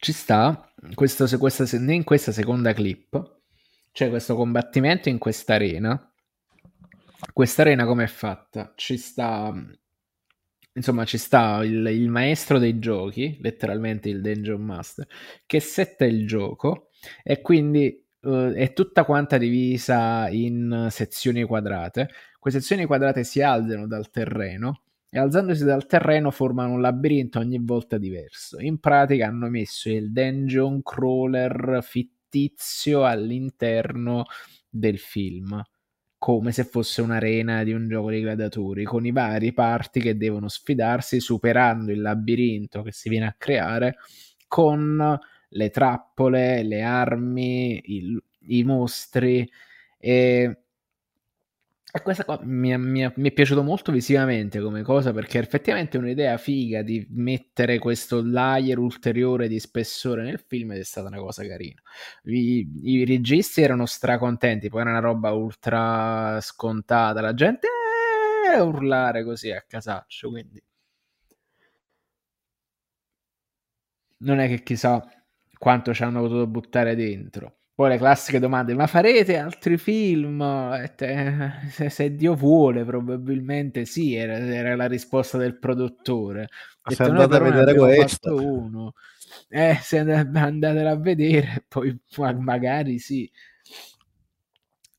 [0.00, 3.40] ci sta, questo, questa, in questa seconda clip,
[3.92, 6.12] c'è questo combattimento in questa arena.
[7.34, 8.72] Questa arena come è fatta?
[8.74, 9.52] Ci sta,
[10.72, 15.06] insomma, ci sta il, il maestro dei giochi, letteralmente il Dungeon Master,
[15.44, 16.88] che setta il gioco
[17.22, 22.08] e quindi uh, è tutta quanta divisa in sezioni quadrate.
[22.38, 27.58] Queste sezioni quadrate si alzano dal terreno e alzandosi dal terreno formano un labirinto ogni
[27.60, 28.60] volta diverso.
[28.60, 34.24] In pratica hanno messo il dungeon crawler fittizio all'interno
[34.68, 35.60] del film,
[36.16, 40.48] come se fosse un'arena di un gioco di gladiatori, con i vari parti che devono
[40.48, 43.96] sfidarsi superando il labirinto che si viene a creare
[44.46, 45.18] con
[45.48, 49.48] le trappole, le armi, il, i mostri
[49.98, 50.62] e
[51.92, 56.00] e questa qua mi, mi, mi, è piaciuto molto visivamente come cosa perché effettivamente è
[56.00, 61.18] un'idea figa di mettere questo layer ulteriore di spessore nel film ed è stata una
[61.18, 61.80] cosa carina.
[62.24, 67.68] I, i registi erano stracontenti, poi era una roba ultra scontata, la gente
[68.54, 70.62] eh, urlare così a casaccio, quindi
[74.18, 75.02] non è che chissà
[75.58, 77.59] quanto ci hanno potuto buttare dentro.
[77.80, 80.44] Poi le classiche domande, ma farete altri film?
[81.70, 86.48] Se, se Dio vuole, probabilmente sì, era, era, la risposta del produttore.
[86.82, 88.34] Ma se andate a vedere questo.
[88.34, 88.92] Uno.
[89.48, 91.98] Eh, se andatela a vedere, poi
[92.36, 93.30] magari sì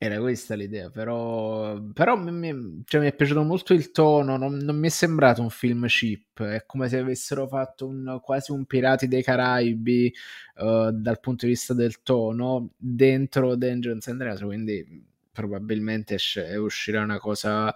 [0.04, 4.76] era questa l'idea, però, però mi, cioè, mi, è piaciuto molto il tono, non, non,
[4.76, 9.06] mi è sembrato un film cheap, è come se avessero fatto un, quasi un Pirati
[9.06, 10.12] dei Caraibi
[10.56, 17.02] uh, dal punto di vista del tono dentro Dungeons and Dragons, quindi probabilmente esce, uscirà
[17.02, 17.72] una cosa,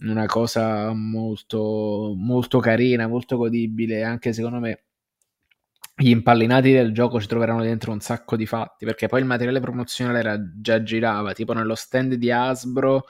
[0.00, 4.86] una cosa molto, molto carina, molto godibile, anche secondo me
[6.00, 9.60] gli impallinati del gioco ci troveranno dentro un sacco di fatti, perché poi il materiale
[9.60, 13.04] promozionale era, già girava, tipo nello stand di Hasbro,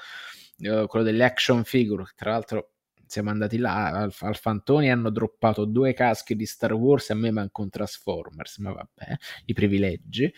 [0.59, 2.71] eh, quello delle action figure, tra l'altro
[3.11, 7.33] siamo andati là al, al Fantoni hanno droppato due caschi di Star Wars a me
[7.33, 9.17] manca un Transformers ma vabbè
[9.47, 10.33] i privilegi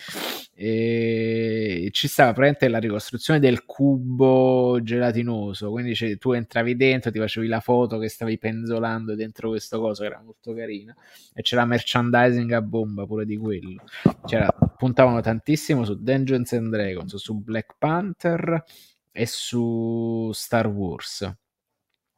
[0.55, 7.19] e ci stava praticamente la ricostruzione del cubo gelatinoso quindi cioè, tu entravi dentro ti
[7.19, 10.97] facevi la foto che stavi penzolando dentro questo coso che era molto carina
[11.35, 13.85] e c'era merchandising a bomba pure di quello
[14.25, 18.65] c'era, puntavano tantissimo su Dungeons and Dragons su Black Panther
[19.13, 21.31] e su Star Wars.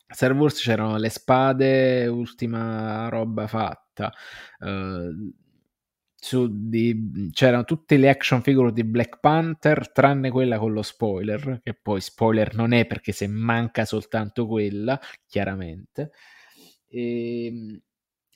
[0.07, 4.13] Star Wars c'erano le spade, ultima roba fatta.
[4.61, 5.33] Uh,
[6.49, 11.75] di, c'erano tutte le action figure di Black Panther, tranne quella con lo spoiler, che
[11.75, 16.13] poi spoiler non è perché se manca soltanto quella, chiaramente.
[16.89, 17.81] E, ehm,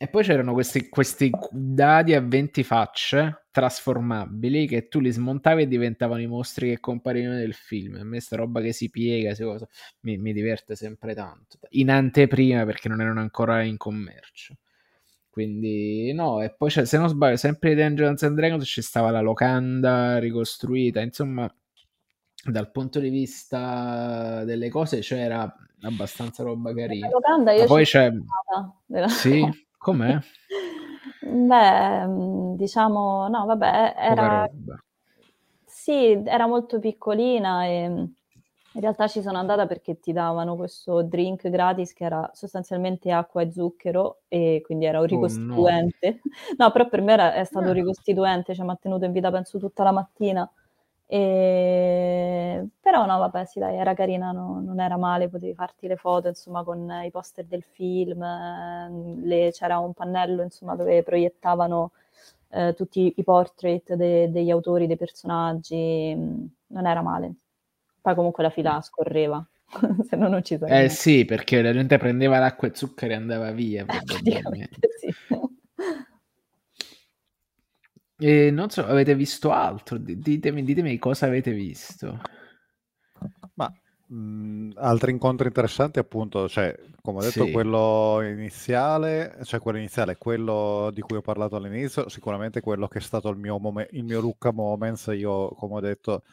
[0.00, 5.66] e poi c'erano questi, questi dadi a 20 facce trasformabili che tu li smontavi e
[5.66, 7.96] diventavano i mostri che comparivano nel film.
[7.96, 9.66] A me sta roba che si piega, si cosa,
[10.02, 11.58] mi, mi diverte sempre tanto.
[11.70, 14.54] In anteprima perché non erano ancora in commercio.
[15.30, 19.20] Quindi no, e poi se non sbaglio, sempre di Dungeons and Dragons ci stava la
[19.20, 21.52] locanda ricostruita, insomma,
[22.44, 27.06] dal punto di vista delle cose c'era abbastanza roba carina.
[27.06, 28.12] La locanda io Ma poi c'è...
[28.86, 29.08] Della...
[29.08, 29.44] Sì,
[29.78, 30.18] com'è?
[31.22, 34.48] Beh, mm, diciamo, no, vabbè, era...
[35.64, 38.04] Sì, era molto piccolina e mm,
[38.72, 43.42] in realtà ci sono andata perché ti davano questo drink gratis che era sostanzialmente acqua
[43.42, 46.06] e zucchero e quindi era un ricostituente.
[46.08, 46.54] Oh, no.
[46.66, 46.70] no.
[46.70, 49.82] però per me era, è stato un ricostituente, ci ha mantenuto in vita penso tutta
[49.82, 50.50] la mattina.
[51.10, 52.68] E...
[52.80, 56.28] Però no, vabbè, sì, dai, era carina, no, non era male, potevi farti le foto,
[56.28, 58.20] insomma, con i poster del film,
[59.24, 59.50] le...
[59.52, 61.92] c'era un pannello, insomma, dove proiettavano
[62.50, 64.30] eh, tutti i portrait de...
[64.30, 67.32] degli autori, dei personaggi, non era male.
[68.02, 69.44] Poi comunque la fila scorreva,
[70.06, 70.84] se no non ci sarebbe.
[70.84, 73.84] Eh sì, perché la gente prendeva l'acqua e zucchero e andava via.
[73.88, 75.14] Praticamente sì.
[78.20, 79.96] E non so, avete visto altro?
[79.96, 82.20] Ditemi, ditemi cosa avete visto.
[83.54, 83.72] Ma
[84.06, 87.52] mh, mhmm, altri incontri interessanti, appunto, cioè, come ho detto, sì.
[87.52, 93.02] quello iniziale, cioè quello iniziale, quello di cui ho parlato all'inizio, sicuramente quello che è
[93.02, 95.10] stato il mio, mom- il mio Lucca Moments.
[95.14, 96.24] Io, come ho detto,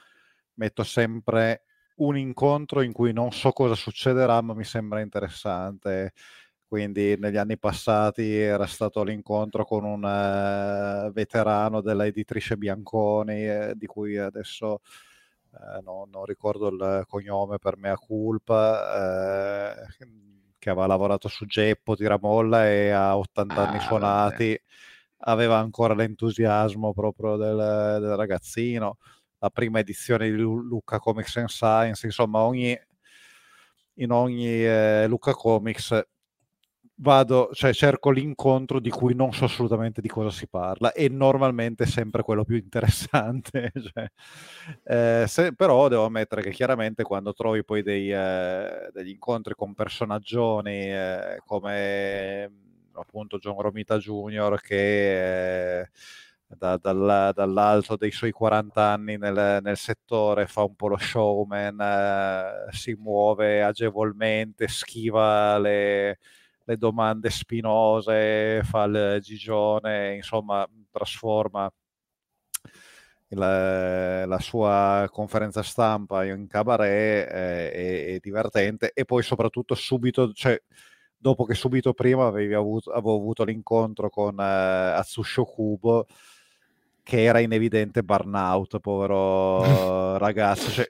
[0.56, 1.66] metto sempre
[1.98, 6.14] un incontro in cui non so cosa succederà, ma mi sembra interessante.
[6.76, 13.73] Quindi negli anni passati era stato l'incontro con un uh, veterano della editrice Bianconi, eh,
[13.77, 14.81] di cui adesso
[15.53, 20.07] eh, no, non ricordo il cognome per mea culpa, eh,
[20.60, 25.31] che aveva lavorato su Geppo, Tiramolla e a 80 ah, anni suonati vabbè.
[25.31, 28.97] aveva ancora l'entusiasmo proprio del, del ragazzino
[29.38, 32.77] la prima edizione di Luca Comics and Science, insomma ogni,
[33.93, 36.14] in ogni eh, Luca Comics
[36.98, 41.84] vado, cioè cerco l'incontro di cui non so assolutamente di cosa si parla e normalmente
[41.84, 43.72] è sempre quello più interessante.
[43.94, 44.10] cioè,
[44.84, 49.74] eh, se, però devo ammettere che chiaramente quando trovi poi dei, eh, degli incontri con
[49.74, 52.52] personaggioni eh, come
[52.94, 54.60] appunto John Romita Jr.
[54.62, 55.90] che eh,
[56.48, 61.80] da, dal, dall'alto dei suoi 40 anni nel, nel, settore, fa un po' lo showman,
[61.82, 66.20] eh, si muove agevolmente, schiva le,
[66.66, 71.72] le domande spinose, fa il gigione, insomma, trasforma
[73.30, 80.32] la, la, sua conferenza stampa in cabaret eh, è, è, divertente e poi soprattutto subito,
[80.34, 80.60] cioè,
[81.18, 86.06] dopo che subito prima avevi avuto, avevo avuto l'incontro con eh, Atsushi Kubo,
[87.04, 90.70] che era in evidente burnout, povero ragazzo.
[90.72, 90.90] Cioè,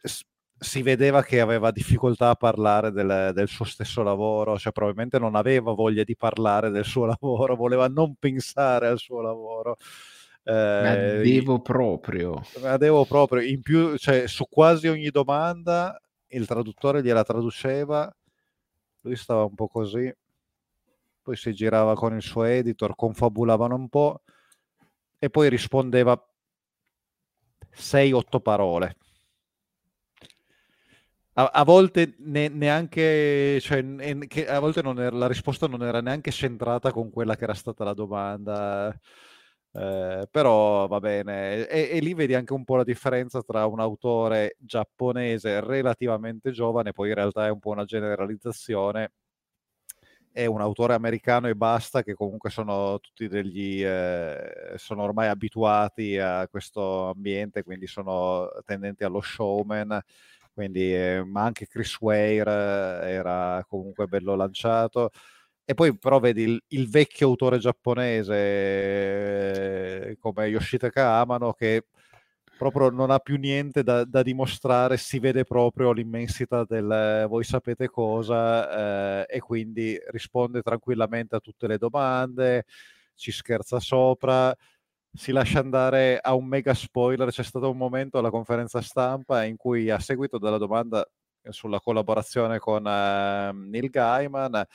[0.66, 5.36] si vedeva che aveva difficoltà a parlare del, del, suo stesso lavoro, cioè probabilmente non
[5.36, 9.78] aveva voglia di parlare del suo lavoro, voleva non pensare al suo lavoro.
[10.44, 12.42] Eh, devo proprio.
[12.62, 13.42] Ma devo proprio.
[13.42, 18.14] In più, cioè, su quasi ogni domanda il traduttore gliela traduceva,
[19.02, 20.14] lui stava un po' così,
[21.22, 24.22] poi si girava con il suo editor, confabulavano un po'
[25.20, 26.20] e poi rispondeva
[27.72, 28.96] 6-8 parole.
[31.38, 36.32] A, a volte ne, neanche, cioè, ne, a volte era, la risposta non era neanche
[36.32, 38.98] centrata con quella che era stata la domanda.
[39.74, 43.82] Eh, però va bene, e, e, lì vedi anche un po' la differenza tra un
[43.82, 49.12] autore giapponese relativamente giovane, poi in realtà è un po' una generalizzazione,
[50.32, 56.18] è un autore americano e basta, che comunque sono tutti degli, eh, sono ormai abituati
[56.18, 59.98] a questo ambiente, quindi sono tendenti allo showman,
[60.56, 65.12] quindi, eh, ma anche Chris Ware eh, era comunque bello lanciato.
[65.66, 68.36] E poi però vedi il, il vecchio autore giapponese
[70.12, 71.86] eh, come Yoshitaka Amano che
[72.58, 77.90] proprio non ha più niente da, da, dimostrare, si vede proprio l'immensità del voi sapete
[77.90, 82.66] cosa eh, e quindi risponde tranquillamente a tutte le domande,
[83.16, 84.56] ci scherza sopra,
[85.16, 87.30] si lascia andare a un mega spoiler.
[87.30, 91.08] C'è stato un momento alla conferenza stampa in cui a seguito della domanda
[91.50, 94.66] sulla collaborazione con uh, Neil Gaiman.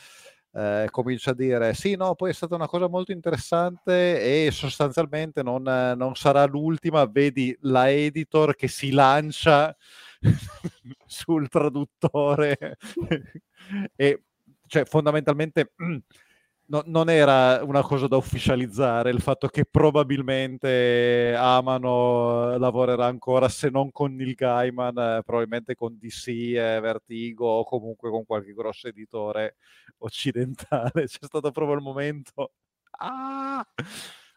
[0.53, 5.45] Eh, comincia a dire sì, no, poi è stata una cosa molto interessante e sostanzialmente
[5.45, 9.77] non, non sarà l'ultima, vedi la editor che si lancia
[11.07, 12.79] sul traduttore
[13.95, 14.23] e
[14.67, 15.73] cioè fondamentalmente
[16.71, 23.71] no, non era una cosa da ufficializzare il fatto che probabilmente Amano lavorerà ancora se
[23.71, 28.89] non con Neil Gaiman, eh, probabilmente con DC, eh, Vertigo o comunque con qualche grosso
[28.89, 29.57] editore
[29.99, 31.07] occidentale.
[31.07, 32.53] C'è stato proprio il momento.
[32.99, 33.65] Ah!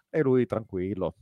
[0.10, 1.16] E lui tranquillo.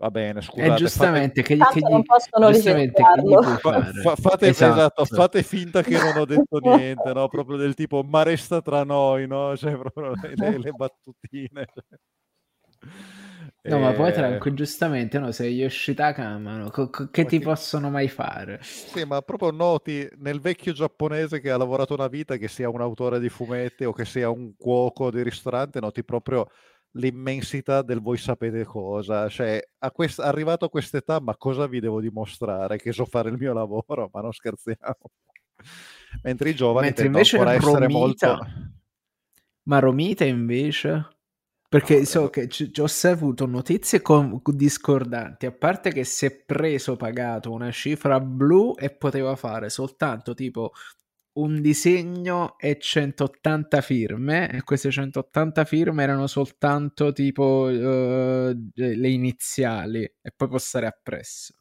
[0.00, 0.72] Va bene, scusate.
[0.72, 1.56] E giustamente fate...
[1.56, 5.02] che, che gli, non possono giustamente che gli fa, fa, fate, esatto.
[5.02, 7.26] Esatto, fate, finta che non ho detto niente, no?
[7.26, 9.56] Proprio del tipo, ma resta tra noi, no?
[9.56, 11.66] Cioè, proprio le, le battutine.
[12.80, 13.80] No, e...
[13.80, 18.60] ma poi tranquillo, giustamente, no, sei Yoshitaka amano, co- co- che ti possono mai fare?
[18.62, 22.80] Sì, ma proprio noti nel vecchio giapponese che ha lavorato una vita, che sia un
[22.80, 26.48] autore di fumetti o che sia un cuoco di ristorante, noti proprio
[26.92, 32.00] l'immensità del voi sapete cosa, cioè a quest- arrivato a quest'età, ma cosa vi devo
[32.00, 32.78] dimostrare?
[32.78, 34.96] Che so fare il mio lavoro, ma non scherziamo.
[36.22, 38.38] Mentre i giovani Mentre invece ancora Romita, essere molto...
[39.64, 41.18] Ma Romita invece?
[41.68, 42.28] Perché so no.
[42.30, 42.48] che
[42.80, 48.74] ho saputo notizie con, discordanti, a parte che si è preso pagato una cifra blu
[48.78, 50.72] e poteva fare soltanto tipo
[51.34, 60.02] un disegno e 180 firme e queste 180 firme erano soltanto tipo uh, le iniziali
[60.02, 61.54] e poi postare appresso.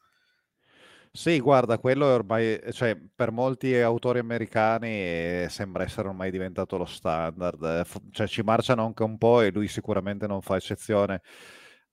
[1.11, 6.77] Sì, guarda, quello è ormai, cioè, per molti autori americani eh, sembra essere ormai diventato
[6.77, 11.22] lo standard, cioè ci marciano anche un po' e lui sicuramente non fa eccezione.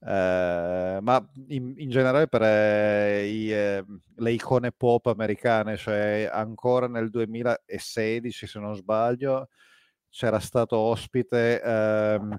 [0.06, 3.84] Eh, ma in, in, generale per eh, i, eh,
[4.16, 9.48] le icone pop americane, cioè ancora nel 2016 se non sbaglio
[10.10, 12.38] c'era stato ospite ehm,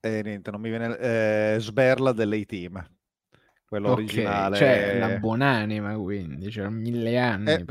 [0.00, 2.99] e niente, non mi viene eh, Sberla dell'A-Team
[3.70, 4.56] quello okay, originale.
[4.56, 7.64] Cioè, la buonanima, quindi, cioè mille anni eh,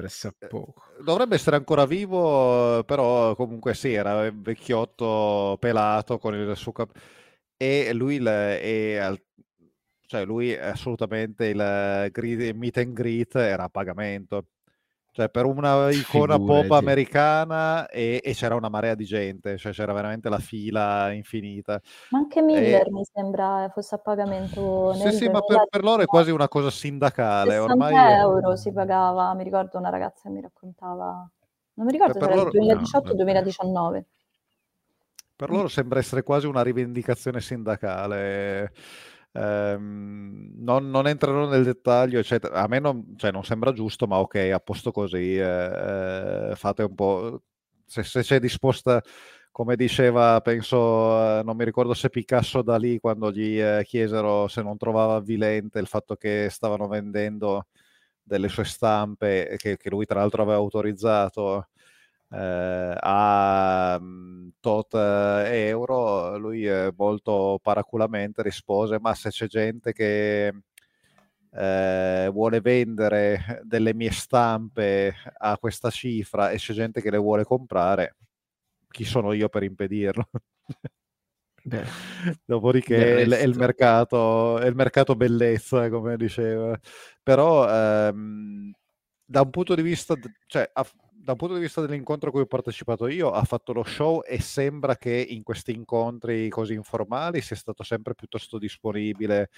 [0.48, 0.82] poco.
[1.04, 6.98] Dovrebbe essere ancora vivo, però comunque sì, era vecchiotto pelato con il suo cap-
[7.58, 9.14] e lui è,
[10.06, 14.46] cioè lui è assolutamente il meet and greet era a pagamento
[15.20, 16.68] cioè, per una icona Figurati.
[16.68, 21.82] pop americana e, e, c'era una marea di gente, cioè c'era veramente la fila infinita.
[22.12, 22.92] Ma anche Miller e...
[22.92, 24.94] mi sembra fosse a pagamento.
[24.94, 27.52] Sì, sì, ma per, per, loro è quasi una cosa sindacale.
[27.52, 28.18] 60 ormai...
[28.18, 31.30] euro si pagava, mi ricordo una ragazza che mi raccontava,
[31.74, 32.50] non mi ricordo per se loro...
[32.50, 34.06] era il 2018 o 2019.
[35.36, 38.72] Per loro sembra essere quasi una rivendicazione sindacale.
[39.34, 42.62] Ehm, non, non, entrerò nel dettaglio, eccetera.
[42.62, 45.38] A me non, cioè, non sembra giusto, ma ok, a posto così.
[45.38, 47.44] Eh, eh, fate un po'.
[47.86, 49.02] Se, se c'è disposta,
[49.52, 54.48] come diceva, penso, eh, non mi ricordo se Picasso da lì quando gli eh, chiesero
[54.48, 57.68] se non trovava avvilente il fatto che stavano vendendo
[58.24, 61.70] delle sue stampe che, che lui tra l'altro aveva autorizzato
[62.32, 69.94] eh, a um, tot eh, euro, lui eh, molto paraculamente rispose, ma se c'è gente
[69.94, 70.54] che
[71.52, 77.44] eh, vuole vendere delle mie stampe a questa cifra e c'è gente che le vuole
[77.44, 78.16] comprare,
[78.90, 80.30] chi sono io per impedirlo?
[81.64, 81.84] Beh,
[82.46, 86.78] Dopodiché è il, mercato, è il mercato bellezza, come diceva.
[87.22, 88.72] Però ehm,
[89.26, 90.16] da un punto di vista,
[90.48, 90.70] cioè,
[91.30, 94.24] da un punto di vista dell'incontro a cui ho partecipato io, ha fatto lo show
[94.26, 99.52] e sembra che in questi incontri così informali sia stato sempre piuttosto disponibile,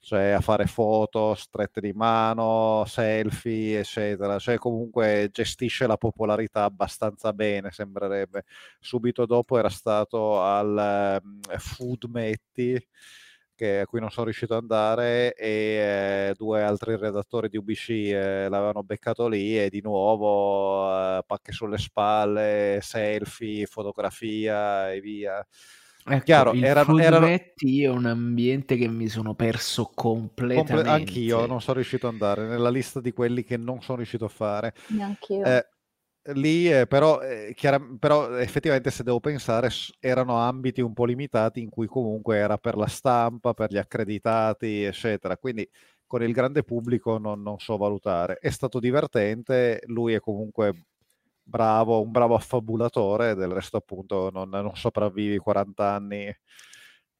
[0.00, 4.38] cioè a fare foto, strette di mano, selfie, eccetera.
[4.38, 8.44] Cioè comunque gestisce la popolarità abbastanza bene, sembrerebbe.
[8.78, 12.86] Subito dopo era stato al um, Food Metti
[13.54, 17.88] che, a cui non sono riuscito ad andare e eh, due altri redattori di UBC
[17.88, 25.46] eh, l'avevano beccato lì e di nuovo eh, pacche sulle spalle, selfie, fotografia e via.
[26.06, 27.26] Ecco, Chiaro, il erano, erano...
[27.26, 30.74] è un ambiente che mi sono perso completamente.
[30.74, 34.26] Comple- anch'io non sono riuscito ad andare nella lista di quelli che non sono riuscito
[34.26, 34.74] a fare.
[34.88, 35.42] Neanch'io.
[35.44, 35.66] Eh,
[36.32, 39.68] lì eh, però, eh, chiara- però effettivamente se devo pensare
[40.00, 44.82] erano ambiti un po' limitati in cui comunque era per la stampa, per gli accreditati,
[44.84, 45.36] eccetera.
[45.36, 45.68] Quindi
[46.06, 48.36] con il grande pubblico non, non so valutare.
[48.38, 50.86] È stato divertente, lui è comunque
[51.42, 56.34] bravo, un bravo affabulatore, del resto appunto non, non sopravvivi 40 anni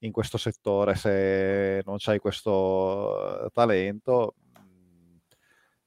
[0.01, 4.35] in questo settore se non c'hai questo talento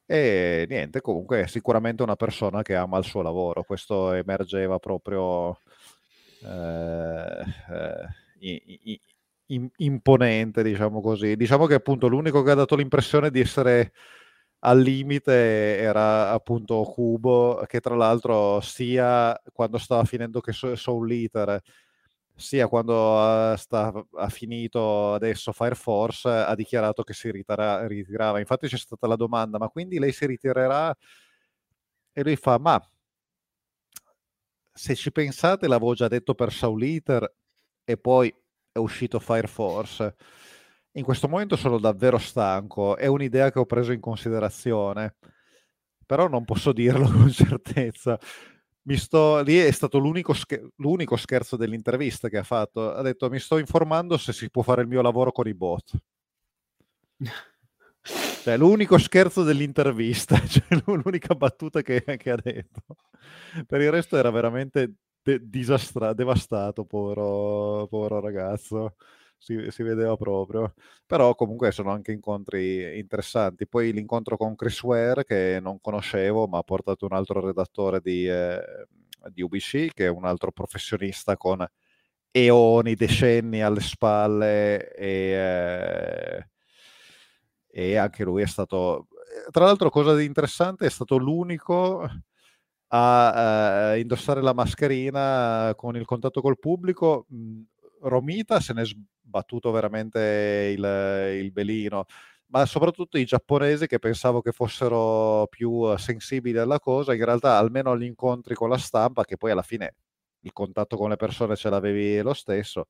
[0.10, 5.60] E niente, comunque è sicuramente una persona che ama il suo lavoro, questo emergeva proprio
[6.44, 7.44] eh,
[8.40, 9.00] eh,
[9.78, 11.36] imponente, diciamo così.
[11.36, 13.92] Diciamo che appunto l'unico che ha dato l'impressione di essere
[14.60, 21.62] al limite era appunto Kubo, che tra l'altro sia quando stava finendo che Soul Eater,
[22.38, 28.39] sia quando ha, sta, ha finito adesso Fire Force, ha dichiarato che si ritira, ritirava.
[28.39, 30.95] Infatti c'è stata la domanda, ma quindi lei si ritirerà?
[32.14, 32.81] E lui fa, ma
[34.73, 37.34] se ci pensate, l'avevo già detto per Soul Eater
[37.84, 38.34] e poi
[38.72, 40.15] è uscito Fire Force
[40.97, 45.15] in questo momento sono davvero stanco, è un'idea che ho preso in considerazione,
[46.05, 48.19] però non posso dirlo con certezza.
[48.88, 52.93] Mi sto, lì è stato l'unico, scher- l'unico scherzo dell'intervista che ha fatto.
[52.93, 55.91] Ha detto: Mi sto informando se si può fare il mio lavoro con i bot.
[58.47, 62.81] Cioè, l'unico scherzo dell'intervista, cioè l'unica battuta che, che, ha detto.
[63.65, 68.95] Per il resto era veramente de- disastra- devastato, povero, povero ragazzo
[69.38, 70.73] si, si, vedeva proprio.
[71.05, 73.68] Però comunque sono anche incontri interessanti.
[73.68, 78.27] Poi l'incontro con Chris Ware, che non conoscevo, ma ha portato un altro redattore di,
[78.27, 78.59] eh,
[79.31, 81.65] di UBC, che è un altro professionista con
[82.31, 86.49] eoni, decenni alle spalle e, eh,
[87.69, 89.07] e anche lui è stato...
[89.51, 92.09] Tra l'altro cosa di interessante è stato l'unico
[92.89, 97.27] a uh, indossare la mascherina con il contatto col pubblico.
[98.01, 98.84] Romita se ne
[99.38, 102.05] battuto veramente il, il belino,
[102.47, 107.91] ma soprattutto i giapponesi che pensavo che fossero più sensibili alla cosa, in realtà almeno
[107.91, 109.95] agli incontri con la stampa, che poi alla fine
[110.41, 112.88] il contatto con le persone ce l'avevi lo stesso,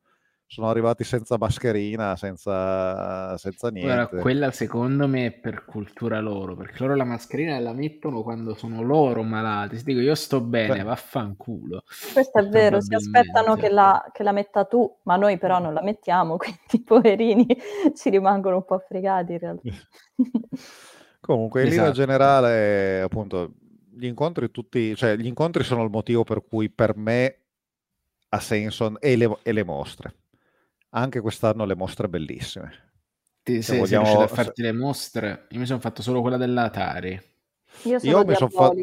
[0.50, 3.94] sono arrivati senza mascherina, senza, senza niente.
[3.94, 8.56] Guarda, quella secondo me è per cultura loro, perché loro la mascherina la mettono quando
[8.56, 9.78] sono loro malati.
[9.78, 10.84] Si dico io sto bene, Beh.
[10.84, 11.84] vaffanculo.
[12.14, 15.74] Questo è vero, si aspettano che la, che la, metta tu, ma noi però non
[15.74, 17.46] la mettiamo, quindi poverini
[17.94, 19.70] ci rimangono un po' fregati in realtà.
[21.20, 21.82] Comunque, in esatto.
[21.82, 23.52] linea generale, appunto,
[23.94, 27.40] gli incontri tutti, cioè gli incontri sono il motivo per cui per me
[28.30, 30.14] ha senso e le, e le mostre
[30.90, 32.86] anche quest'anno le mostre bellissime.
[33.44, 34.06] Ti, se, vogliamo...
[34.06, 35.48] sei a farti le mostre?
[35.52, 37.22] Io mi sono fatto solo quella dell'Atari.
[37.84, 38.76] Io, Io mi sono fatto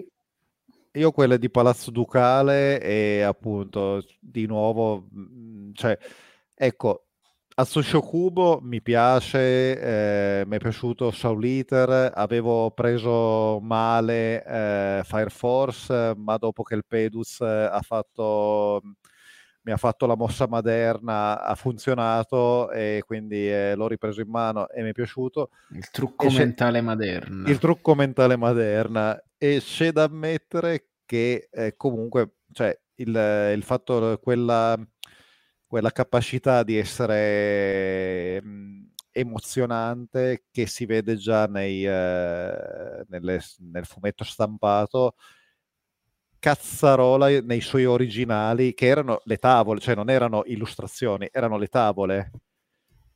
[0.97, 5.98] io quelle di Palazzo Ducale e appunto di nuovo, mm, cioè,
[6.55, 7.06] ecco,
[7.56, 15.31] Atsushi Kubo mi piace, eh, mi è piaciuto Soul Eater, avevo preso male eh, Fire
[15.31, 18.82] Force, ma dopo che il Pedus eh, ha fatto
[19.64, 24.68] mi ha fatto la mossa moderna, ha funzionato e quindi eh, l'ho ripreso in mano
[24.68, 25.50] e mi è piaciuto.
[25.70, 27.48] Il trucco e mentale moderna.
[27.48, 34.18] Il trucco mentale moderna e c'è da ammettere che eh, comunque cioè, il, il fatto,
[34.22, 34.78] quella,
[35.66, 38.82] quella capacità di essere mh, mm,
[39.12, 45.14] emozionante che si vede già nei, eh, nelle, nel fumetto stampato
[46.44, 52.30] cazzarola nei suoi originali, che erano le tavole, cioè non erano illustrazioni, erano le tavole.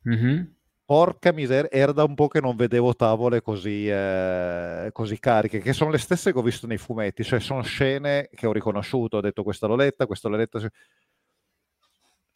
[0.09, 0.43] Mm-hmm.
[0.83, 5.73] Porca miseria, era da un po' che non vedevo tavole così, eh, così cariche, che
[5.73, 9.21] sono le stesse che ho visto nei fumetti, cioè sono scene che ho riconosciuto, ho
[9.21, 10.59] detto questa l'ho letta, questa l'ho letta.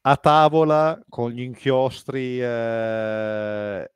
[0.01, 3.91] A tavola con gli inchiostri, eh,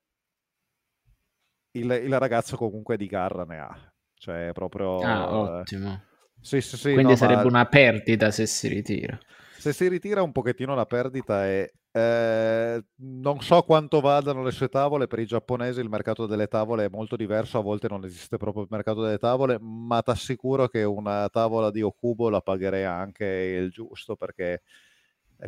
[1.73, 4.97] il, il, ragazzo comunque di garra ne ha, cioè proprio...
[5.01, 6.07] Ah, ottimo.
[6.41, 7.47] Sì, sì, sì, Quindi no, sarebbe ma...
[7.47, 9.17] una perdita se si ritira.
[9.57, 11.69] Se si ritira un pochettino la perdita è...
[11.91, 16.85] Eh, non so quanto vadano le sue tavole, per i giapponesi il mercato delle tavole
[16.85, 20.67] è molto diverso, a volte non esiste proprio il mercato delle tavole, ma ti assicuro
[20.67, 24.61] che una tavola di Okubo la pagherei anche il giusto perché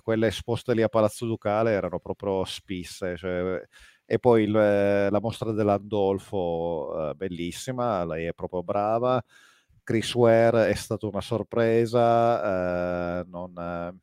[0.02, 3.16] quelle esposte lì a Palazzo Ducale erano proprio spisse.
[3.16, 3.62] Cioè,
[4.06, 9.24] e poi il, la mostra dell'Andolfo, eh, bellissima, lei è proprio brava.
[9.90, 13.98] Chris Ware è stata una sorpresa, eh, non, eh,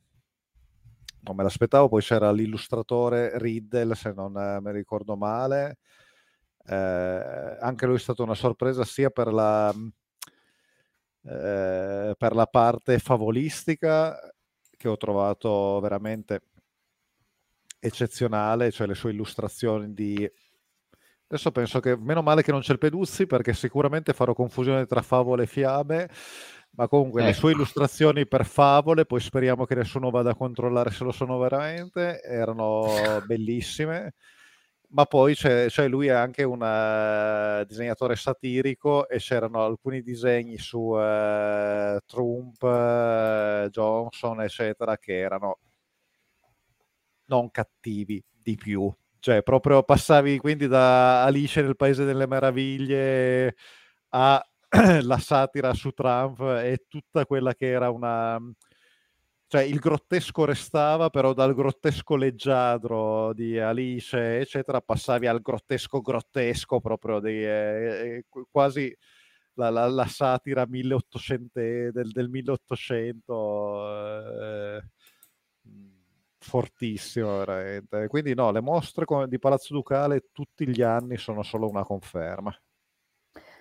[1.20, 5.78] non, me l'aspettavo, poi c'era l'illustratore Riddle, se non eh, mi ricordo male,
[6.66, 9.72] eh, anche lui è stata una sorpresa sia per la,
[11.22, 14.18] eh, per la parte favolistica
[14.76, 16.46] che ho trovato veramente
[17.78, 20.28] eccezionale, cioè le sue illustrazioni di
[21.28, 25.02] Adesso penso che meno male che non c'è il Peduzzi perché sicuramente farò confusione tra
[25.02, 26.08] favole e fiabe,
[26.76, 27.30] ma comunque ecco.
[27.30, 27.58] le sue ecco.
[27.58, 32.84] illustrazioni per favole, poi speriamo che nessuno vada a controllare se lo sono veramente, erano
[33.26, 34.14] bellissime.
[34.90, 40.58] ma poi c'è, cioè lui è anche un uh, disegnatore satirico e c'erano alcuni disegni
[40.58, 45.58] su uh, Trump, uh, Johnson, eccetera, che erano
[47.26, 48.94] non cattivi di più.
[49.18, 53.56] Cioè, proprio passavi quindi da Alice nel Paese delle Meraviglie
[54.10, 54.42] a
[55.02, 58.38] la satira su Trump e tutta quella che era una
[59.48, 66.80] cioè il grottesco restava, però dal grottesco leggiadro di Alice, eccetera, passavi al grottesco grottesco
[66.80, 68.92] proprio di, eh, eh quasi
[69.54, 71.60] la, la, la, satira 1800,
[71.92, 74.82] del, del 1800 eh,
[76.46, 78.06] fortissimo veramente.
[78.08, 82.56] Quindi no, le mostre di Palazzo Ducale tutti gli anni sono solo una conferma.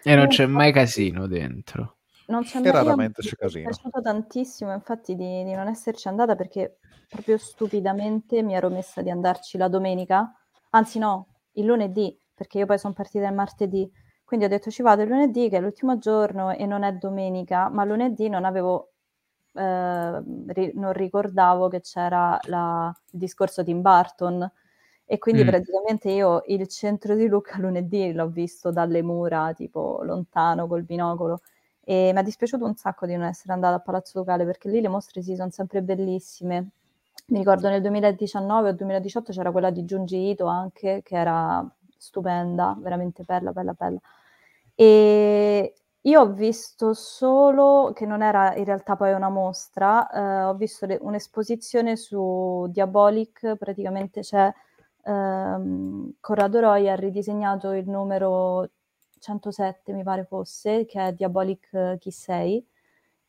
[0.03, 1.98] E non c'è mai casino dentro.
[2.28, 3.66] Non c'è e raramente c'è casino.
[3.68, 8.70] Mi è piaciuto tantissimo, infatti, di, di, non esserci andata perché proprio stupidamente mi ero
[8.70, 10.32] messa di andarci la domenica,
[10.72, 13.90] anzi no, il lunedì, perché io poi sono partita il martedì.
[14.24, 17.70] Quindi ho detto ci vado il lunedì, che è l'ultimo giorno e non è domenica,
[17.70, 18.94] ma lunedì non avevo,
[19.56, 24.49] eh, ri- non ricordavo che c'era la, il discorso Tim Burton.
[25.07, 25.48] E quindi mm.
[25.48, 31.41] praticamente io il centro di Luca lunedì l'ho visto dalle mura, tipo lontano col binocolo
[31.88, 34.82] e mi è dispiaciuto un sacco di non essere andata a Palazzo Ducale perché lì
[34.82, 36.69] le mostre sì, sono sempre bellissime.
[37.27, 41.64] Mi ricordo nel 2019 o 2018 c'era quella di Giungi Ito anche, che era
[41.95, 43.99] stupenda, veramente bella, bella, bella.
[44.73, 45.73] E
[46.06, 50.86] io ho visto solo, che non era in realtà poi una mostra, eh, ho visto
[50.86, 54.52] le, un'esposizione su Diabolic, praticamente c'è
[55.03, 58.69] ehm, Corrado Roy ha ridisegnato il numero
[59.19, 62.64] 107 mi pare fosse, che è Diabolic eh, Chi sei,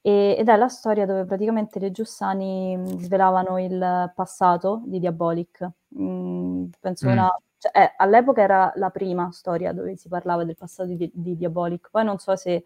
[0.03, 5.69] e, ed è la storia dove praticamente le Giussani mm, svelavano il passato di Diabolic.
[5.99, 7.13] Mm, penso mm.
[7.13, 7.41] una...
[7.67, 11.89] Cioè, eh, all'epoca era la prima storia dove si parlava del passato di, di Diabolic,
[11.91, 12.65] poi non so se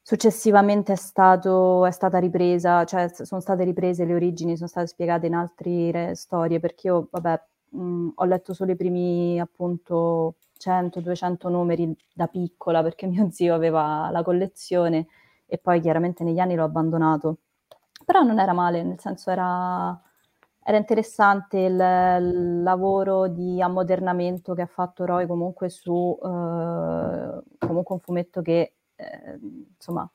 [0.00, 5.26] successivamente è, stato, è, stata ripresa, cioè sono state riprese le origini, sono state spiegate
[5.26, 11.94] in altre storie, perché io, vabbè, mh, ho letto solo i primi appunto 100-200 numeri
[12.14, 15.06] da piccola perché mio zio aveva la collezione
[15.46, 17.38] e poi chiaramente negli anni l'ho abbandonato.
[18.04, 20.00] Però non era male, nel senso era,
[20.68, 27.94] era interessante il, il, lavoro di ammodernamento che ha fatto Roy comunque su eh, comunque
[27.94, 29.38] un fumetto che eh,
[29.76, 30.10] insomma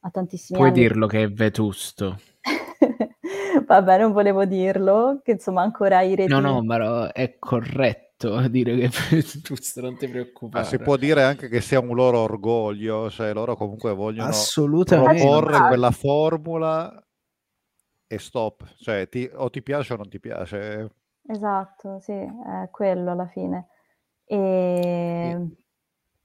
[0.00, 0.80] ha tantissimi Puoi anni.
[0.80, 2.18] dirlo che è vetusto.
[3.66, 6.30] Vabbè, non volevo dirlo, che insomma ancora i reti...
[6.30, 10.64] No, no, ma è corretto dire che giusto, non ti preoccupare.
[10.64, 14.32] Ma si può dire anche che sia un loro orgoglio, cioè loro comunque vogliono
[14.84, 17.03] proporre quella formula
[18.06, 20.90] e stop, cioè ti, o ti piace o non ti piace.
[21.26, 23.68] Esatto, sì, è quello alla fine.
[24.24, 25.36] E...
[25.36, 25.62] Sì.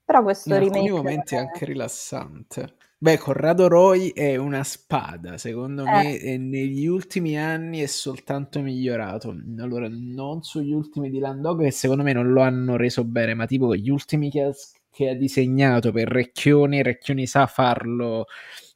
[0.06, 0.78] Però questo In remake...
[0.78, 2.76] In alcuni momenti è anche rilassante.
[3.02, 5.90] Beh, Corrado Roy è una spada, secondo eh.
[5.90, 9.34] me, e negli ultimi anni è soltanto migliorato.
[9.60, 13.46] Allora, non sugli ultimi di Landog, che secondo me non lo hanno reso bene, ma
[13.46, 14.52] tipo gli ultimi che ha,
[14.92, 18.26] che ha disegnato per Recchioni, Recchioni sa farlo,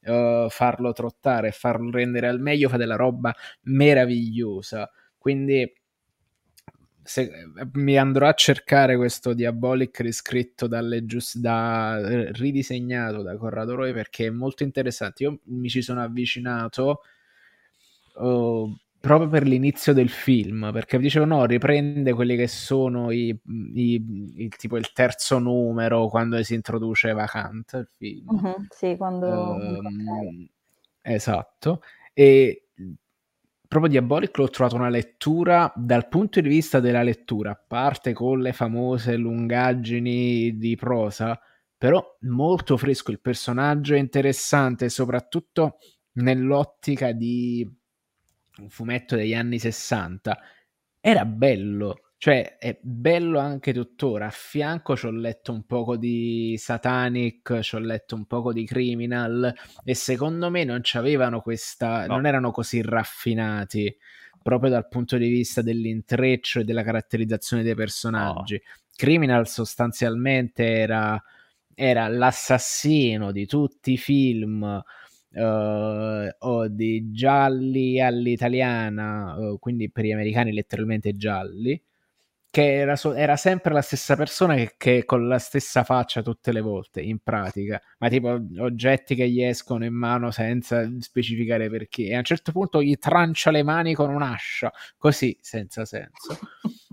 [0.06, 4.90] uh, farlo trottare, farlo rendere al meglio, fa della roba meravigliosa.
[5.18, 5.72] Quindi
[7.04, 7.30] se,
[7.74, 12.00] mi andrò a cercare questo Diabolic riscritto dalle giust- da,
[12.32, 15.24] ridisegnato da Corrado Roy perché è molto interessante.
[15.24, 17.02] Io mi ci sono avvicinato
[18.16, 18.74] uh,
[19.04, 23.38] proprio per l'inizio del film perché dicevo no, riprende quelli che sono i,
[23.74, 28.30] i, il, tipo il terzo numero quando si introduce Vacant il film.
[28.30, 29.28] Uh-huh, sì, quando...
[29.28, 30.48] Um,
[31.02, 31.82] esatto.
[32.14, 32.70] E
[33.68, 38.40] proprio Diabolic l'ho trovato una lettura dal punto di vista della lettura, a parte con
[38.40, 41.38] le famose lungaggini di prosa,
[41.78, 45.76] però molto fresco, il personaggio è interessante, soprattutto
[46.14, 47.70] nell'ottica di
[48.58, 50.40] un fumetto degli anni 60.
[51.00, 54.28] Era bello, cioè, è bello anche tuttora.
[54.28, 58.66] A fianco ci ho letto un poco di Satanic, ci ho letto un poco di
[58.66, 59.54] Criminal
[59.84, 62.14] e secondo me non c'avevano questa, no.
[62.14, 63.94] non erano così raffinati
[64.42, 68.54] proprio dal punto di vista dell'intreccio e della caratterizzazione dei personaggi.
[68.54, 68.84] No.
[68.96, 71.22] Criminal sostanzialmente era,
[71.76, 74.82] era l'assassino di tutti i film
[75.34, 81.82] Uh, o di gialli all'italiana, uh, quindi per gli americani letteralmente gialli,
[82.54, 86.52] che era, so- era, sempre la stessa persona che, che, con la stessa faccia tutte
[86.52, 92.04] le volte, in pratica, ma tipo oggetti che gli escono in mano senza specificare perché,
[92.10, 96.38] e a un certo punto gli trancia le mani con un'ascia, così, senza senso.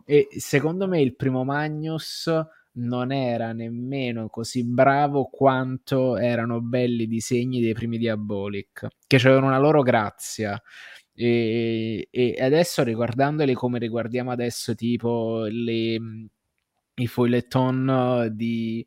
[0.06, 2.30] E secondo me il primo Magnus
[2.72, 9.46] non era nemmeno così bravo quanto erano belli i disegni dei primi Diabolic, che avevano
[9.46, 10.60] una loro grazia.
[11.12, 15.98] E, e adesso riguardandoli come riguardiamo adesso, tipo le,
[16.94, 18.86] i foileton di,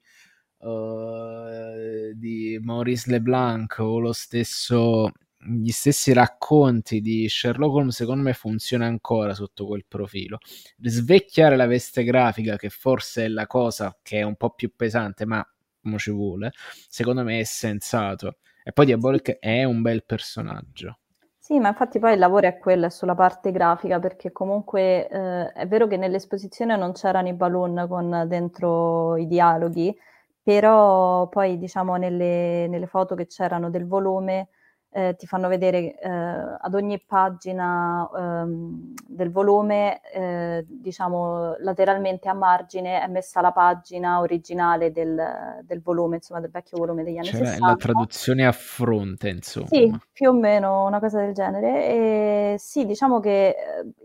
[0.60, 5.12] uh, di Maurice Leblanc o lo stesso
[5.46, 10.38] gli stessi racconti di Sherlock Holmes secondo me funziona ancora sotto quel profilo.
[10.80, 15.26] Svecchiare la veste grafica, che forse è la cosa che è un po' più pesante,
[15.26, 15.46] ma
[15.82, 16.52] come ci vuole,
[16.88, 18.38] secondo me è sensato.
[18.64, 21.00] E poi Diabolic è un bel personaggio.
[21.38, 25.52] Sì, ma infatti poi il lavoro è quello, è sulla parte grafica, perché comunque eh,
[25.52, 29.94] è vero che nell'esposizione non c'erano i balloon con dentro i dialoghi,
[30.42, 34.48] però poi diciamo nelle, nelle foto che c'erano del volume
[34.96, 42.34] eh, ti fanno vedere eh, ad ogni pagina ehm, del volume, eh, diciamo lateralmente a
[42.34, 47.28] margine è messa la pagina originale del, del volume, insomma del vecchio volume degli anni
[47.28, 47.66] cioè, 60.
[47.66, 49.68] La traduzione a fronte, insomma.
[49.68, 51.88] Sì, più o meno una cosa del genere.
[51.88, 53.56] E sì, diciamo che eh,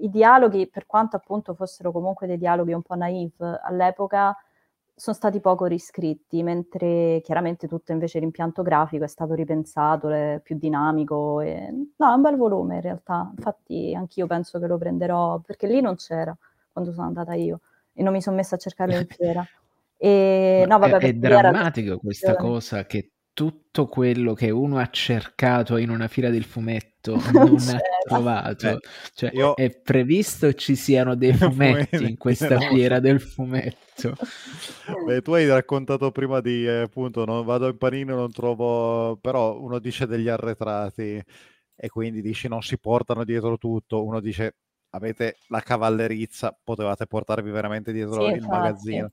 [0.01, 4.35] i dialoghi, per quanto appunto fossero comunque dei dialoghi un po' naive all'epoca,
[4.98, 10.58] sono stati poco riscritti, mentre chiaramente tutto invece l'impianto grafico è stato ripensato, è più
[10.58, 11.40] dinamico.
[11.40, 11.72] E...
[11.96, 15.80] No, è un bel volume in realtà, infatti anch'io penso che lo prenderò, perché lì
[15.80, 16.36] non c'era
[16.72, 17.60] quando sono andata io
[17.92, 19.46] e non mi sono messa a cercarlo in fiera.
[19.96, 25.77] E, no, vabbè, è, è drammatico questa cosa che tutto quello che uno ha cercato
[25.77, 28.69] in una fila del fumetto non ha trovato.
[28.69, 28.78] Eh,
[29.15, 29.55] cioè, io...
[29.55, 34.16] È previsto ci siano dei fumetti in questa fiera del fumetto.
[35.06, 39.60] Beh, tu hai raccontato prima di eh, appunto, non vado in panino, non trovo, però
[39.60, 41.23] uno dice degli arretrati
[41.77, 44.56] e quindi dici non si portano dietro tutto, uno dice
[44.90, 48.51] avete la cavallerizza, potevate portarvi veramente dietro sì, il infatti.
[48.51, 49.10] magazzino.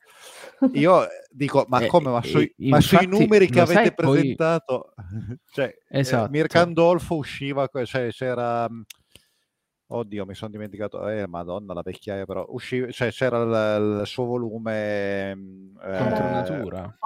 [0.74, 2.12] Io eh, dico, ma eh, come?
[2.12, 5.38] Ma, sui, eh, ma sui numeri che avete presentato, poi...
[5.52, 6.28] cioè, eh, esatto.
[6.28, 8.70] eh, Mircandolfo usciva, cioè, c'era...
[8.70, 8.82] Mm,
[9.88, 14.26] oddio, mi sono dimenticato, eh, madonna la vecchiaia però, usciva, cioè, c'era il, il, suo
[14.26, 15.36] volume...
[15.36, 16.98] Mm, eh, contro natura?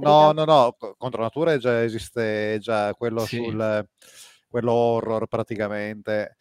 [0.00, 3.36] No, no, no, contro natura già esiste già quello sì.
[3.36, 3.86] sul...
[4.48, 6.36] quello horror praticamente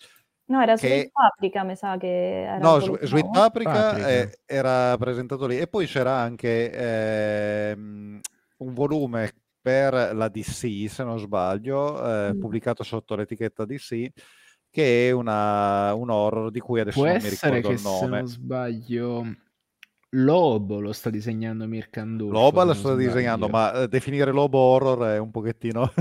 [0.47, 0.87] No, era che...
[0.87, 4.09] Sweet Paprika, mi sa che era No, Sweet Paprika, Paprika.
[4.09, 5.57] Eh, era presentato lì.
[5.57, 8.19] E poi c'era anche ehm,
[8.57, 12.39] un volume per la DC, se non sbaglio, eh, mm.
[12.39, 14.07] pubblicato sotto l'etichetta DC,
[14.69, 17.97] che è una, un horror di cui adesso Può non mi ricordo il nome.
[17.97, 19.35] Se non sbaglio,
[20.11, 22.31] Lobo lo sta disegnando Mirkandulfo.
[22.31, 25.91] Lobo lo sta disegnando, ma eh, definire Lobo horror è un pochettino...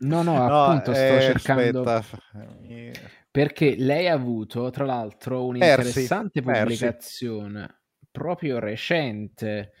[0.00, 1.82] no, no, appunto, sto eh, cercando...
[1.82, 6.60] Aspetta perché lei ha avuto, tra l'altro, un'interessante Persi.
[6.60, 8.08] pubblicazione Persi.
[8.10, 9.72] proprio recente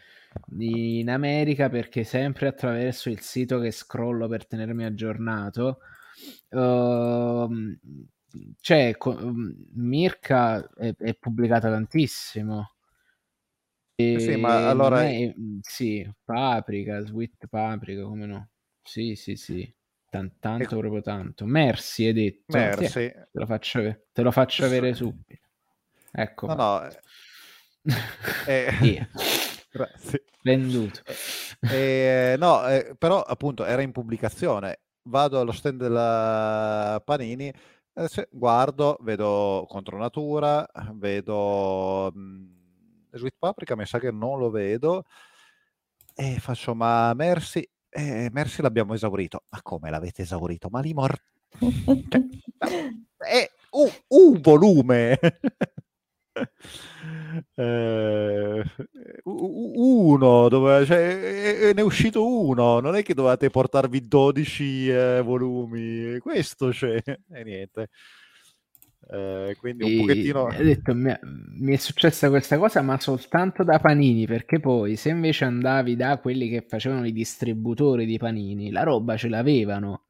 [0.58, 5.80] in America, perché sempre attraverso il sito che scrollo per tenermi aggiornato,
[6.48, 7.48] uh,
[8.58, 8.96] cioè,
[9.74, 12.72] Mirka è, è pubblicata tantissimo.
[13.94, 15.02] E sì, ma allora...
[15.04, 18.48] È, sì, Paprika, Sweet Paprika, come no?
[18.82, 19.70] Sì, sì, sì.
[20.12, 20.76] Tan- tanto ecco.
[20.76, 21.46] proprio tanto.
[21.46, 22.54] Merci hai detto.
[22.58, 22.86] Merci.
[22.86, 23.80] Sì, te, lo faccio,
[24.12, 25.40] te lo faccio avere subito.
[26.12, 26.48] Ecco.
[26.48, 26.88] No, no.
[28.44, 29.08] Eh, eh
[29.72, 30.24] Grazie.
[30.42, 31.00] Venduto.
[31.60, 34.80] Eh, no, eh, però appunto era in pubblicazione.
[35.04, 42.44] Vado allo stand della Panini, eh, guardo, vedo Contro Natura, vedo mh, mm,
[43.12, 45.04] Sweet Paprika, mi sa che non lo vedo.
[46.14, 49.44] E faccio, ma Merci, eh, Mercy l'abbiamo esaurito.
[49.50, 50.68] Ma come l'avete esaurito?
[50.70, 51.14] Ma li mor...
[51.58, 52.22] cioè,
[53.18, 55.18] è un, un volume.
[57.56, 58.64] eh,
[59.24, 66.18] uno dove, cioè, ne è uscito uno non è che dovete portarvi 12 eh, volumi
[66.20, 67.90] questo c'è e niente
[69.10, 70.48] eh, quindi un pochettino...
[70.56, 71.12] Detto, mi,
[71.58, 76.18] mi, è successa questa cosa, ma soltanto da panini, perché poi se invece andavi da
[76.18, 80.04] quelli che facevano i distributori di panini, la roba ce l'avevano,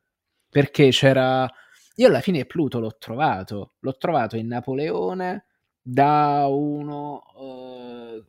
[0.48, 1.50] perché c'era...
[1.96, 5.46] Io alla fine Pluto l'ho trovato, l'ho trovato in Napoleone
[5.82, 8.24] da uno, uh,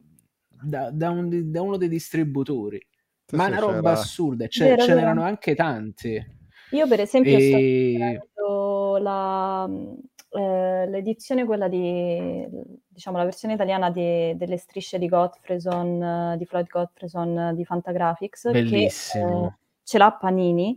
[0.62, 2.86] da, da, un, da uno dei distributori,
[3.26, 3.92] sì, ma sì, una roba c'era...
[3.92, 6.42] assurda, ce, ce n'erano anche tanti.
[6.72, 8.22] Io per esempio e...
[8.32, 9.70] sto la,
[10.34, 12.48] eh, l'edizione, quella di,
[12.88, 19.28] diciamo, la versione italiana di, delle strisce di Godfreyson, di Floyd Godfreyson di Fantagraphics, Bellissimo.
[19.28, 19.54] che eh,
[19.84, 20.76] ce l'ha Panini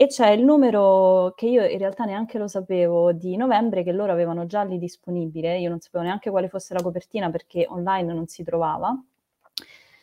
[0.00, 4.12] e c'è il numero che io in realtà neanche lo sapevo di novembre che loro
[4.12, 8.28] avevano già lì disponibile, io non sapevo neanche quale fosse la copertina perché online non
[8.28, 8.96] si trovava.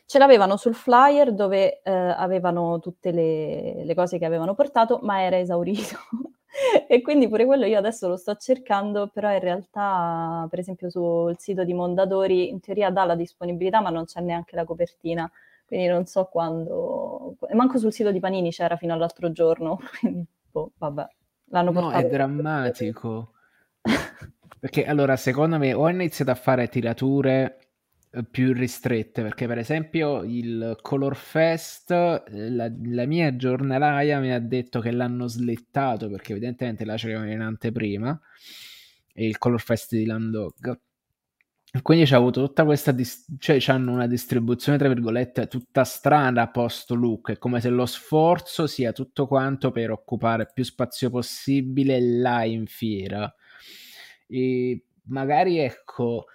[0.07, 5.21] Ce l'avevano sul flyer dove eh, avevano tutte le, le, cose che avevano portato, ma
[5.21, 5.95] era esaurito.
[6.87, 11.35] e quindi pure quello io adesso lo sto cercando, però in realtà, per esempio, sul
[11.37, 15.29] sito di Mondadori in teoria dà la disponibilità, ma non c'è neanche la copertina
[15.65, 17.37] quindi non so quando...
[17.53, 21.07] Manco sul sito di Panini c'era fino all'altro giorno, quindi boh, vabbè.
[21.49, 23.33] L'hanno no, è drammatico.
[24.59, 27.64] perché allora, secondo me, ho iniziato a fare tirature
[28.29, 34.79] più ristrette, perché per esempio il Color Fest, la, la mia giornalaia mi ha detto
[34.79, 38.19] che l'hanno slittato, perché evidentemente là c'era in anteprima,
[39.15, 40.79] il Color Fest di Landog
[41.81, 46.91] quindi c'è avuto tutta questa, dis- cioè hanno una distribuzione tra virgolette tutta strana post
[46.91, 52.43] look, è come se lo sforzo sia tutto quanto per occupare più spazio possibile là
[52.43, 53.33] in fiera.
[54.27, 56.25] E magari ecco,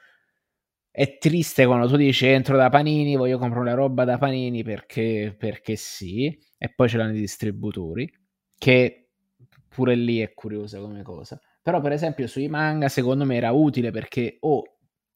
[1.01, 5.35] è triste quando tu dici entro da Panini, voglio comprare una roba da Panini perché,
[5.35, 6.27] perché sì,
[6.59, 8.07] e poi ce l'hanno i distributori,
[8.59, 9.09] che
[9.67, 11.41] pure lì è curiosa come cosa.
[11.63, 14.63] Però per esempio sui manga secondo me era utile perché o oh,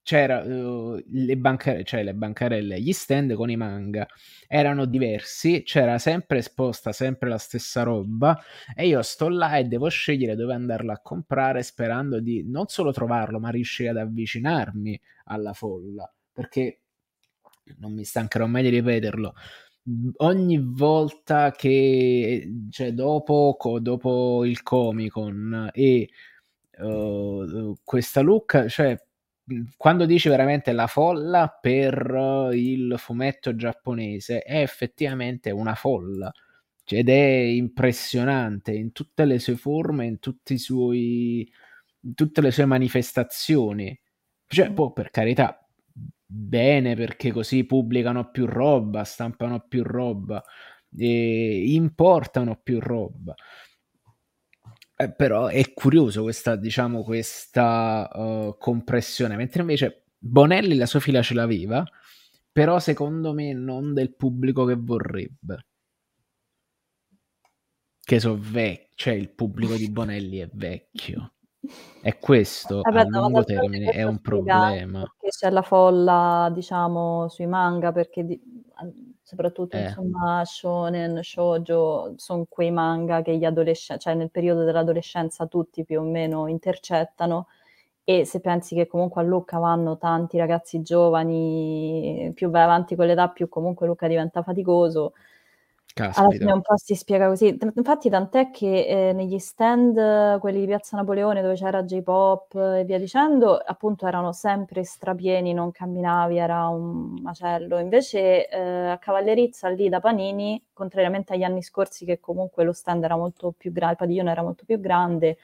[0.05, 4.07] c'era uh, le, banca- cioè le bancarelle, gli stand con i manga
[4.47, 8.39] erano diversi, c'era sempre esposta sempre la stessa roba
[8.77, 12.93] e io sto là e devo scegliere dove andarla a comprare sperando di non solo
[12.93, 16.81] trovarlo ma riuscire ad avvicinarmi alla folla perché
[17.79, 19.35] non mi stancherò mai di ripeterlo.
[20.19, 26.09] Ogni volta che cioè dopo, dopo il Comic Con e
[26.79, 29.04] uh, questa look cioè Mhmm,
[29.77, 36.33] quando dici veramente la folla per il fumetto giapponese, è effettivamente una folla
[36.87, 41.51] ed è impressionante in tutte le sue forme, in tutti i suoi
[42.03, 43.99] in tutte le sue manifestazioni.
[44.47, 45.67] Cioè, poi per carità,
[46.27, 50.43] bene perché così pubblicano più roba, stampano più roba,
[50.97, 53.35] importano più roba.
[54.97, 61.21] Eh, però è curioso questa, diciamo, questa uh, compressione, mentre invece Bonelli la sua fila
[61.21, 61.85] ce l'aveva,
[62.53, 65.67] però secondo me non del pubblico che vorrebbe.
[68.01, 71.33] Che so vecchio, cioè il pubblico di Bonelli è vecchio.
[72.03, 75.01] E questo Vabbè, a lungo termine è un problema.
[75.01, 78.41] Perché c'è la folla, diciamo, sui manga, perché di
[79.25, 79.85] soprattutto eh.
[79.85, 86.01] insomma shonen, shoujo, sono quei manga che gli adolescenti, cioè nel periodo dell'adolescenza tutti più
[86.01, 87.49] o meno intercettano
[88.05, 93.07] e se pensi che comunque a Lucca vanno tanti ragazzi giovani, più vai avanti con
[93.07, 95.15] l'età più comunque Lucca diventa faticoso,
[95.95, 96.23] Caspita.
[96.23, 97.57] Alla fine un po' si spiega così.
[97.77, 102.99] Infatti, tant'è che eh, negli stand, quelli di Piazza Napoleone, dove c'era J-pop e via
[102.99, 107.79] dicendo, appunto erano sempre strapieni, non camminavi, era un macello.
[107.79, 113.05] Invece eh, a Cavallerizza, lì da Panini, contrariamente agli anni scorsi, che comunque lo stand
[113.05, 115.39] era molto più grande, il padiglione era molto più grande,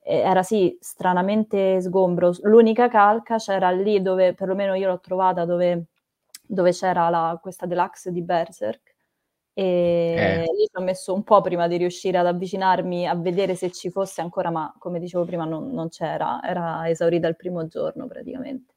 [0.00, 2.32] eh, era sì stranamente sgombro.
[2.44, 5.88] L'unica calca c'era lì dove, perlomeno io l'ho trovata, dove,
[6.40, 8.89] dove c'era la, questa deluxe di Berserk
[9.60, 10.54] e eh.
[10.54, 13.90] lì ci ho messo un po' prima di riuscire ad avvicinarmi a vedere se ci
[13.90, 18.72] fosse ancora, ma come dicevo prima non, non c'era, era esaurita il primo giorno praticamente.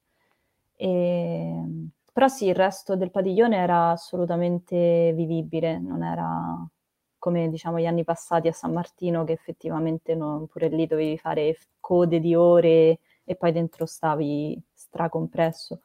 [0.76, 6.68] E, ehm, però sì, il resto del padiglione era assolutamente vivibile, non era
[7.18, 11.58] come diciamo gli anni passati a San Martino che effettivamente non, pure lì dovevi fare
[11.80, 15.80] code di ore e poi dentro stavi stracompresso.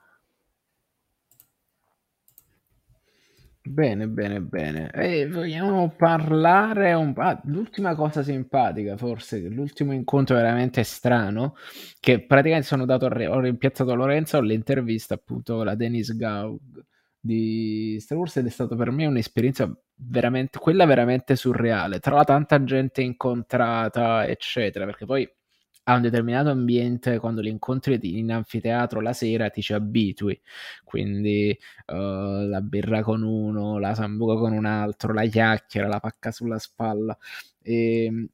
[3.70, 4.90] Bene, bene, bene.
[4.92, 7.20] E vogliamo parlare un po'.
[7.20, 11.54] Ah, l'ultima cosa simpatica, forse, l'ultimo incontro veramente strano,
[12.00, 16.58] che praticamente sono andato a re- ho rimpiazzato Lorenzo all'intervista appunto la Dennis Gaug
[17.20, 22.24] di Star Wars ed è stata per me un'esperienza veramente, quella veramente surreale, tra la
[22.24, 25.28] tanta gente incontrata, eccetera, perché poi
[25.88, 30.38] a un determinato ambiente, quando li incontri in anfiteatro la sera, ti ci abitui.
[30.84, 36.30] Quindi uh, la birra con uno, la sambuca con un altro, la chiacchiera, la pacca
[36.30, 37.16] sulla spalla.
[37.62, 38.28] E, ehm,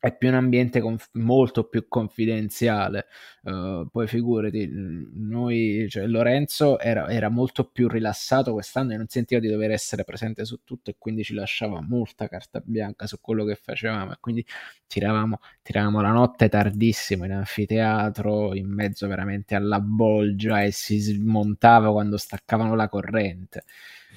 [0.00, 3.06] è più un ambiente conf- molto più confidenziale.
[3.42, 9.40] Uh, poi figurati, noi, cioè Lorenzo era, era, molto più rilassato quest'anno e non sentiva
[9.40, 13.44] di dover essere presente su tutto e quindi ci lasciava molta carta bianca su quello
[13.44, 14.44] che facevamo e quindi
[14.86, 21.92] tiravamo, tiravamo la notte tardissimo in anfiteatro, in mezzo veramente alla bolgia e si smontava
[21.92, 23.64] quando staccavano la corrente.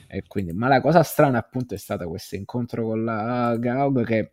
[0.07, 4.31] E quindi, ma la cosa strana appunto è stata questo incontro con la Gaug che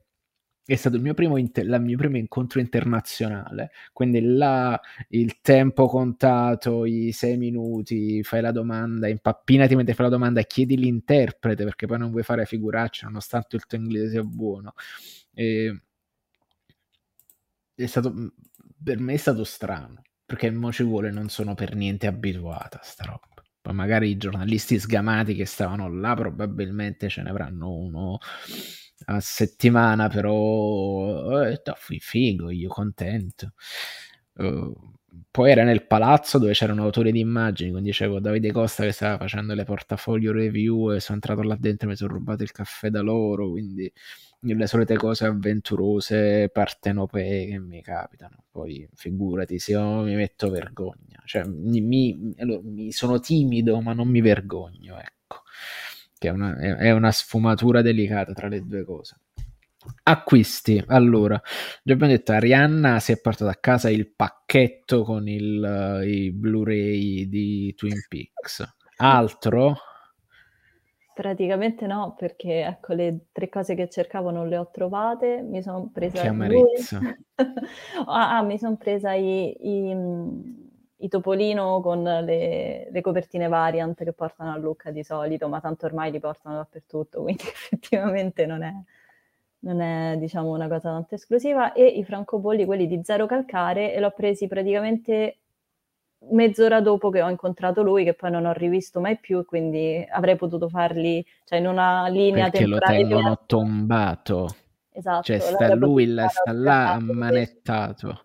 [0.64, 5.86] è stato il mio primo, inter- il mio primo incontro internazionale, quindi là il tempo
[5.88, 11.86] contato, i sei minuti, fai la domanda, impappinati mentre fai la domanda chiedi l'interprete perché
[11.86, 14.74] poi non vuoi fare figuraccia nonostante il tuo inglese sia buono.
[15.34, 15.80] E...
[17.74, 18.12] È stato,
[18.82, 22.82] per me è stato strano, perché mo ci vuole, non sono per niente abituata a
[22.84, 23.26] sta roba.
[23.60, 28.18] Poi magari i giornalisti sgamati che stavano là probabilmente ce ne avranno uno
[29.06, 33.52] a settimana, però eh, fui figo, io contento.
[34.34, 34.74] Uh,
[35.30, 38.92] poi era nel palazzo dove c'era un autore di immagini, quindi dicevo Davide Costa che
[38.92, 42.52] stava facendo le portafoglio review e sono entrato là dentro e mi sono rubato il
[42.52, 43.92] caffè da loro, quindi
[44.42, 48.44] le solite cose avventurose, partenopee che mi capitano.
[48.50, 53.92] Poi figurati, se io mi metto vergogna, cioè mi, mi, allora, mi sono timido ma
[53.92, 55.19] non mi vergogno, ecco
[56.20, 59.16] che è una, è una sfumatura delicata tra le due cose.
[60.02, 61.40] Acquisti, allora,
[61.82, 66.30] già abbiamo detto, Arianna si è portata a casa il pacchetto con il, uh, i
[66.30, 68.62] Blu-ray di Twin Peaks.
[68.96, 69.78] Altro?
[71.14, 75.40] Praticamente no, perché ecco le tre cose che cercavo non le ho trovate.
[75.40, 76.20] Mi sono presa.
[76.20, 77.00] Che amarezza.
[78.04, 79.94] ah, ah, mi sono presa i, i
[81.00, 85.86] i Topolino con le, le, copertine variant che portano a Lucca di solito, ma tanto
[85.86, 88.72] ormai li portano dappertutto, quindi effettivamente non è,
[89.60, 91.72] non è diciamo, una cosa tanto esclusiva.
[91.72, 95.36] E i francobolli, quelli di zero calcare, e l'ho presi praticamente
[96.30, 100.36] mezz'ora dopo che ho incontrato lui, che poi non ho rivisto mai più, quindi avrei
[100.36, 102.80] potuto farli cioè, in una linea Perché temporale.
[102.80, 103.44] Perché lo tengono diversa.
[103.46, 104.56] tombato.
[104.92, 105.22] Esatto.
[105.22, 108.24] Cioè sta lui, sta là ammanettato.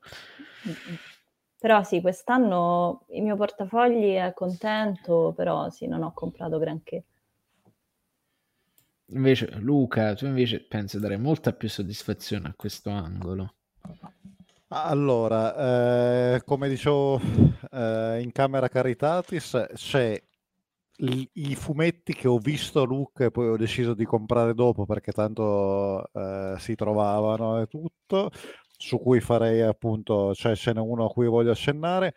[0.67, 0.95] Mm-hmm.
[1.65, 7.05] Però sì, quest'anno il mio portafogli è contento, però sì, non ho comprato granché.
[9.07, 13.55] Invece, Luca, tu invece pensi dare molta più soddisfazione a questo angolo.
[14.67, 17.19] Allora, eh, come dicevo
[17.71, 20.21] eh, in camera Caritatis, c'è
[20.97, 25.11] i, i fumetti che ho visto Luca e poi ho deciso di comprare dopo perché
[25.11, 28.29] tanto eh, si trovavano e tutto
[28.77, 32.13] su cui farei appunto, cioè ce n'è uno a cui voglio accennare.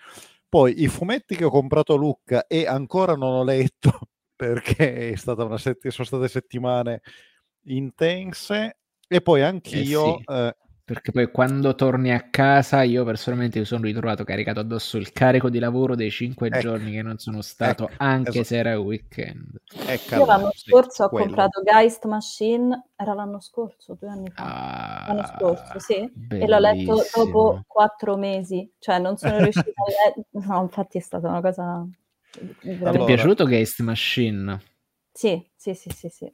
[0.49, 3.99] Poi i fumetti che ho comprato a Lucca e ancora non ho letto
[4.35, 7.03] perché è stata una sett- sono state settimane
[7.65, 8.79] intense.
[9.07, 10.33] E poi anch'io, eh sì.
[10.33, 10.57] eh,
[10.89, 15.51] perché poi quando torni a casa io personalmente mi sono ritrovato caricato addosso il carico
[15.51, 16.61] di lavoro dei cinque ecco.
[16.61, 17.95] giorni che non sono stato ecco.
[17.99, 18.45] anche esatto.
[18.45, 20.15] se era weekend ecco.
[20.15, 21.27] io l'anno scorso ho quello.
[21.27, 26.43] comprato Geist Machine era l'anno scorso due anni fa ah, l'anno scorso sì bellissimo.
[26.43, 31.03] e l'ho letto dopo quattro mesi cioè non sono riuscita a leggere no infatti è
[31.03, 31.87] stata una cosa
[32.65, 32.91] allora.
[32.93, 34.59] ti è piaciuto Geist Machine?
[35.13, 36.33] sì sì sì sì, sì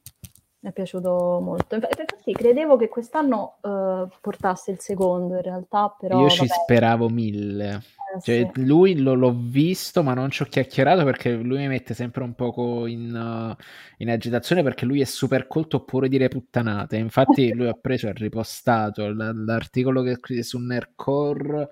[0.65, 1.75] mi è piaciuto molto.
[1.75, 6.23] Infatti credevo che quest'anno uh, portasse il secondo in realtà, però...
[6.23, 7.83] Io ci speravo mille.
[8.17, 8.65] Eh, cioè, sì.
[8.65, 12.35] lui lo, l'ho visto, ma non ci ho chiacchierato perché lui mi mette sempre un
[12.35, 13.63] poco in, uh,
[13.99, 16.97] in agitazione perché lui è super colto oppure dire puttanate.
[16.97, 21.69] Infatti lui ha preso e ha ripostato l- l'articolo che scrive su Nercore,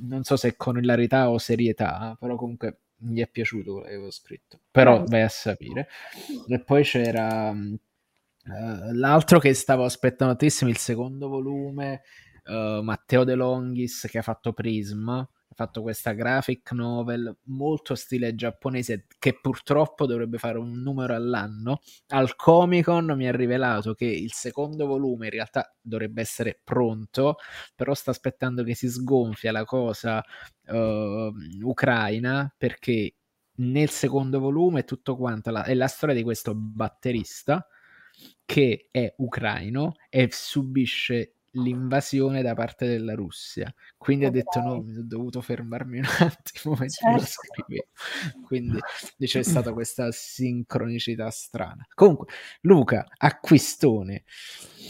[0.00, 4.10] non so se con ilarità o serietà, però comunque gli è piaciuto quello che avevo
[4.10, 5.88] scritto, però vai a sapere.
[6.48, 7.78] E poi c'era uh,
[8.92, 12.02] l'altro che stavo aspettando tantissimo, il secondo volume,
[12.44, 18.34] uh, Matteo De Longis che ha fatto Prisma, ha fatto questa graphic novel molto stile
[18.34, 21.80] giapponese che purtroppo dovrebbe fare un numero all'anno.
[22.08, 27.36] Al Comic Con mi ha rivelato che il secondo volume in realtà dovrebbe essere pronto,
[27.74, 30.22] però sta aspettando che si sgonfia la cosa
[30.66, 33.14] uh, ucraina perché
[33.56, 37.66] nel secondo volume tutto quanto la, è la storia di questo batterista
[38.44, 43.72] che è ucraino e subisce l'invasione da parte della Russia.
[43.96, 44.40] Quindi okay.
[44.40, 47.16] ha detto no, mi sono dovuto fermarmi un attimo mentre certo.
[47.16, 47.86] lo scrivevo.
[48.44, 48.78] Quindi
[49.18, 51.86] c'è stata questa sincronicità strana.
[51.94, 52.26] Comunque,
[52.62, 54.24] Luca, acquistone.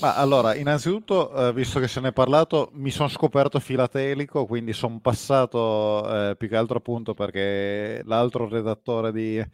[0.01, 4.72] Ma allora, innanzitutto, eh, visto che se ne è parlato, mi sono scoperto filatelico, quindi
[4.72, 9.44] sono passato eh, più che altro appunto perché l'altro redattore di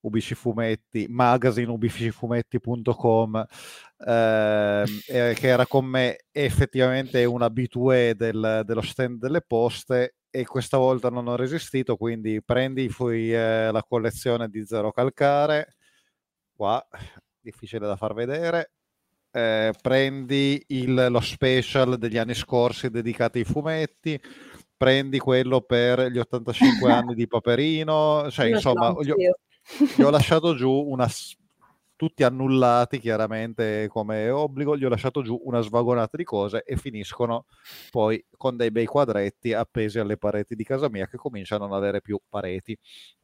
[0.00, 3.46] UBC Fumetti, magazine ubcfumetti.com,
[4.06, 10.78] eh, che era con me effettivamente un abitué del, dello stand delle poste e questa
[10.78, 15.74] volta non ho resistito, quindi prendi poi eh, la collezione di Zero Calcare,
[16.54, 16.84] qua,
[17.40, 18.70] difficile da far vedere,
[19.32, 24.20] eh, prendi il, lo special degli anni scorsi dedicati ai fumetti,
[24.76, 29.10] prendi quello per gli 85 anni di Paperino, cioè insomma, gli
[29.96, 31.08] gli ho lasciato giù una
[32.00, 37.44] tutti annullati chiaramente come obbligo, gli ho lasciato giù una svagonata di cose e finiscono
[37.90, 41.76] poi con dei bei quadretti appesi alle pareti di casa mia che cominciano a non
[41.76, 42.74] avere più pareti.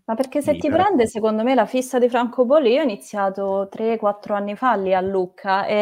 [0.05, 0.69] Ma perché se libere.
[0.69, 4.75] ti prende, secondo me, la fissa di Franco Poli, io ho iniziato 3-4 anni fa
[4.75, 5.75] lì a Lucca e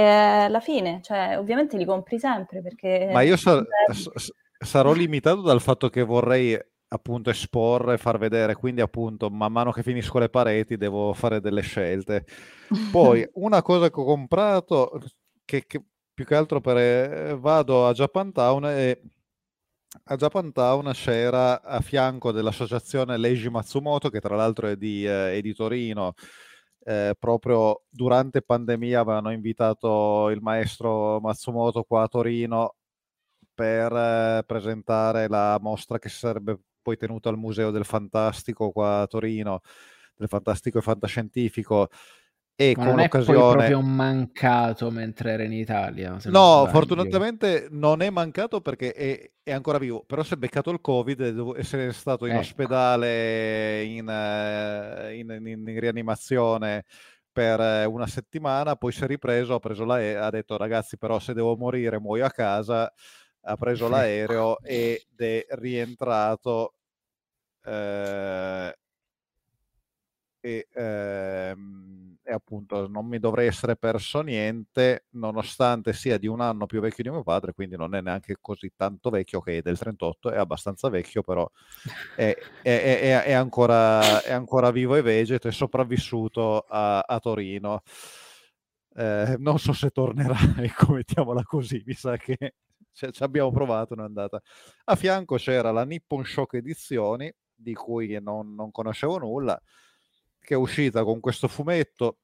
[0.45, 3.11] alla fine, cioè, ovviamente li compri sempre perché...
[3.13, 3.67] Ma io sar-
[4.57, 6.57] sarò limitato dal fatto che vorrei
[6.95, 11.61] appunto esporre, far vedere, quindi appunto man mano che finisco le pareti devo fare delle
[11.63, 12.25] scelte.
[12.91, 15.01] Poi una cosa che ho comprato,
[15.45, 15.85] che, che
[16.15, 19.03] più che altro per, eh, vado a Japantown e
[20.05, 25.41] a Japantown c'era a fianco dell'associazione Leiji Matsumoto, che tra l'altro è di, eh, è
[25.41, 26.15] di Torino,
[26.85, 32.77] eh, proprio durante pandemia avevano invitato il maestro Matsumoto qua a Torino
[33.55, 39.07] per eh, presentare la mostra che sarebbe poi tenuto al Museo del Fantastico qua a
[39.07, 39.63] Torino,
[40.15, 41.89] del Fantastico e Fantascientifico.
[42.57, 43.39] E Ma con non l'occasione...
[43.39, 46.19] è proprio mancato mentre era in Italia.
[46.27, 50.71] No, non fortunatamente non è mancato perché è, è, ancora vivo, però si è beccato
[50.71, 52.43] il Covid e deve essere stato in ecco.
[52.43, 54.07] ospedale, in,
[55.15, 56.85] in, in, in, rianimazione
[57.33, 61.35] per una settimana, poi si è ripreso, ha, preso la, ha detto ragazzi però se
[61.35, 62.93] devo morire muoio a casa
[63.45, 66.75] ha preso l'aereo ed è rientrato
[67.63, 68.75] eh,
[70.41, 76.67] e, ehm, e, appunto non mi dovrei essere perso niente nonostante sia di un anno
[76.67, 79.79] più vecchio di mio padre quindi non è neanche così tanto vecchio che è del
[79.79, 81.51] 38 è abbastanza vecchio però
[82.15, 87.83] è, è, è, è ancora, ancora, vivo e vegeto è sopravvissuto a, a Torino.
[88.97, 92.55] Eh, non so se tornerà ecco mettiamola così mi sa che
[92.95, 94.41] cioè, ci abbiamo provato, non è andata.
[94.85, 99.61] A fianco c'era la Nippon Shock Edizioni, di cui non, non conoscevo nulla,
[100.39, 102.19] che è uscita con questo fumetto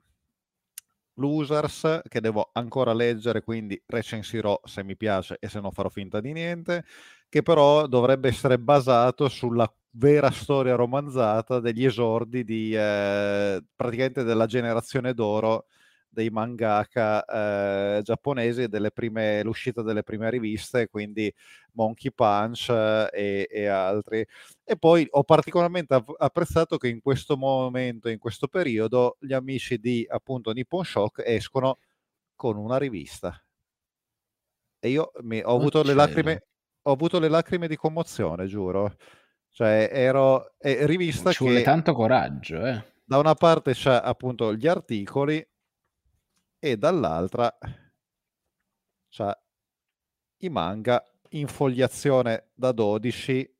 [1.15, 6.21] Losers che devo ancora leggere, quindi recensirò se mi piace e se no farò finta
[6.21, 6.85] di niente,
[7.29, 14.47] che però dovrebbe essere basato sulla vera storia romanzata degli esordi di eh, praticamente della
[14.47, 15.67] generazione d'oro
[16.11, 21.33] dei mangaka eh, giapponesi delle prime, l'uscita delle prime riviste, quindi
[21.73, 24.27] Monkey Punch eh, e, e, altri.
[24.65, 30.05] E poi ho particolarmente apprezzato che in questo momento, in questo periodo, gli amici di
[30.09, 31.79] appunto Nippon Shock escono
[32.35, 33.41] con una rivista.
[34.81, 36.47] E io mi, ho, avuto le lacrime,
[36.83, 38.97] ho avuto le lacrime di commozione, giuro.
[39.53, 41.63] Cioè, ero eh, rivista Ci che...
[41.63, 42.85] tanto coraggio, eh.
[43.05, 45.45] Da una parte c'è appunto gli articoli
[46.61, 47.57] e dall'altra
[49.09, 49.43] c'ha
[50.43, 53.57] i manga in fogliazione da 12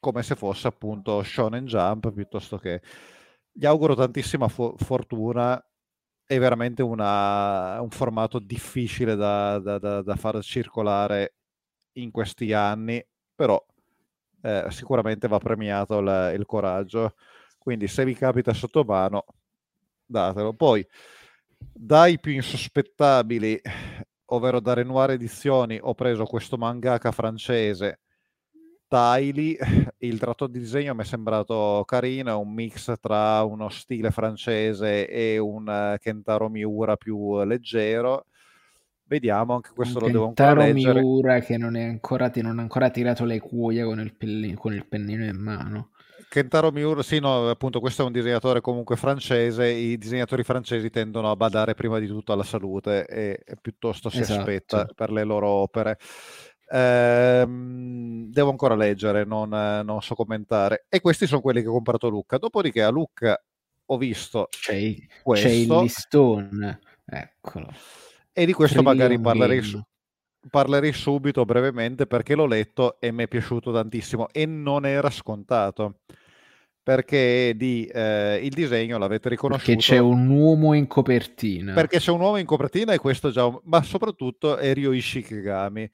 [0.00, 2.82] come se fosse appunto Shonen Jump piuttosto che
[3.52, 5.64] gli auguro tantissima fo- fortuna
[6.24, 11.34] è veramente una, un formato difficile da, da, da, da, far circolare
[11.98, 13.04] in questi anni
[13.34, 13.64] però
[14.42, 17.14] eh, sicuramente va premiato il, il coraggio.
[17.58, 19.24] Quindi se vi capita sotto mano
[20.04, 20.52] datelo.
[20.54, 20.86] Poi
[21.72, 23.60] dai più insospettabili,
[24.26, 28.00] ovvero da Renoir Edizioni, ho preso questo mangaka francese,
[28.88, 29.56] Taili.
[29.98, 35.08] Il tratto di disegno mi è sembrato carino, è un mix tra uno stile francese
[35.08, 38.26] e un Kentaro Miura più leggero.
[39.04, 41.00] Vediamo, anche questo un lo devo ancora leggere.
[41.00, 44.72] Miura che non, è ancora, non ha ancora tirato le cuoia con il, pellino, con
[44.74, 45.90] il pennino in mano.
[46.32, 49.68] Kentaro Miura, sì, no, appunto, questo è un disegnatore comunque francese.
[49.68, 54.20] I disegnatori francesi tendono a badare prima di tutto alla salute e, e piuttosto si
[54.20, 54.40] esatto.
[54.40, 55.98] aspetta per le loro opere.
[56.70, 60.86] Ehm, devo ancora leggere, non, non, so commentare.
[60.88, 62.38] E questi sono quelli che ho comprato Lucca.
[62.38, 63.38] Dopodiché a Lucca
[63.84, 65.46] ho visto c'è, questo.
[65.46, 67.70] C'è il listone, eccolo.
[68.32, 69.78] E di questo Trillion magari parlerei, su,
[70.48, 75.96] parlerei subito brevemente perché l'ho letto e mi è piaciuto tantissimo e non era scontato
[76.82, 79.72] perché di, eh, il disegno l'avete riconosciuto.
[79.72, 81.74] Perché c'è un uomo in copertina.
[81.74, 85.90] Perché c'è un uomo in copertina e questo già, ma soprattutto è Ryoichi Ikegami.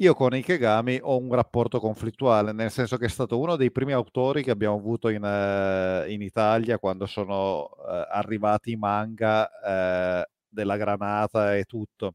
[0.00, 3.92] Io con Ikegami ho un rapporto conflittuale, nel senso che è stato uno dei primi
[3.92, 10.30] autori che abbiamo avuto in, uh, in Italia quando sono uh, arrivati i manga uh,
[10.48, 12.14] della granata e tutto.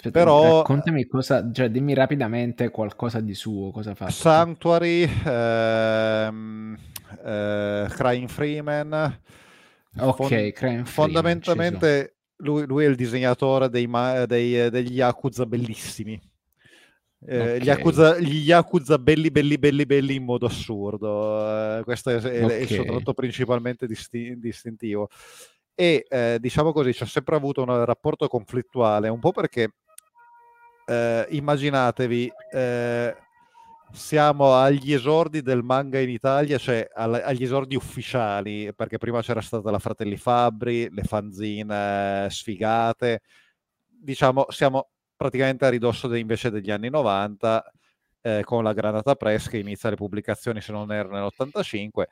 [0.00, 4.08] Aspetta, Però, raccontami cosa, cioè dimmi rapidamente qualcosa di suo, cosa fa.
[4.08, 6.74] Sanctuary, ehm,
[7.22, 9.20] eh, Crying Freeman.
[9.98, 10.84] Ok, fond- Freeman.
[10.86, 13.86] Fondamentalmente lui, lui, è il disegnatore dei,
[14.26, 16.18] dei, degli Yakuza bellissimi.
[17.26, 17.60] Eh, okay.
[17.60, 21.78] gli, Yakuza, gli, Yakuza, belli belli belli belli in modo assurdo.
[21.78, 22.56] Eh, questo è, è, okay.
[22.56, 25.10] è il suo tratto principalmente disti- distintivo
[25.80, 29.76] e eh, diciamo così, ci ho sempre avuto un rapporto conflittuale, un po' perché
[30.90, 33.16] eh, immaginatevi, eh,
[33.92, 39.40] siamo agli esordi del manga in Italia, cioè al, agli esordi ufficiali, perché prima c'era
[39.40, 43.22] stata la Fratelli Fabbri, le fanzine sfigate,
[43.86, 47.72] diciamo siamo praticamente a ridosso de, invece degli anni 90
[48.22, 52.04] eh, con la Granata Press che inizia le pubblicazioni se non erro nell'85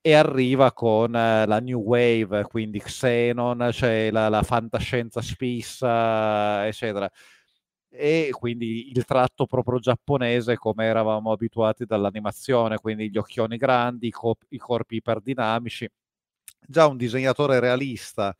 [0.00, 7.08] e arriva con uh, la New Wave, quindi Xenon, cioè la, la fantascienza spissa, eccetera.
[7.94, 14.10] E quindi il tratto proprio giapponese come eravamo abituati dall'animazione, quindi gli occhioni grandi, i,
[14.10, 15.88] co- i corpi iperdinamici.
[16.66, 18.34] Già un disegnatore realista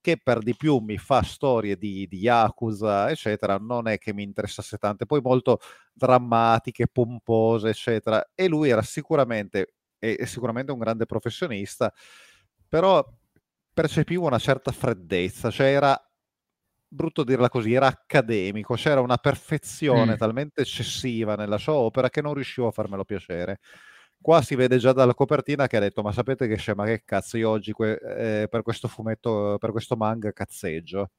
[0.00, 4.22] che per di più mi fa storie di, di Yakuza, eccetera, non è che mi
[4.22, 5.58] interessasse tanto, poi molto
[5.92, 8.24] drammatiche, pompose, eccetera.
[8.34, 11.92] E lui era sicuramente è, è sicuramente un grande professionista,
[12.68, 13.04] però
[13.72, 16.00] percepivo una certa freddezza, cioè era
[16.96, 20.16] brutto dirla così, era accademico, c'era una perfezione mm.
[20.16, 23.60] talmente eccessiva nella sua opera che non riuscivo a farmelo piacere.
[24.20, 27.36] Qua si vede già dalla copertina che ha detto: Ma sapete che scema che cazzo
[27.36, 31.10] io oggi que- eh, per questo fumetto, per questo manga cazzeggio.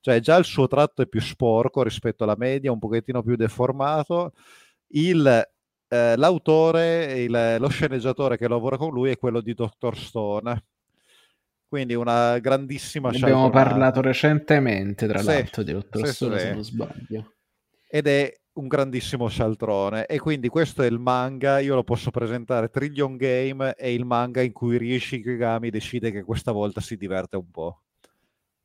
[0.00, 4.32] Cioè, già il suo tratto è più sporco rispetto alla media, un pochettino più deformato.
[4.88, 5.48] Il
[5.92, 9.96] eh, l'autore, il, lo sceneggiatore che lavora con lui è quello di Dr.
[9.96, 10.64] Stone.
[11.70, 16.04] Quindi una grandissima ne Abbiamo parlato recentemente, tra sì, l'altro, di Dr.
[16.04, 16.46] Sì, Stone, sì.
[16.46, 17.32] se non sbaglio.
[17.88, 20.06] Ed è un grandissimo cialtrone.
[20.06, 24.40] E quindi questo è il manga, io lo posso presentare, Trillion Game è il manga
[24.40, 27.82] in cui Rishi Kigami decide che questa volta si diverte un po'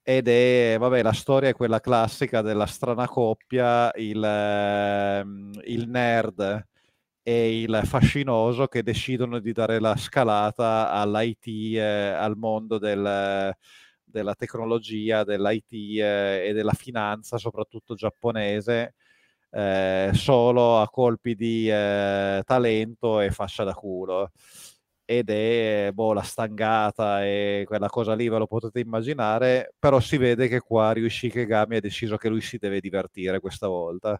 [0.01, 6.67] ed è, vabbè, la storia è quella classica della strana coppia, il, ehm, il nerd
[7.27, 13.51] e il fascinoso che decidono di dare la scalata all'IT, eh, al mondo del,
[14.03, 15.71] della tecnologia, dell'IT
[16.01, 18.93] eh, e della finanza, soprattutto giapponese,
[19.49, 24.31] eh, solo a colpi di eh, talento e fascia da culo.
[25.03, 30.17] Ed è boh, la stangata e quella cosa lì ve lo potete immaginare, però si
[30.17, 34.19] vede che qua Ryushi Kegami ha deciso che lui si deve divertire questa volta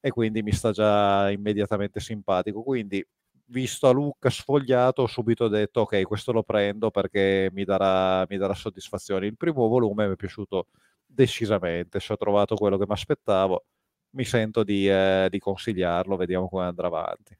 [0.00, 2.62] e quindi mi sta già immediatamente simpatico.
[2.62, 3.04] Quindi,
[3.46, 8.36] visto a Luca sfogliato, ho subito detto ok, questo lo prendo perché mi darà, mi
[8.36, 9.26] darà soddisfazione.
[9.26, 10.68] Il primo volume mi è piaciuto
[11.06, 13.64] decisamente, se ho trovato quello che mi aspettavo,
[14.10, 17.36] mi sento di, eh, di consigliarlo, vediamo come andrà avanti.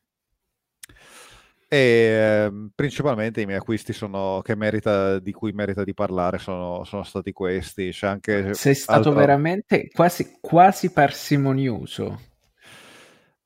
[1.68, 6.84] E eh, principalmente i miei acquisti sono, che merita, di cui merita di parlare sono,
[6.84, 7.90] sono stati questi.
[7.90, 9.14] C'è anche Sei stato altro...
[9.14, 12.20] veramente quasi, quasi parsimonioso.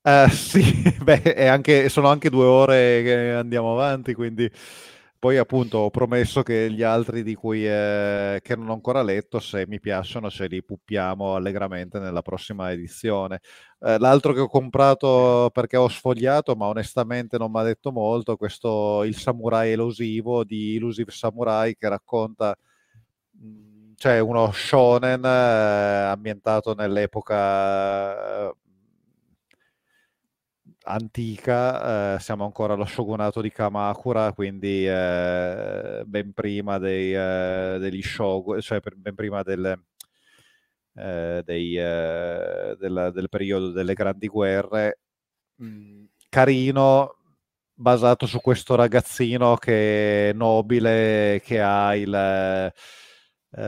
[0.02, 0.62] Uh, sì,
[1.02, 4.50] beh, anche, sono anche due ore che andiamo avanti, quindi
[5.18, 9.38] poi appunto ho promesso che gli altri di cui eh, che non ho ancora letto,
[9.40, 13.40] se mi piacciono, ce li puppiamo allegramente nella prossima edizione.
[13.80, 18.36] Eh, l'altro che ho comprato perché ho sfogliato, ma onestamente non mi ha detto molto,
[18.36, 22.56] questo Il Samurai Elusivo di Illusive Samurai che racconta
[23.42, 28.50] mm, cioè uno shonen eh, ambientato nell'epoca
[30.84, 38.02] antica, eh, siamo ancora allo shogunato di Kamakura, quindi eh, ben prima dei, eh, degli
[38.02, 39.78] shogun, cioè ben prima del,
[40.94, 45.00] eh, dei, eh, del, del, periodo delle grandi guerre.
[45.62, 47.16] Mm, carino,
[47.74, 52.72] basato su questo ragazzino che è nobile, che ha il, eh,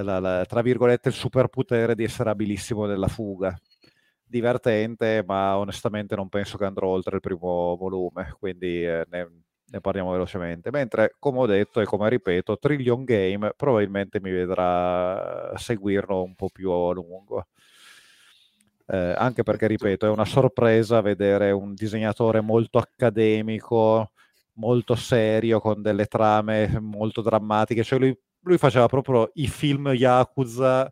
[0.02, 3.56] la, la, tra virgolette, il superpotere di essere abilissimo nella fuga
[4.32, 9.30] divertente, ma onestamente non penso che andrò oltre il primo volume, quindi eh, ne,
[9.66, 10.70] ne, parliamo velocemente.
[10.70, 16.48] Mentre, come ho detto e come ripeto, Trillion Game probabilmente mi vedrà seguirlo un po'
[16.48, 17.46] più a lungo.
[18.86, 24.12] Eh, anche perché, ripeto, è una sorpresa vedere un disegnatore molto accademico,
[24.54, 27.84] molto serio, con delle trame molto drammatiche.
[27.84, 30.90] Cioè lui, lui faceva proprio i film Yakuza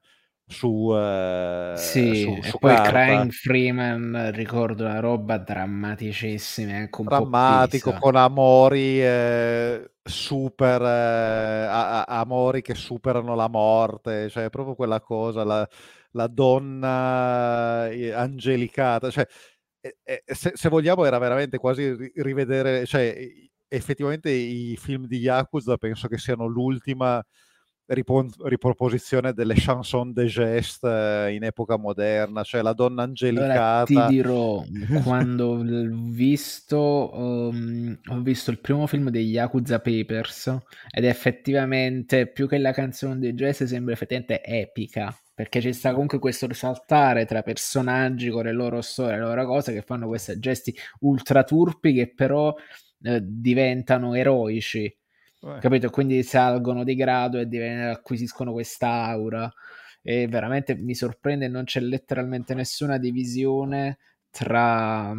[0.50, 2.74] su, eh, sì, su, su poi.
[2.74, 12.04] Crying Freeman ricordo una roba drammaticissima anche un drammatico con amori eh, super eh, a,
[12.04, 15.68] a, amori che superano la morte cioè proprio quella cosa la,
[16.12, 19.26] la donna eh, angelicata cioè
[20.26, 23.16] se, se, vogliamo era veramente quasi rivedere cioè
[23.68, 27.24] effettivamente i film di Yakuza penso che siano l'ultima
[27.92, 33.84] riproposizione delle chanson de geste eh, in epoca moderna, cioè la donna angelicata.
[33.84, 34.64] Allora, ti dirò,
[35.02, 40.56] quando ho visto, um, ho visto il primo film degli Yakuza Papers
[40.90, 46.18] ed effettivamente più che la canzone dei geste sembra effettivamente epica perché ci sta comunque
[46.18, 50.76] questo risaltare tra personaggi con le loro storie, le loro cose che fanno questi gesti
[51.00, 52.54] ultra turpi che però
[53.02, 54.94] eh, diventano eroici
[55.42, 55.58] Beh.
[55.58, 55.90] capito?
[55.90, 59.50] Quindi salgono di grado e diven- acquisiscono quest'aura.
[60.02, 63.98] E veramente mi sorprende, non c'è letteralmente nessuna divisione
[64.30, 65.12] tra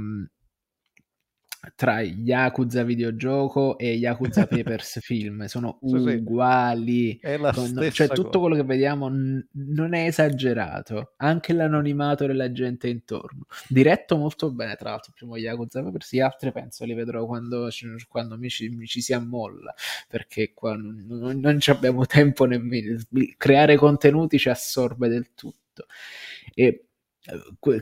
[1.76, 5.46] tra Yakuza videogioco e Yakuza Papers film.
[5.46, 7.20] Sono uguali.
[7.54, 8.40] Con, cioè tutto cosa.
[8.40, 11.14] quello che vediamo n- non è esagerato.
[11.18, 13.46] Anche l'anonimato della gente intorno.
[13.68, 16.12] Diretto molto bene tra l'altro il primo Yakuza Papers.
[16.14, 17.70] Gli altri penso li vedrò quando,
[18.08, 19.74] quando mi, ci, mi, ci, si ammolla
[20.08, 23.00] perché qua non, non, non abbiamo tempo nemmeno.
[23.38, 25.86] Creare contenuti ci assorbe del tutto.
[26.56, 26.86] E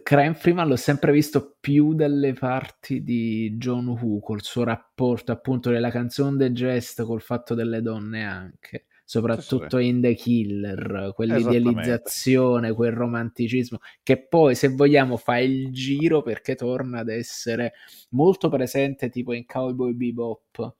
[0.03, 5.69] Crime Freeman l'ho sempre visto più dalle parti di John Woo col suo rapporto appunto
[5.69, 9.87] della canzone del gesto col fatto delle donne anche soprattutto sì, sì.
[9.87, 16.99] in The Killer quell'idealizzazione quel romanticismo che poi se vogliamo fa il giro perché torna
[16.99, 17.73] ad essere
[18.09, 20.75] molto presente tipo in Cowboy Bebop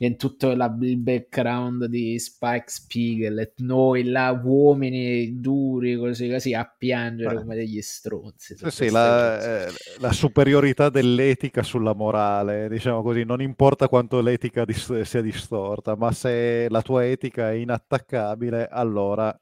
[0.00, 6.64] in tutto la, il background di Spike Spiegel noi là uomini duri così così a
[6.64, 7.40] piangere Beh.
[7.40, 13.40] come degli stronzi sì, sì la, eh, la, superiorità dell'etica sulla morale diciamo così non
[13.40, 19.36] importa quanto l'etica dis- sia distorta ma se la tua etica è inattaccabile allora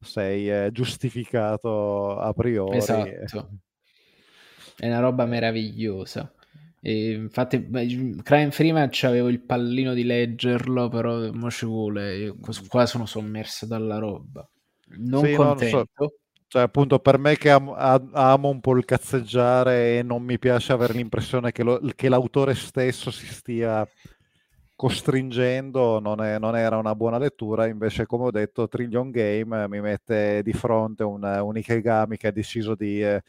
[0.00, 2.76] sei eh, giustificato a priori.
[2.76, 3.48] Esatto.
[4.76, 6.30] È una roba meravigliosa
[6.88, 7.68] e infatti,
[8.22, 12.14] Crime Freeman avevo il pallino di leggerlo, però non ci vuole.
[12.14, 12.36] Io
[12.68, 14.48] qua sono sommerso dalla roba.
[14.98, 15.76] Non sì, contento.
[15.76, 16.14] Non so.
[16.46, 17.74] Cioè, appunto, per me che am-
[18.12, 22.54] amo un po' il cazzeggiare e non mi piace avere l'impressione che, lo- che l'autore
[22.54, 23.84] stesso si stia
[24.76, 27.66] costringendo, non, è, non, era una buona lettura.
[27.66, 32.32] Invece, come ho detto, Trillion Game mi mette di fronte un, un Ikegami che ha
[32.32, 33.02] deciso di.
[33.02, 33.24] Eh,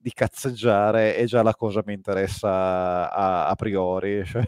[0.00, 4.24] di cazzeggiare e già la cosa mi interessa a, a priori.
[4.24, 4.42] Cioè.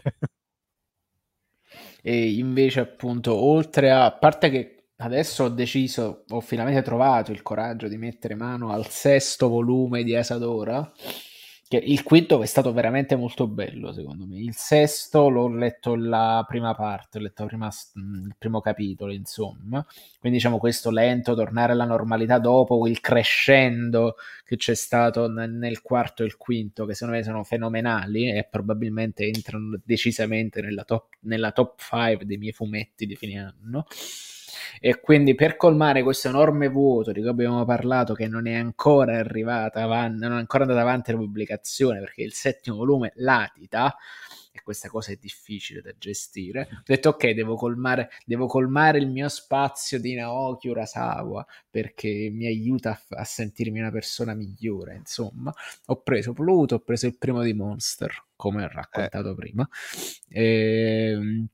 [2.01, 7.41] E invece appunto, oltre a, a parte che adesso ho deciso, ho finalmente trovato il
[7.41, 10.91] coraggio di mettere mano al sesto volume di Esadora
[11.73, 14.37] che il quinto è stato veramente molto bello, secondo me.
[14.37, 19.83] Il sesto l'ho letto la prima parte, ho letto prima, il primo capitolo, insomma.
[20.19, 26.21] Quindi diciamo questo lento, tornare alla normalità dopo il crescendo che c'è stato nel quarto
[26.21, 31.51] e il quinto, che secondo me sono fenomenali e probabilmente entrano decisamente nella top, nella
[31.51, 33.87] top 5 dei miei fumetti di fine anno.
[34.79, 39.17] E quindi per colmare questo enorme vuoto di cui abbiamo parlato, che non è ancora
[39.17, 43.95] arrivata avanti, non è ancora andata avanti la pubblicazione perché il settimo volume latita,
[44.55, 46.67] e questa cosa è difficile da gestire.
[46.71, 52.45] Ho detto ok, devo colmare, devo colmare il mio spazio di Naoki Urasawa perché mi
[52.45, 54.95] aiuta a, a, sentirmi una persona migliore.
[54.95, 55.51] Insomma,
[55.87, 59.35] ho preso Pluto, ho preso il primo di Monster, come ho raccontato eh.
[59.35, 59.67] prima.
[60.29, 61.47] E, ehm,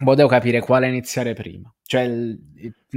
[0.00, 1.73] Boh, devo capire quale iniziare prima.
[1.86, 2.10] Cioè,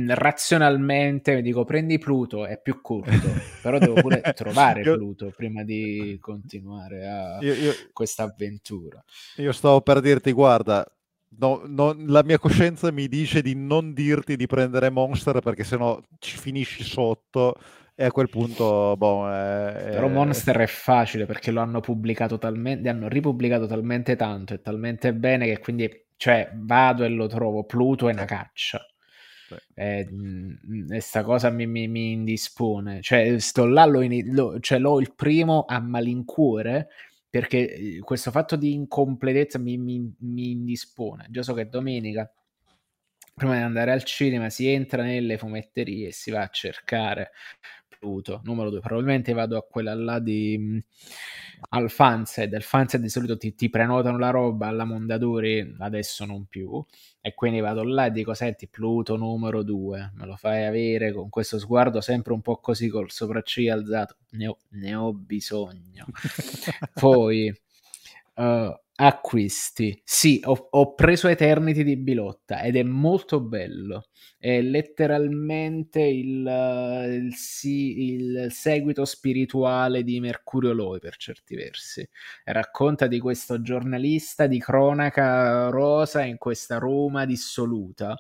[0.06, 3.12] razionalmente mi dico prendi Pluto, è più corto,
[3.62, 9.04] però devo pure trovare io, Pluto prima di continuare a io, io, questa avventura.
[9.38, 10.90] Io stavo per dirti, guarda,
[11.38, 16.02] no, no, la mia coscienza mi dice di non dirti di prendere Monster perché sennò
[16.20, 17.56] ci finisci sotto
[17.94, 22.88] e a quel punto, boh, è, Però Monster è facile perché lo hanno pubblicato talmente,
[22.88, 27.64] hanno ripubblicato talmente tanto e talmente bene che quindi cioè, vado e lo trovo.
[27.64, 28.86] Pluto è una caccia.
[29.74, 33.02] E, mm, e sta cosa mi, mi, mi, indispone.
[33.02, 36.90] Cioè, sto là, lo, lo, cioè, l'ho il primo a malincuore
[37.30, 41.28] perché eh, questo fatto di incompletezza mi, mi, mi indispone.
[41.30, 42.30] Già so che domenica,
[43.38, 47.34] prima di andare al cinema, si entra nelle fumetterie e si va a cercare
[48.00, 48.42] Pluto.
[48.44, 50.78] Numero due, probabilmente vado a quella là di mm,
[51.70, 52.52] al fansed.
[52.52, 56.84] Il fansed di solito ti, ti, prenotano la roba alla Mondadori, adesso non più.
[57.22, 61.30] E quindi vado là e dico: Senti, Pluto numero due, me lo fai avere con
[61.30, 64.18] questo sguardo sempre un po' così col sopracciglio alzato.
[64.32, 66.06] Ne ho, ne ho bisogno.
[67.00, 67.54] Poi.
[68.36, 70.00] Uh, acquisti.
[70.04, 74.08] Sì, ho, ho, preso Eternity di Bilotta ed è molto bello.
[74.38, 77.34] È letteralmente il, il,
[77.64, 82.08] il seguito spirituale di Mercurio Loi per certi versi.
[82.46, 88.20] Racconta di questo giornalista di cronaca rosa in questa Roma dissoluta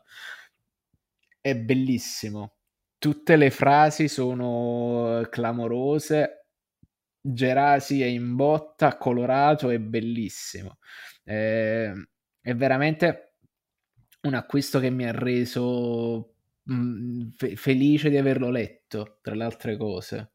[1.41, 2.53] è bellissimo.
[2.97, 6.46] Tutte le frasi sono clamorose.
[7.33, 10.77] Gerasi è in botta, colorato e bellissimo.
[11.23, 11.91] Eh,
[12.41, 13.35] è veramente
[14.21, 19.43] un acquisto che mi ha reso mh, mm, fe- felice di averlo letto, tra le
[19.43, 20.31] altre cose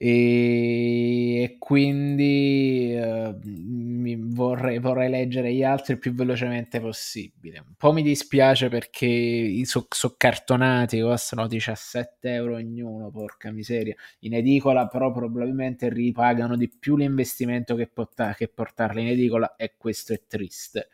[0.00, 3.36] e quindi uh,
[4.28, 7.58] vorrei, vorrei, leggere gli altri il più velocemente possibile.
[7.58, 13.96] Un po' mi dispiace perché sono so cartonati, costano 17 euro ognuno, porca miseria.
[14.20, 19.74] In edicola però probabilmente ripagano di più l'investimento che, porta- che portarli in edicola e
[19.76, 20.90] questo è triste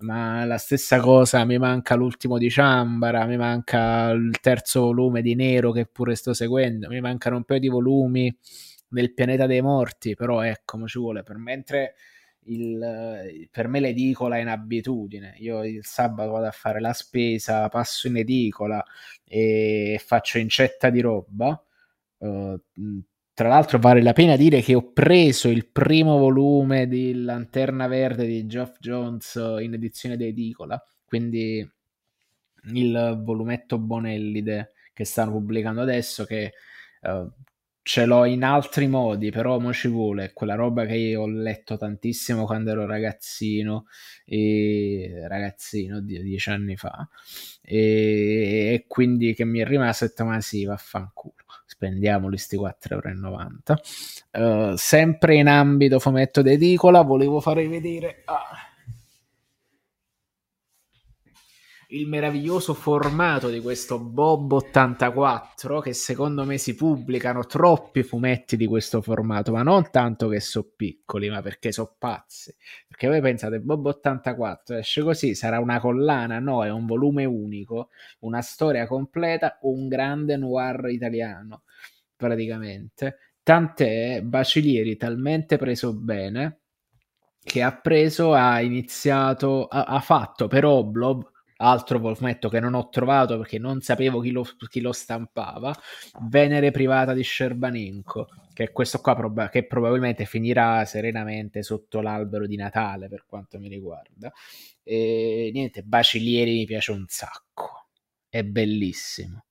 [0.00, 5.34] ma la stessa cosa mi manca l'ultimo di Ciambara, mi manca il terzo volume di
[5.34, 8.36] Nero che pure sto seguendo, mi mancano un paio di volumi
[8.88, 11.94] nel pianeta dei morti, però ecco, ci vuole per mentre
[12.46, 15.34] il, per me l'edicola è un'abitudine.
[15.38, 18.84] Io il sabato vado a fare la spesa, passo in edicola
[19.24, 21.60] e faccio incetta di roba.
[22.18, 22.60] Uh,
[23.36, 28.26] tra l'altro vale la pena dire che ho preso il primo volume di Lanterna Verde
[28.26, 31.58] di Geoff Jones in edizione di edicola, quindi
[32.72, 36.54] il volumetto Bonellide che stanno pubblicando adesso che
[37.02, 37.30] uh,
[37.82, 41.76] ce l'ho in altri modi, però mo ci vuole, quella roba che io ho letto
[41.76, 43.84] tantissimo quando ero ragazzino,
[44.24, 47.06] e ragazzino di dieci anni fa,
[47.60, 51.34] e, e quindi che mi è rimasto e ho detto ma sì, vaffanculo
[51.76, 53.78] spendiamo questi 4,90
[54.32, 54.70] euro.
[54.72, 58.66] Uh, sempre in ambito fumetto d'edicola, volevo fare vedere ah,
[61.90, 68.66] il meraviglioso formato di questo Bob 84 che secondo me si pubblicano troppi fumetti di
[68.66, 72.52] questo formato ma non tanto che sono piccoli ma perché sono pazzi.
[72.88, 76.38] Perché voi pensate Bob 84 esce così sarà una collana?
[76.40, 77.90] No è un volume unico
[78.20, 81.62] una storia completa un grande noir italiano
[82.16, 86.60] praticamente tant'è Bacilieri talmente preso bene
[87.42, 92.88] che ha preso ha iniziato ha, ha fatto per Oblob altro fumetto che non ho
[92.88, 95.74] trovato perché non sapevo chi lo, chi lo stampava,
[96.28, 102.46] Venere privata di Scerbaninco, che è questo qua proba- che probabilmente finirà serenamente sotto l'albero
[102.46, 104.32] di Natale per quanto mi riguarda.
[104.82, 107.88] E niente, Bacilieri mi piace un sacco,
[108.28, 109.45] è bellissimo.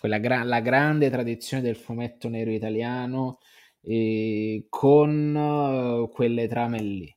[0.00, 3.38] Quella gra- la grande tradizione del fumetto nero italiano
[3.82, 7.14] eh, con quelle trame lì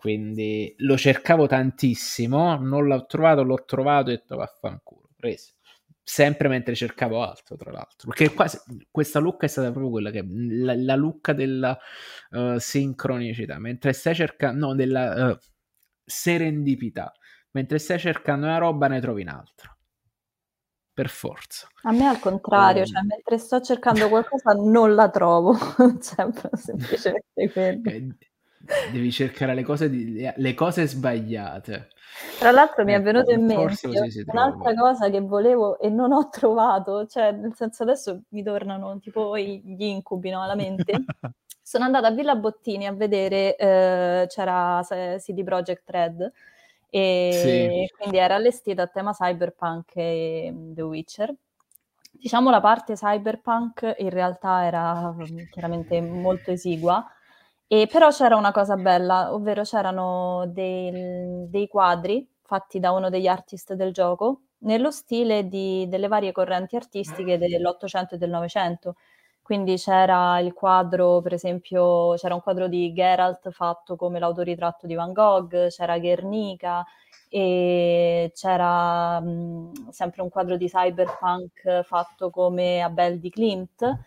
[0.00, 5.52] quindi lo cercavo tantissimo, non l'ho trovato, l'ho trovato e ho detto vaffanculo, preso.
[6.02, 8.08] Sempre mentre cercavo altro, tra l'altro.
[8.08, 8.58] Perché quasi,
[8.90, 11.78] questa look è stata proprio quella che la, la look della
[12.30, 13.58] uh, sincronicità.
[13.58, 15.38] Mentre stai cercando, no, della uh,
[16.02, 17.12] serendipità.
[17.50, 19.76] Mentre stai cercando una roba, ne trovi un'altra
[21.00, 21.66] per forza.
[21.84, 25.54] A me al contrario, um, cioè mentre sto cercando qualcosa non la trovo,
[25.98, 27.88] sempre semplicemente quello.
[27.88, 28.06] Eh,
[28.92, 31.88] devi cercare le cose, di, le cose sbagliate.
[32.38, 33.88] Tra l'altro mi è ecco, venuto in mente
[34.26, 39.38] un'altra cosa che volevo e non ho trovato, cioè nel senso adesso mi tornano tipo
[39.38, 40.92] gli incubi no, alla mente.
[41.62, 44.84] Sono andata a Villa Bottini a vedere, eh, c'era
[45.18, 46.32] CD Projekt Red
[46.90, 47.96] e sì.
[47.96, 51.34] quindi era allestita a tema cyberpunk e The Witcher.
[52.10, 55.14] Diciamo la parte cyberpunk in realtà era
[55.50, 57.04] chiaramente molto esigua,
[57.66, 63.28] e però c'era una cosa bella, ovvero c'erano dei, dei quadri fatti da uno degli
[63.28, 68.96] artist del gioco nello stile di, delle varie correnti artistiche dell'Ottocento e del Novecento.
[69.50, 74.94] Quindi c'era il quadro, per esempio, c'era un quadro di Geralt fatto come l'autoritratto di
[74.94, 76.86] Van Gogh, c'era Guernica
[77.28, 83.98] e c'era mh, sempre un quadro di cyberpunk fatto come Abel di Klimt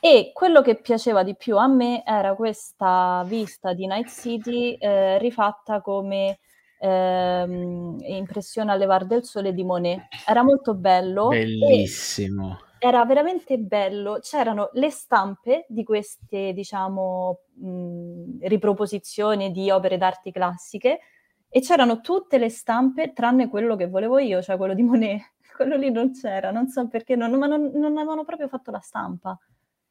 [0.00, 5.18] e quello che piaceva di più a me era questa vista di Night City eh,
[5.18, 6.40] rifatta come
[6.80, 10.08] ehm, impressione alle Var del Sole di Monet.
[10.26, 11.28] Era molto bello.
[11.28, 12.58] Bellissimo.
[12.82, 14.20] Era veramente bello.
[14.22, 21.00] C'erano le stampe di queste, diciamo, mh, riproposizioni di opere d'arte classiche
[21.46, 25.20] e c'erano tutte le stampe tranne quello che volevo io, cioè quello di Monet.
[25.60, 28.78] Quello lì non c'era, non so perché, non, ma non, non avevano proprio fatto la
[28.78, 29.38] stampa.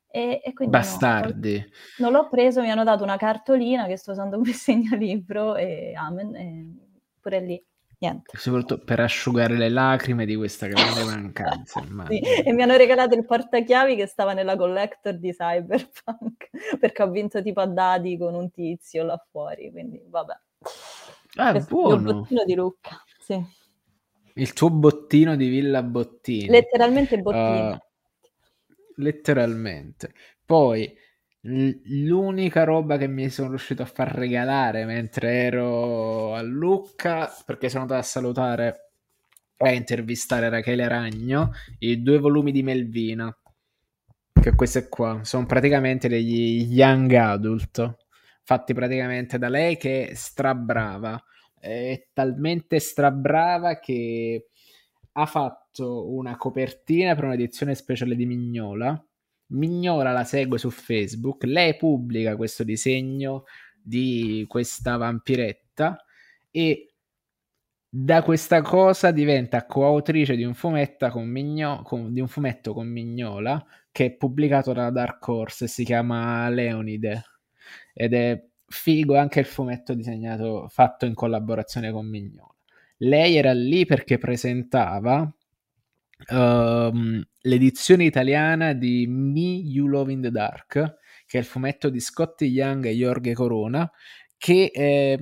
[0.08, 1.64] E, e quindi Bastardi.
[2.00, 5.94] No, non l'ho preso, mi hanno dato una cartolina che sto usando come segnalibro e
[5.96, 6.66] amen, e
[7.22, 7.64] pure lì
[8.00, 8.38] niente.
[8.38, 11.82] Soprattutto per asciugare le lacrime di questa grande mancanza.
[12.08, 17.10] sì, e mi hanno regalato il portachiavi che stava nella collector di Cyberpunk, perché ho
[17.10, 20.40] vinto tipo a dadi con un tizio là fuori, quindi vabbè.
[21.36, 21.96] Ah, Questo buono.
[21.96, 23.58] Il bottino di Lucca, sì.
[24.34, 26.48] Il tuo bottino di Villa Bottini.
[26.48, 27.72] Letteralmente bottino.
[27.72, 27.78] Uh,
[28.96, 30.14] letteralmente.
[30.46, 30.96] Poi
[31.50, 37.84] l'unica roba che mi sono riuscito a far regalare mentre ero a Lucca, perché sono
[37.84, 38.92] andato a salutare
[39.58, 43.36] e a intervistare Rachele Ragno, i due volumi di Melvina,
[44.32, 47.98] che queste qua sono praticamente degli young adult,
[48.44, 51.22] fatti praticamente da lei che è strabrava,
[51.60, 54.48] è talmente strabrava che
[55.12, 59.04] ha fatto una copertina per un'edizione speciale di Mignola.
[59.50, 63.44] Mignola la segue su Facebook, lei pubblica questo disegno
[63.82, 66.04] di questa vampiretta
[66.52, 66.94] e
[67.92, 70.54] da questa cosa diventa coautrice di un
[71.10, 75.68] con, Migno- con, di un fumetto con Mignola che è pubblicato da Dark Horse e
[75.68, 77.24] si chiama Leonide
[77.94, 82.54] ed è figo anche il fumetto disegnato fatto in collaborazione con Mignola.
[82.98, 85.28] Lei era lì perché presentava
[86.28, 92.00] uh, l'edizione italiana di Me You Love in the Dark, che è il fumetto di
[92.00, 93.90] Scotty Young e Jorge Corona,
[94.38, 95.18] che è,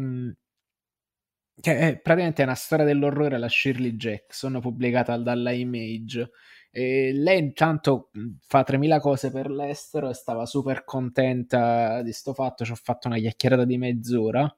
[1.59, 6.30] che è praticamente una storia dell'orrore alla Shirley Jackson, pubblicata dalla Image.
[6.69, 8.11] E lei intanto
[8.45, 12.64] fa 3000 cose per l'estero e stava super contenta di sto fatto.
[12.66, 14.56] Ci ho fatto una chiacchierata di mezz'ora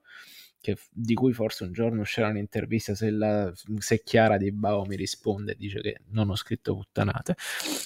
[0.61, 4.95] che, di cui forse un giorno uscirà un'intervista se, la, se Chiara di Bao mi
[4.95, 7.35] risponde dice che non ho scritto puttanate.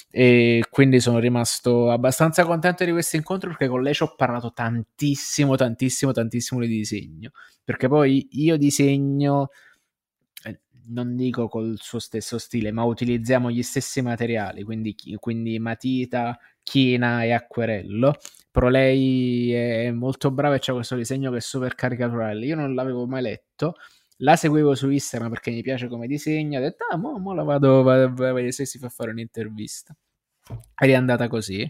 [0.09, 4.51] E quindi sono rimasto abbastanza contento di questo incontro perché con lei ci ho parlato
[4.53, 7.31] tantissimo tantissimo tantissimo di disegno.
[7.63, 9.49] Perché poi io disegno
[10.43, 16.37] eh, non dico col suo stesso stile, ma utilizziamo gli stessi materiali, quindi, quindi matita,
[16.63, 18.17] china e acquerello
[18.53, 22.45] però lei è molto brava e c'è questo disegno che è super caricaturale.
[22.45, 23.77] Io non l'avevo mai letto,
[24.17, 26.59] la seguivo su Instagram perché mi piace come disegna.
[26.59, 29.95] Ho detto, ah, mo, mo la vado, a vedere se si fa fare un'intervista.
[30.79, 31.67] Ed è andata così.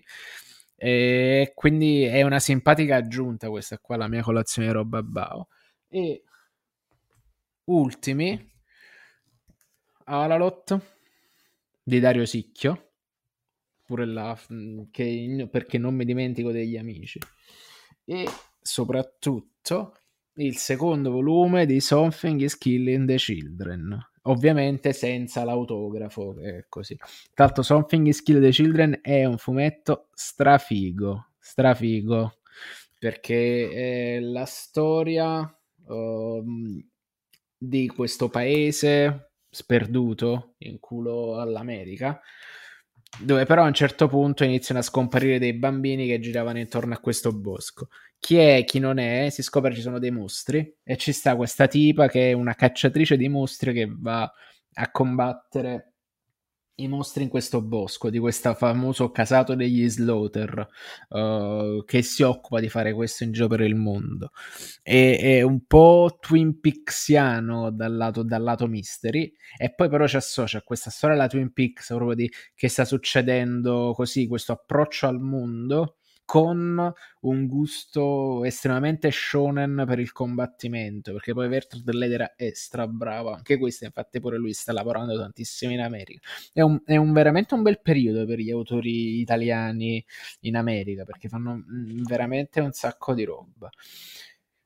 [0.75, 5.47] E quindi è una simpatica aggiunta questa qua, la mia colazione roba bao.
[5.87, 6.23] E
[7.65, 8.51] ultimi,
[10.03, 10.79] Alalot
[11.81, 12.92] di Dario Sicchio
[13.93, 14.37] pure là,
[14.89, 17.19] che, perché non mi dimentico degli amici.
[18.03, 18.25] E
[18.59, 19.97] soprattutto
[20.37, 26.97] il secondo volume di Something is Killing the Children, ovviamente senza l'autografo, è così.
[27.35, 32.39] L'altro Something is Killing the Children è un fumetto strafigo, strafigo,
[32.97, 35.41] perché è la storia
[35.85, 36.43] uh,
[37.55, 42.19] di questo paese sperduto in culo all'America
[43.19, 46.99] dove però a un certo punto iniziano a scomparire dei bambini che giravano intorno a
[46.99, 47.89] questo bosco.
[48.19, 51.35] Chi è, chi non è, si scopre che ci sono dei mostri e ci sta
[51.35, 54.31] questa tipa che è una cacciatrice di mostri che va
[54.75, 55.92] a combattere
[56.75, 60.67] i mostri in questo bosco di questo famoso casato degli Slaughter
[61.09, 64.31] uh, che si occupa di fare questo in giro per il mondo.
[64.81, 69.31] E, è un po' Twin Peaksiano dal lato, dal lato mystery.
[69.57, 72.85] E poi però ci associa a questa storia della Twin Peaks proprio di che sta
[72.85, 81.33] succedendo così questo approccio al mondo con un gusto estremamente shonen per il combattimento, perché
[81.33, 85.81] poi Bertrand Leder è stra bravo, anche questo infatti pure lui sta lavorando tantissimo in
[85.81, 86.27] America.
[86.51, 90.03] È, un, è un, veramente un bel periodo per gli autori italiani
[90.41, 93.69] in America, perché fanno mm, veramente un sacco di roba.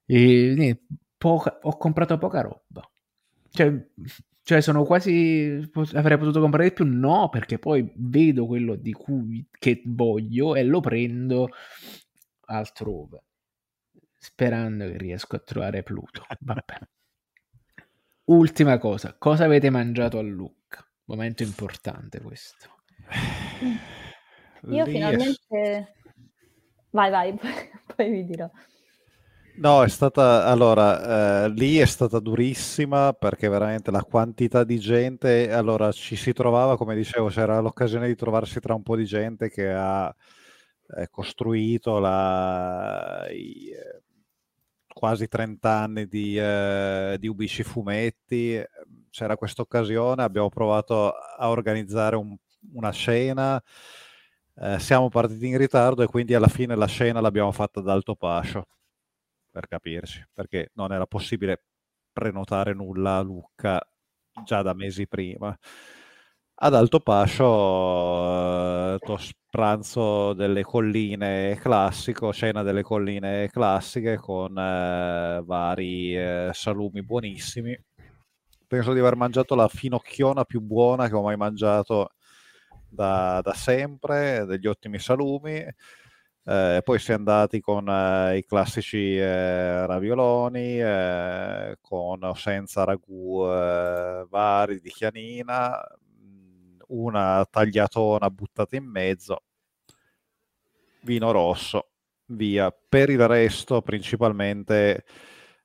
[0.06, 0.82] E,
[1.18, 2.90] poca, ho comprato poca roba.
[3.50, 3.88] Cioè,
[4.48, 5.70] cioè, sono quasi.
[5.96, 6.86] Avrei potuto comprare di più?
[6.86, 11.50] No, perché poi vedo quello di cui che voglio e lo prendo
[12.46, 13.26] altrove.
[14.16, 16.26] Sperando che riesco a trovare Pluto.
[16.40, 16.64] Vabbè.
[18.32, 20.82] Ultima cosa, cosa avete mangiato a Lucca?
[21.08, 22.70] Momento importante questo.
[24.70, 25.96] Io Lì finalmente.
[26.92, 27.52] Vai, vai, poi,
[27.98, 28.50] poi vi dirò.
[29.60, 35.52] No, è stata allora eh, lì è stata durissima perché veramente la quantità di gente,
[35.52, 39.50] allora ci si trovava, come dicevo, c'era l'occasione di trovarsi tra un po' di gente
[39.50, 40.14] che ha
[40.98, 44.02] eh, costruito la, i, eh,
[44.94, 48.64] quasi 30 anni di, eh, di Ubici Fumetti.
[49.10, 52.36] C'era questa occasione, abbiamo provato a organizzare un,
[52.74, 53.60] una scena.
[54.60, 58.16] Eh, siamo partiti in ritardo e quindi alla fine la scena l'abbiamo fatta ad Alto
[58.16, 58.68] Pascio
[59.58, 61.64] per capirci, perché non era possibile
[62.14, 63.82] prenotare nulla a Lucca
[64.44, 65.58] già da mesi prima.
[66.60, 76.16] Ad Alto Pascio, eh, pranzo delle colline classico, cena delle colline classiche con eh, vari
[76.16, 77.76] eh, salumi buonissimi.
[78.68, 82.12] penso di aver mangiato la finocchiona più buona che ho mai mangiato
[82.88, 85.66] da, da sempre, degli ottimi salumi.
[86.50, 93.46] Eh, poi si è andati con eh, i classici eh, ravioloni, eh, con senza ragù
[93.46, 95.78] eh, vari di chianina,
[96.24, 99.44] mm, una tagliatona buttata in mezzo,
[101.02, 101.90] vino rosso,
[102.28, 102.72] via.
[102.72, 105.04] Per il resto, principalmente,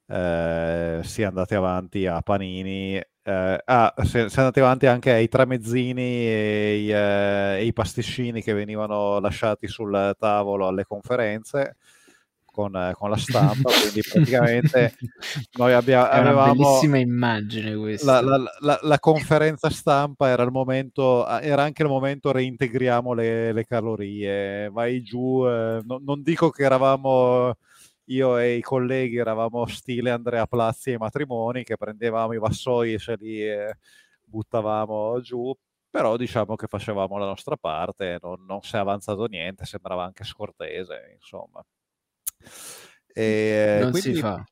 [0.06, 6.02] eh, si è andati avanti a panini eh, ah, siamo andati avanti anche ai tramezzini
[6.02, 11.76] e, i, eh, e i pasticcini che venivano lasciati sul tavolo alle conferenze
[12.52, 14.94] con, eh, con la stampa, quindi praticamente
[15.52, 18.20] noi abbiamo, È una bellissima immagine questa.
[18.20, 23.52] La, la, la, la, conferenza stampa era il momento, era anche il momento reintegriamo le,
[23.52, 27.56] le calorie, vai giù, eh, no, non dico che eravamo
[28.12, 32.98] io e i colleghi eravamo stile Andrea Plazzi ai matrimoni, che prendevamo i vassoi e
[32.98, 33.76] ce li eh,
[34.24, 35.54] buttavamo giù,
[35.90, 40.24] però diciamo che facevamo la nostra parte, non, non si è avanzato niente, sembrava anche
[40.24, 41.64] scortese, insomma.
[43.14, 44.42] E, non quindi, si fa.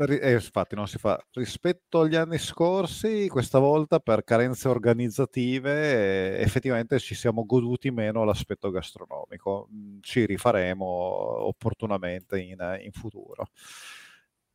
[0.00, 1.20] Eh, infatti non si fa.
[1.32, 8.22] Rispetto agli anni scorsi, questa volta per carenze organizzative eh, effettivamente ci siamo goduti meno
[8.22, 9.68] l'aspetto gastronomico.
[9.72, 13.48] Mm, ci rifaremo opportunamente in, in futuro.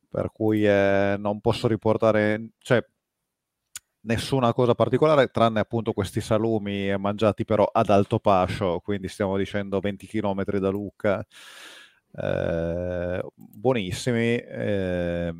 [0.08, 2.82] Per cui eh, non posso riportare, cioè,
[4.02, 9.80] nessuna cosa particolare, tranne appunto questi salumi mangiati però ad alto pascio, quindi stiamo dicendo
[9.80, 11.26] 20 km da Lucca
[12.16, 14.36] eh, buonissimi.
[14.36, 15.34] Eh,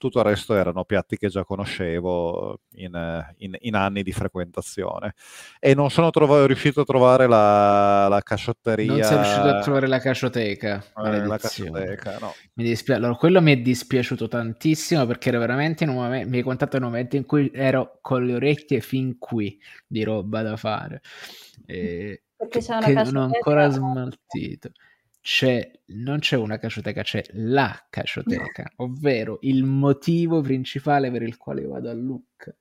[0.00, 5.12] tutto il resto erano piatti che già conoscevo in, in, in anni di frequentazione
[5.58, 8.92] e non sono trov- riuscito a trovare la, la casciotteria.
[8.92, 10.82] Non sei riuscito a trovare la cascioteca.
[11.04, 12.32] Eh, la cascioteca no.
[12.54, 16.38] Mi dispia- allora, quello mi è dispiaciuto tantissimo perché ero veramente in un momento, mi
[16.38, 20.40] hai contato in un momento in cui ero con le orecchie fin qui di roba
[20.40, 21.02] da fare.
[21.66, 24.70] E, perché c'è una che non ho ancora smaltito
[25.20, 31.64] c'è, non c'è una cacioteca, c'è la cacioteca, ovvero il motivo principale per il quale
[31.66, 32.54] vado a Lucca.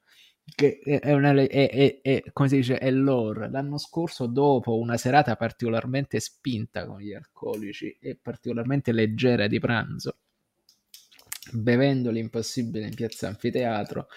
[0.43, 3.49] Che è, una, è, è, è, come si dice, è lore.
[3.51, 10.17] L'anno scorso, dopo una serata particolarmente spinta con gli alcolici e particolarmente leggera di pranzo,
[11.53, 14.07] bevendo l'impossibile in piazza anfiteatro,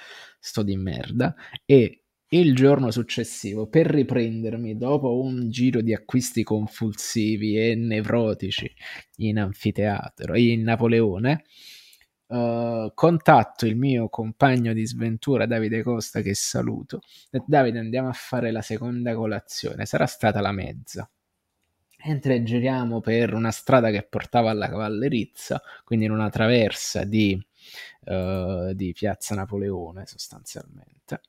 [0.41, 1.35] sto di merda,
[1.67, 2.02] e
[2.35, 8.73] il giorno successivo, per riprendermi dopo un giro di acquisti convulsivi e nevrotici
[9.17, 11.45] in anfiteatro, in Napoleone,
[12.29, 17.01] uh, contatto il mio compagno di sventura Davide Costa che saluto.
[17.47, 21.09] Davide andiamo a fare la seconda colazione, sarà stata la mezza.
[22.05, 27.39] Mentre giriamo per una strada che portava alla cavallerizza, quindi in una traversa di
[28.05, 31.23] uh, di Piazza Napoleone sostanzialmente.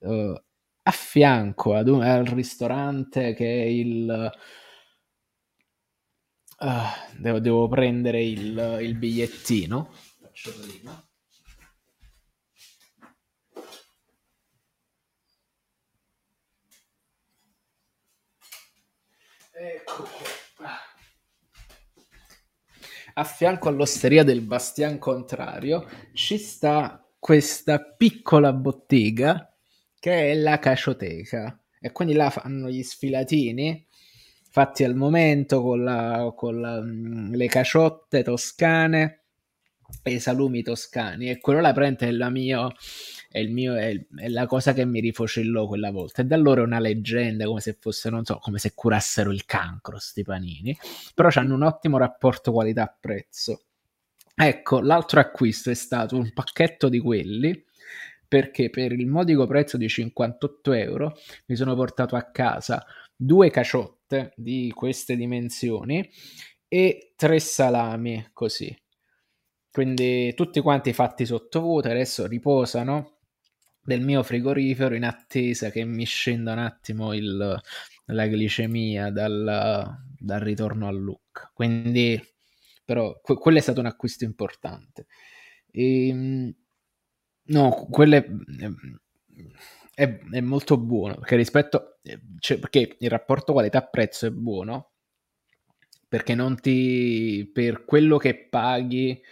[0.00, 0.34] Uh,
[0.82, 4.32] a fianco ad un, al ristorante che è il...
[6.58, 9.90] Uh, devo, devo, prendere il, il bigliettino.
[10.20, 11.04] Faccio prima.
[19.52, 20.39] Ecco qua
[23.20, 29.54] a fianco all'osteria del Bastian Contrario ci sta questa piccola bottega
[29.98, 33.86] che è la cacioteca e quindi là fanno gli sfilatini
[34.48, 39.24] fatti al momento con, la, con la, mm, le caciotte toscane
[40.02, 41.28] e i salumi toscani.
[41.28, 42.66] E quello là prende è la mia
[43.30, 46.22] è, mio, è, è, la cosa che mi rifocillò quella volta.
[46.22, 49.44] E da allora è una leggenda, come se fosse, non so, come se curassero il
[49.44, 50.76] cancro, sti panini.
[51.14, 53.62] Però hanno un ottimo rapporto qualità-prezzo.
[54.34, 57.64] Ecco, l'altro acquisto è stato un pacchetto di quelli,
[58.26, 62.84] perché per il modico prezzo di 58 euro mi sono portato a casa
[63.14, 66.08] due caciotte di queste dimensioni
[66.66, 68.76] e tre salami così.
[69.70, 73.19] Quindi tutti quanti fatti sottovuoto, adesso riposano
[73.82, 77.60] del mio frigorifero in attesa che mi scenda un attimo il,
[78.06, 81.50] la glicemia dal, dal, ritorno al look.
[81.54, 82.20] Quindi,
[82.84, 85.06] però, que- quello è stato un acquisto importante.
[85.70, 86.54] E, ehm,
[87.44, 88.26] no, quello è,
[89.94, 91.98] è, è, molto buono perché rispetto,
[92.38, 94.90] cioè, perché il rapporto qualità-prezzo è buono
[96.10, 99.22] perché non ti, per quello che paghi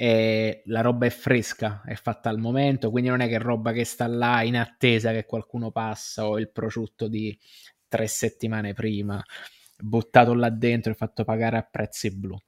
[0.00, 3.72] e la roba è fresca, è fatta al momento, quindi non è che è roba
[3.72, 7.36] che sta là in attesa che qualcuno passa o il prosciutto di
[7.88, 9.20] tre settimane prima,
[9.76, 12.38] buttato là dentro e fatto pagare a prezzi blu.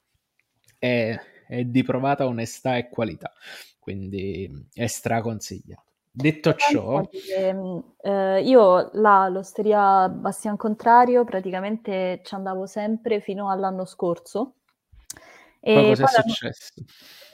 [0.78, 3.32] È, è di provata onestà e qualità,
[3.80, 5.88] quindi è straconsigliato.
[6.08, 7.52] Detto ciò, che,
[8.00, 14.54] eh, io là all'osteria Bastian Contrario praticamente ci andavo sempre fino all'anno scorso.
[15.58, 16.84] E poi cosa è successo?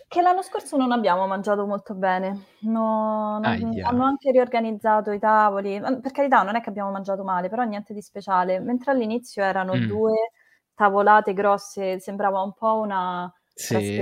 [0.09, 5.81] Che l'anno scorso non abbiamo mangiato molto bene, no, non, hanno anche riorganizzato i tavoli,
[5.81, 9.75] per carità non è che abbiamo mangiato male, però niente di speciale, mentre all'inizio erano
[9.75, 9.86] mm.
[9.86, 10.31] due
[10.75, 14.01] tavolate grosse, sembrava un po' una sì.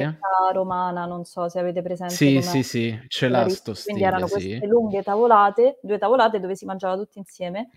[0.53, 2.15] romana, non so se avete presente.
[2.15, 4.67] Sì, sì, sì, ce l'ha sto stile, Quindi erano queste sì.
[4.67, 7.71] lunghe tavolate, due tavolate dove si mangiava tutti insieme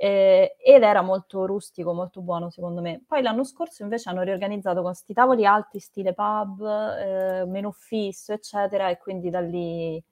[0.00, 3.02] eh, ed era molto rustico, molto buono secondo me.
[3.04, 8.32] Poi l'anno scorso invece hanno riorganizzato con questi tavoli alti, stile pub, eh, menù fisso,
[8.32, 10.02] eccetera, e quindi da lì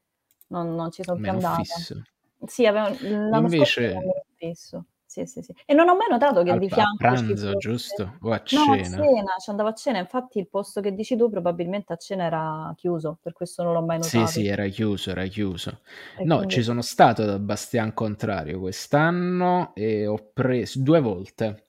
[0.49, 1.63] non, non ci sono più andata.
[1.63, 2.03] Fisso.
[2.45, 3.65] Sì, avevano, l'anno invece...
[3.65, 4.85] scorso era menù fisso
[5.17, 5.55] sì, sì, sì.
[5.65, 6.93] E non ho mai notato che Al, di fianco...
[6.93, 7.57] A pranzo, fosse...
[7.57, 8.19] giusto?
[8.21, 8.65] O a cena?
[8.65, 9.99] No, a cena, ci andavo a cena.
[9.99, 13.83] Infatti il posto che dici tu probabilmente a cena era chiuso, per questo non l'ho
[13.83, 14.27] mai notato.
[14.27, 15.81] Sì, sì, era chiuso, era chiuso.
[16.19, 16.55] E no, quindi...
[16.55, 21.69] ci sono stato da Bastian Contrario quest'anno e ho preso due volte.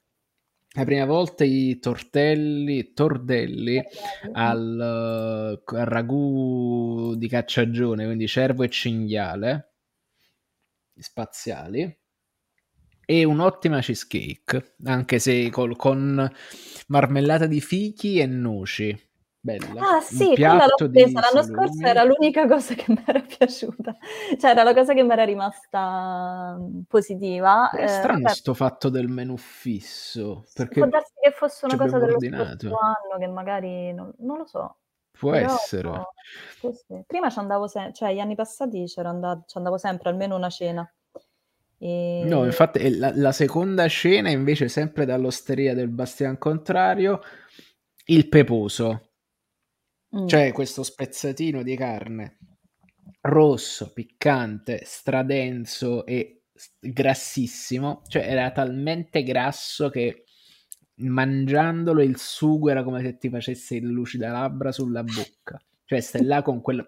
[0.76, 3.82] La prima volta i tortelli, tordelli
[4.34, 9.72] al, al ragù di cacciagione, quindi cervo e cinghiale
[11.00, 11.98] spaziali
[13.10, 16.30] e un'ottima cheesecake, anche se col, con
[16.88, 19.06] marmellata di fichi e noci.
[19.40, 19.95] Bella.
[19.95, 23.95] Ah sì, quella l'ho presa l'anno scorso, era l'unica cosa che mi era piaciuta,
[24.38, 27.69] cioè era la cosa che mi era rimasta mm, positiva.
[27.69, 31.77] È eh, strano eh, sto fatto del menù fisso, perché può darsi che fosse una
[31.77, 34.80] cosa dello scorso anno, che magari, non, non lo so.
[35.18, 35.92] Può Però, essere.
[36.60, 37.03] Sì.
[37.08, 40.94] Prima ci andavo sempre, cioè gli anni passati ci andavo sempre almeno una cena.
[41.80, 42.24] E...
[42.26, 47.22] No, infatti la, la, seconda scena invece sempre dall'osteria del Bastian Contrario,
[48.06, 49.12] il peposo.
[50.16, 50.28] Mm.
[50.28, 52.38] Cioè questo spezzatino di carne
[53.22, 56.44] rosso, piccante, stradenso e
[56.80, 58.02] grassissimo.
[58.08, 60.24] Cioè era talmente grasso che
[61.00, 65.60] mangiandolo il sugo era come se ti facesse il lucida labbra sulla bocca.
[65.88, 66.88] Cioè stai là con quel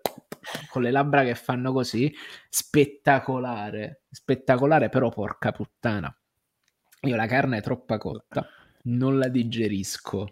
[0.69, 2.13] con le labbra che fanno così,
[2.49, 6.13] spettacolare, spettacolare, però porca puttana.
[7.01, 8.45] Io la carne è troppo cotta,
[8.83, 10.27] non la digerisco.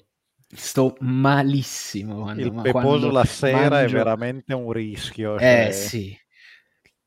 [0.50, 3.76] Sto malissimo quando, Il peposo la sera mangio...
[3.76, 5.36] è veramente un rischio.
[5.36, 5.66] Eh, cioè...
[5.68, 6.18] Eh sì.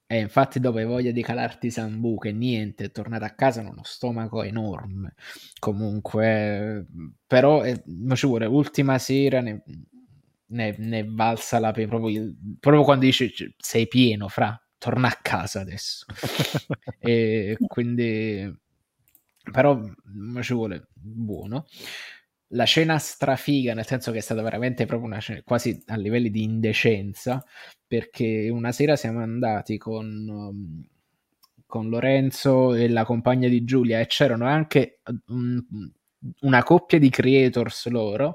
[0.06, 3.84] E infatti dopo hai voglia di calarti sambuche, niente, è tornato a casa con uno
[3.84, 5.14] stomaco enorme.
[5.60, 6.84] Comunque,
[7.24, 7.82] però, eh,
[8.14, 9.62] ci vuole, ultima sera ne,
[10.50, 15.60] ne, ne valsa la pena proprio, proprio quando dici sei pieno, fra, torna a casa
[15.60, 16.06] adesso.
[16.98, 18.52] e quindi,
[19.50, 19.80] però,
[20.40, 21.66] ci vuole buono.
[22.52, 26.30] La cena strafiga, nel senso che è stata veramente proprio una cena quasi a livelli
[26.30, 27.44] di indecenza,
[27.86, 30.84] perché una sera siamo andati con, um,
[31.66, 35.64] con Lorenzo e la compagna di Giulia e c'erano anche um,
[36.40, 38.34] una coppia di creators loro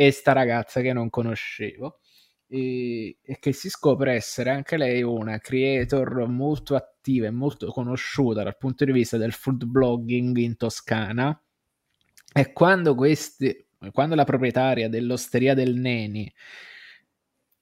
[0.00, 1.98] e sta ragazza che non conoscevo
[2.46, 8.44] e, e, che si scopre essere anche lei una creator molto attiva e molto conosciuta
[8.44, 11.36] dal punto di vista del food blogging in Toscana.
[12.32, 16.32] E quando questi quando la proprietaria dell'osteria del Neni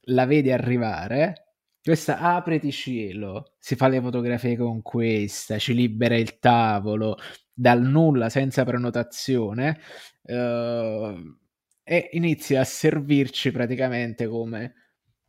[0.08, 6.38] la vede arrivare questa apriti cielo si fa le fotografie con questa ci libera il
[6.38, 7.16] tavolo
[7.50, 9.78] dal nulla senza prenotazione
[10.24, 11.44] uh,
[11.88, 14.74] e inizia a servirci praticamente come,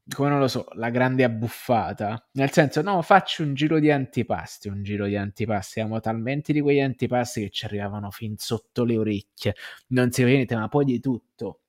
[0.10, 2.30] come non lo so, la grande abbuffata.
[2.32, 5.80] Nel senso, no, faccio un giro di antipasti, un giro di antipasti.
[5.80, 9.54] Abbiamo talmente di quegli antipasti che ci arrivavano fin sotto le orecchie.
[9.90, 11.60] Non si vede niente, ma poi di tutto.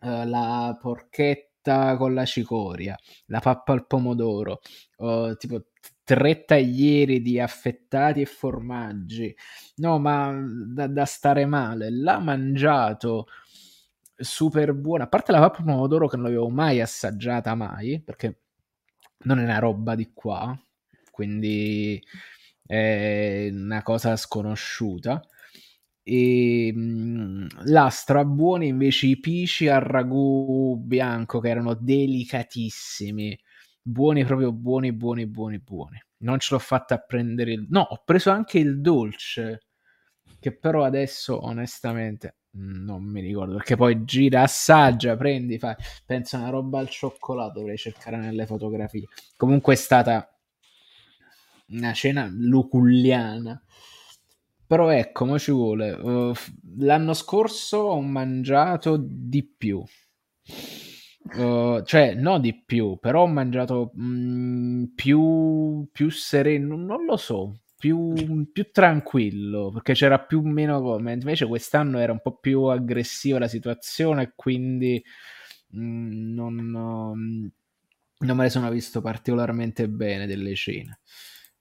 [0.00, 2.96] Uh, la porchetta con la cicoria,
[3.26, 4.60] la pappa al pomodoro,
[4.98, 5.66] uh, tipo
[6.02, 9.36] tre taglieri di affettati e formaggi.
[9.76, 10.34] No, ma
[10.66, 11.90] da, da stare male.
[11.90, 13.26] L'ha mangiato
[14.18, 15.04] super buona.
[15.04, 18.40] A parte la pappa pomodoro che non l'avevo mai assaggiata mai, perché
[19.24, 20.56] non è una roba di qua,
[21.10, 22.02] quindi
[22.66, 25.22] è una cosa sconosciuta.
[26.02, 33.38] E mh, là strabuoni invece i pici al ragù bianco che erano delicatissimi,
[33.82, 36.02] buoni proprio buoni, buoni, buoni, buoni.
[36.18, 37.66] Non ce l'ho fatta a prendere il...
[37.68, 39.67] No, ho preso anche il dolce,
[40.40, 46.50] che però adesso onestamente non mi ricordo perché poi gira, assaggia, prendi, fa, pensa una
[46.50, 49.06] roba al cioccolato, dovrei cercare nelle fotografie.
[49.36, 50.28] Comunque è stata
[51.68, 53.62] una cena luculliana.
[54.66, 55.92] Però ecco, mo ci vuole.
[55.92, 56.32] Uh,
[56.78, 59.82] l'anno scorso ho mangiato di più.
[61.36, 67.16] Uh, cioè, no di più, però ho mangiato mh, mm, più, più sereno, non lo
[67.16, 72.64] so, più, più, tranquillo perché c'era più o meno invece quest'anno era un po' più
[72.64, 75.02] aggressiva la situazione e quindi
[75.68, 76.56] mh, mm, non,
[78.18, 81.00] non me ne sono visto particolarmente bene delle cene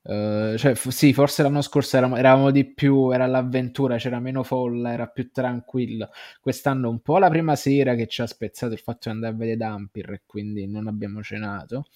[0.07, 4.41] Uh, cioè, f- sì, forse l'anno scorso eravamo, eravamo, di più, era l'avventura, c'era meno
[4.41, 6.09] folla, era più tranquillo.
[6.39, 9.37] Quest'anno un po' la prima sera che ci ha spezzato il fatto di andare a
[9.37, 11.87] vedere Dampir e quindi non abbiamo cenato.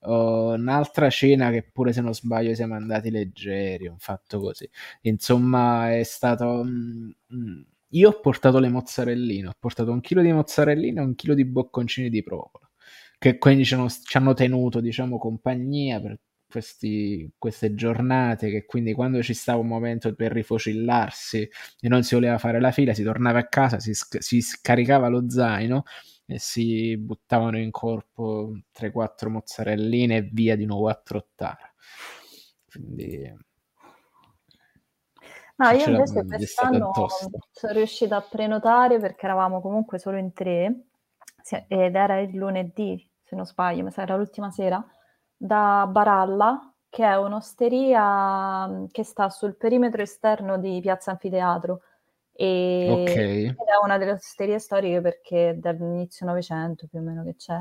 [0.00, 4.68] Uh, un'altra cena che pure se non sbaglio siamo andati leggeri, un fatto così.
[5.02, 6.64] Insomma, è stato...
[6.64, 7.60] Mm, mm,
[7.90, 11.44] io ho portato le mozzarelline, ho portato un chilo di mozzarelline e un chilo di
[11.44, 12.68] bocconcini di provola,
[13.18, 13.76] che quindi ci
[14.16, 16.18] hanno tenuto, diciamo, compagnia per
[16.52, 21.48] questi, queste giornate che quindi quando ci stava un momento per rifocillarsi
[21.80, 25.28] e non si voleva fare la fila, si tornava a casa, si, si scaricava lo
[25.30, 25.84] zaino
[26.26, 31.74] e si buttavano in corpo 3-4 mozzarelline e via di nuovo a trottare.
[32.70, 33.34] Quindi...
[35.56, 36.92] No, io invece quest'anno
[37.50, 40.84] sono riuscita a prenotare perché eravamo comunque solo in tre
[41.68, 44.84] ed era il lunedì, se non sbaglio, ma era l'ultima sera
[45.42, 51.80] da Baralla, che è un'osteria mm, che sta sul perimetro esterno di Piazza Anfiteatro.
[52.32, 53.46] E okay.
[53.48, 57.58] è una delle osterie storiche perché dall'inizio Novecento più o meno che c'è.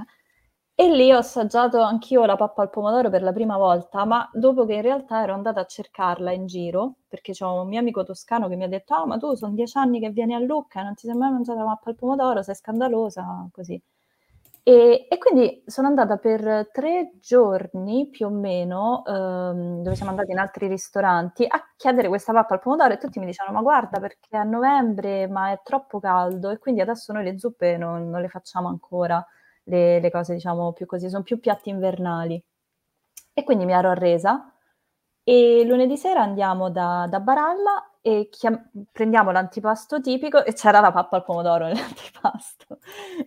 [0.76, 4.66] E lì ho assaggiato anch'io la pappa al pomodoro per la prima volta, ma dopo
[4.66, 8.48] che in realtà ero andata a cercarla in giro, perché c'è un mio amico toscano
[8.48, 10.84] che mi ha detto: Ah, ma tu sono dieci anni che vieni a Lucca e
[10.84, 13.82] non ti sei mai mangiata la pappa al pomodoro, sei scandalosa, così.
[14.68, 20.30] E, e, quindi sono andata per tre giorni più o meno, ehm, dove siamo andati
[20.32, 24.00] in altri ristoranti, a chiedere questa pappa al pomodoro e tutti mi dicevano: Ma guarda,
[24.00, 28.22] perché a novembre, ma è troppo caldo, e quindi adesso noi le zuppe non, non
[28.22, 29.26] le facciamo ancora,
[29.64, 32.44] le, le, cose diciamo più così, sono più piatti invernali.
[33.34, 34.54] E quindi mi ero arresa.
[35.32, 40.92] E lunedì sera andiamo da, da Baralla e chiam- prendiamo l'antipasto tipico e c'era la
[40.92, 42.80] pappa al pomodoro nell'antipasto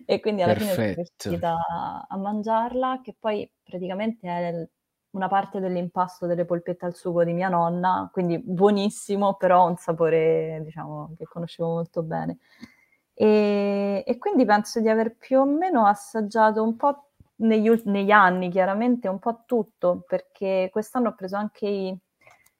[0.05, 0.75] e quindi alla Perfetto.
[0.75, 4.69] fine sono riuscita a mangiarla che poi praticamente è
[5.15, 10.61] una parte dell'impasto delle polpette al sugo di mia nonna quindi buonissimo però un sapore
[10.63, 12.37] diciamo che conoscevo molto bene
[13.15, 17.04] e, e quindi penso di aver più o meno assaggiato un po'
[17.37, 21.99] negli, negli anni chiaramente un po' tutto perché quest'anno ho preso anche i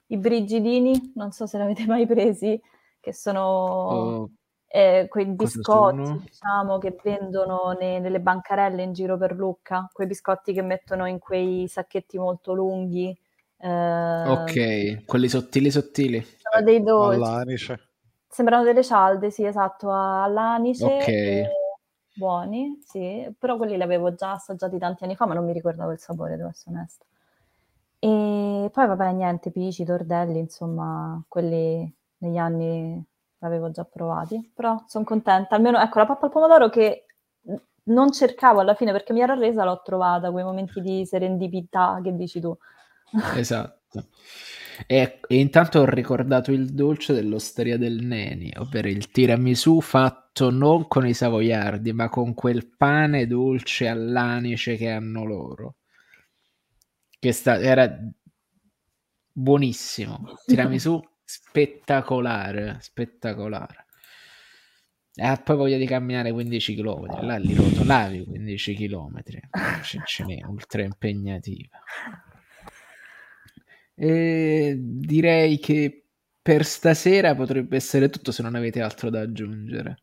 [0.07, 2.59] i brigidini, non so se l'avete mai presi,
[2.99, 4.29] che sono oh,
[4.67, 10.53] eh, quei biscotti, diciamo, che vendono ne, nelle bancarelle in giro per Lucca, quei biscotti
[10.53, 13.17] che mettono in quei sacchetti molto lunghi.
[13.57, 16.23] Eh, ok, quelli sottili sottili.
[16.23, 17.15] Sono dei dolci.
[17.15, 17.89] All'anice.
[18.27, 20.85] Sembrano delle cialde, sì, esatto, all'anice.
[20.85, 21.63] Ok.
[22.15, 25.91] Buoni, sì, però quelli li avevo già assaggiati tanti anni fa, ma non mi ricordavo
[25.91, 27.05] il sapore, devo essere onesta.
[27.99, 33.03] E poi vabbè niente, Pici, Tordelli, insomma, quelli negli anni
[33.39, 35.55] l'avevo già provati, però son contenta.
[35.55, 37.05] Almeno, ecco, la pappa al pomodoro che
[37.83, 42.15] non cercavo alla fine perché mi era resa, l'ho trovata, quei momenti di serendipità che
[42.15, 42.55] dici tu.
[43.35, 44.07] Esatto.
[44.87, 50.87] E, e intanto ho ricordato il dolce dell'osteria del Neni, ovvero il tiramisù fatto non
[50.87, 55.75] con i savoiardi, ma con quel pane dolce all'anice che hanno loro
[57.25, 57.91] che sta, era
[59.31, 60.35] buonissimo.
[60.45, 63.85] Tiramisù spettacolare, spettacolare.
[65.15, 69.21] E ha poi voglia di camminare 15 km, là li rotolavi 15 km,
[69.81, 71.79] ce n'è ultra impegnativa.
[73.95, 76.05] E direi che
[76.41, 79.97] per stasera potrebbe essere tutto se non avete altro da aggiungere.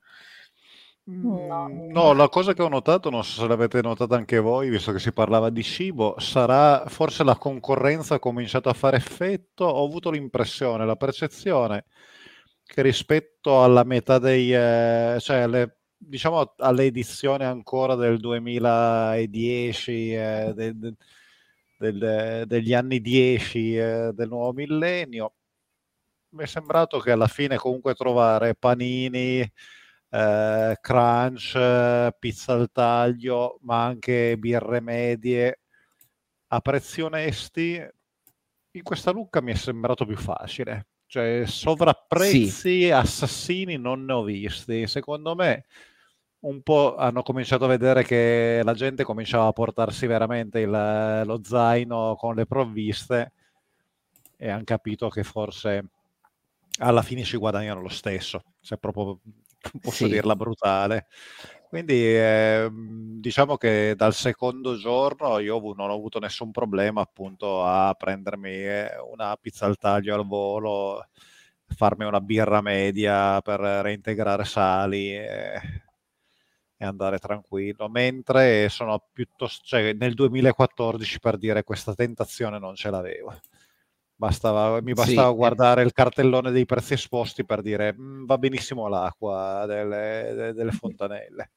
[1.04, 1.68] No.
[1.68, 5.00] no, la cosa che ho notato, non so se l'avete notata anche voi, visto che
[5.00, 9.64] si parlava di cibo, sarà forse la concorrenza ha cominciato a fare effetto.
[9.64, 11.86] Ho avuto l'impressione, la percezione
[12.64, 20.52] che rispetto alla metà dei, eh, cioè alle, diciamo alle edizioni ancora del 2010, eh,
[20.54, 20.94] de, de,
[21.90, 25.34] del, degli anni 10 eh, del nuovo millennio,
[26.30, 33.84] mi è sembrato che alla fine comunque trovare panini eh, crunch, pizza al taglio, ma
[33.84, 35.60] anche birre medie
[36.48, 37.82] a prezzi onesti,
[38.74, 40.86] in questa lucca mi è sembrato più facile.
[41.06, 42.90] Cioè, sovrapprezzi sì.
[42.90, 44.86] assassini non ne ho visti.
[44.86, 45.66] Secondo me,
[46.42, 51.40] un po' hanno cominciato a vedere che la gente cominciava a portarsi veramente il, lo
[51.42, 53.32] zaino con le provviste
[54.36, 55.84] e hanno capito che forse
[56.78, 58.42] alla fine ci guadagnano lo stesso.
[58.60, 59.20] Se proprio
[59.80, 60.08] posso sì.
[60.08, 61.06] dirla brutale.
[61.68, 67.94] Quindi eh, diciamo che dal secondo giorno io non ho avuto nessun problema appunto a
[67.94, 71.06] prendermi eh, una pizza al taglio al volo,
[71.66, 75.60] farmi una birra media per reintegrare sali e,
[76.82, 77.88] e andare tranquillo.
[77.88, 83.32] Mentre sono piuttosto, cioè nel 2014 per dire questa tentazione non ce l'avevo.
[84.16, 85.36] Bastava, mi bastava sì.
[85.36, 91.50] guardare il cartellone dei prezzi esposti per dire mm, va benissimo l'acqua delle, delle, fontanelle.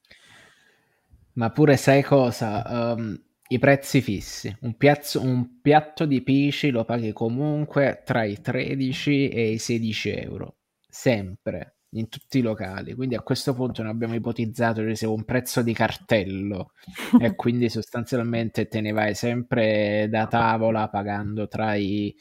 [1.34, 2.94] Ma pure sai cosa?
[2.96, 4.56] Um, I prezzi fissi.
[4.62, 10.10] Un, piazzo, un, piatto di pisci lo paghi comunque tra i 13 e i 16
[10.12, 10.58] euro.
[10.88, 12.94] Sempre, in tutti i locali.
[12.94, 16.72] Quindi a questo punto noi abbiamo ipotizzato che sia un prezzo di cartello
[17.20, 22.16] e quindi sostanzialmente te ne vai sempre da tavola pagando tra i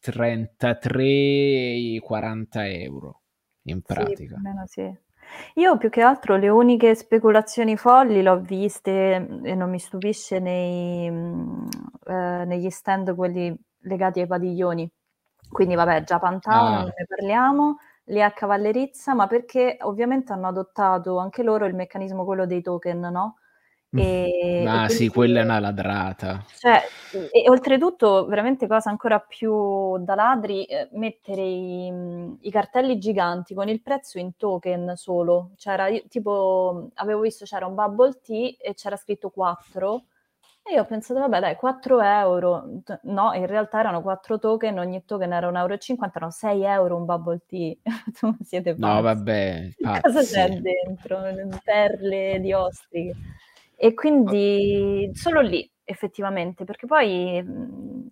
[0.00, 3.20] 33 e 40 euro
[3.64, 4.36] in pratica.
[4.66, 5.00] Sì, sì.
[5.54, 9.78] Io più che altro le uniche speculazioni folli le ho viste mm, e non mi
[9.78, 11.66] stupisce nei, mm,
[12.06, 14.90] eh, negli stand quelli legati ai padiglioni.
[15.48, 16.84] Quindi vabbè, già Pantano, ah.
[16.84, 17.76] ne parliamo,
[18.22, 23.36] a Cavallerizza, ma perché ovviamente hanno adottato anche loro il meccanismo quello dei token, no?
[23.94, 26.42] E, ah, e sì, quella è una ladrata.
[26.58, 26.82] Cioè,
[27.30, 31.92] e, e, oltretutto, veramente cosa ancora più da ladri, eh, mettere i,
[32.40, 35.50] i, cartelli giganti con il prezzo in token solo.
[35.56, 40.04] C'era, io, tipo, avevo visto c'era un bubble tea e c'era scritto 4
[40.64, 42.64] e io ho pensato, vabbè dai, 4 euro.
[43.02, 45.74] No, in realtà erano 4 token, ogni token era 1,50 euro,
[46.14, 47.74] erano 6 euro un bubble tea.
[48.42, 48.94] Siete pazzi.
[48.94, 50.00] No, vabbè, pazzi.
[50.02, 51.20] Cosa c'è dentro?
[51.64, 53.16] Perle di ostriche.
[53.76, 57.44] E quindi solo lì effettivamente, perché poi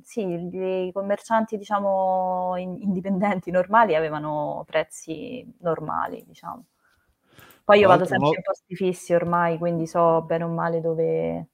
[0.02, 6.64] sì, i commercianti diciamo indipendenti normali avevano prezzi normali, diciamo.
[7.64, 11.46] Poi io vado sempre in posti fissi ormai, quindi so bene o male dove,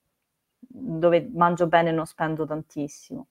[0.78, 3.26] dove mangio bene e non spendo tantissimo.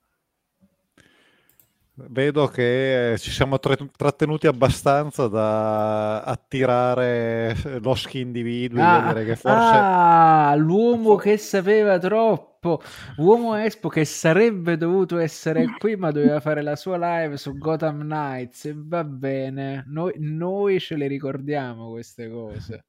[1.98, 8.82] Vedo che eh, ci siamo tra- trattenuti abbastanza da attirare loschi individui.
[8.82, 9.72] Ah, che forse...
[9.74, 12.82] ah, l'uomo che sapeva troppo,
[13.16, 18.02] uomo Espo che sarebbe dovuto essere qui, ma doveva fare la sua live su Gotham
[18.02, 18.66] Knights.
[18.66, 22.86] E va bene, noi, noi ce le ricordiamo queste cose.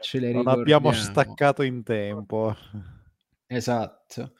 [0.00, 0.88] Ce le non ricordiamo.
[0.88, 2.56] abbiamo staccato in tempo.
[3.48, 4.32] Esatto.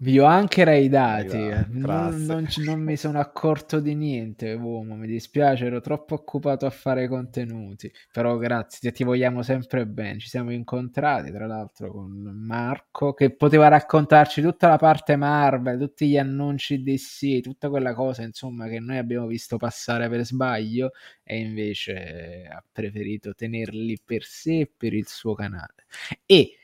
[0.00, 1.66] Vi ho anche raidati, eh.
[1.68, 6.70] non, non, non, mi sono accorto di niente, uomo, mi dispiace, ero troppo occupato a
[6.70, 13.14] fare contenuti, però grazie, ti vogliamo sempre bene, ci siamo incontrati tra l'altro con Marco
[13.14, 18.68] che poteva raccontarci tutta la parte Marvel, tutti gli annunci DC, tutta quella cosa insomma
[18.68, 20.92] che noi abbiamo visto passare per sbaglio
[21.22, 25.86] e invece ha preferito tenerli per sé e per il suo canale.
[26.26, 26.56] E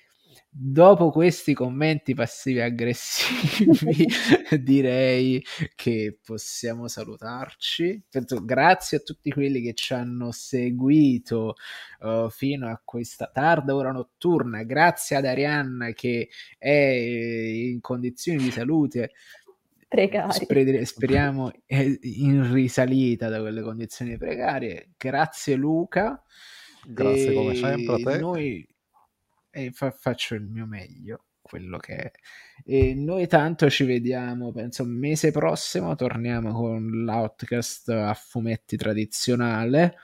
[0.60, 4.06] dopo questi commenti passivi aggressivi
[4.60, 5.44] direi
[5.76, 8.02] che possiamo salutarci.
[8.42, 11.54] Grazie a tutti quelli che ci hanno seguito
[12.00, 14.64] uh, fino a questa tarda ora notturna.
[14.64, 16.28] Grazie ad Arianna che
[16.58, 19.12] è in condizioni di salute.
[19.86, 20.84] Precarie.
[20.84, 24.90] Speriamo in risalita da quelle condizioni precarie.
[24.96, 26.20] Grazie Luca.
[26.84, 28.18] Grazie come sempre a te.
[28.18, 28.66] noi
[29.50, 32.10] e fa- faccio il mio meglio quello che è.
[32.64, 39.96] E noi tanto ci vediamo, penso mese prossimo torniamo con l'outcast a fumetti tradizionale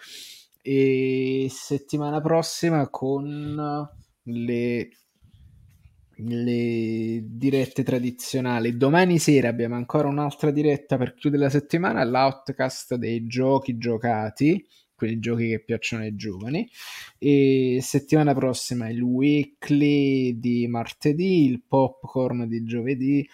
[0.62, 3.88] e settimana prossima con
[4.22, 4.88] le
[6.16, 8.76] le dirette tradizionali.
[8.76, 14.64] Domani sera abbiamo ancora un'altra diretta per chiudere la settimana, l'outcast dei giochi giocati
[14.94, 16.68] quei giochi che piacciono ai giovani.
[17.18, 23.28] E settimana prossima il weekly di martedì, il popcorn di giovedì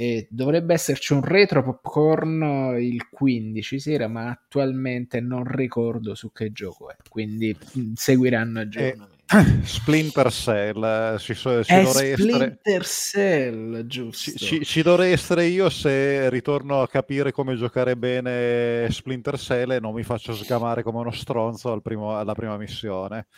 [0.00, 6.52] e dovrebbe esserci un retro popcorn il 15 sera, ma attualmente non ricordo su che
[6.52, 9.19] gioco è, quindi mm, seguiranno aggiornamenti.
[9.62, 12.84] Splinter Cell ci, ci è dovrei Splinter essere...
[12.84, 14.32] Cell giusto?
[14.32, 19.80] Ci, ci, dovrei essere io se ritorno a capire come giocare bene Splinter Cell e
[19.80, 23.28] non mi faccio sgamare come uno stronzo al primo, alla prima missione.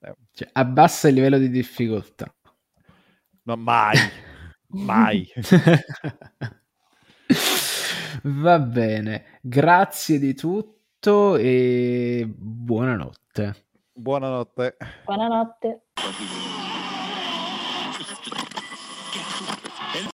[0.00, 0.14] Eh.
[0.32, 2.34] cioè, abbassa il livello di difficoltà.
[3.42, 3.98] No mai
[4.68, 5.30] mai.
[8.22, 13.63] Va bene grazie di tutto e buonanotte
[13.96, 14.76] Buonanotte.
[15.06, 15.80] Buonanotte.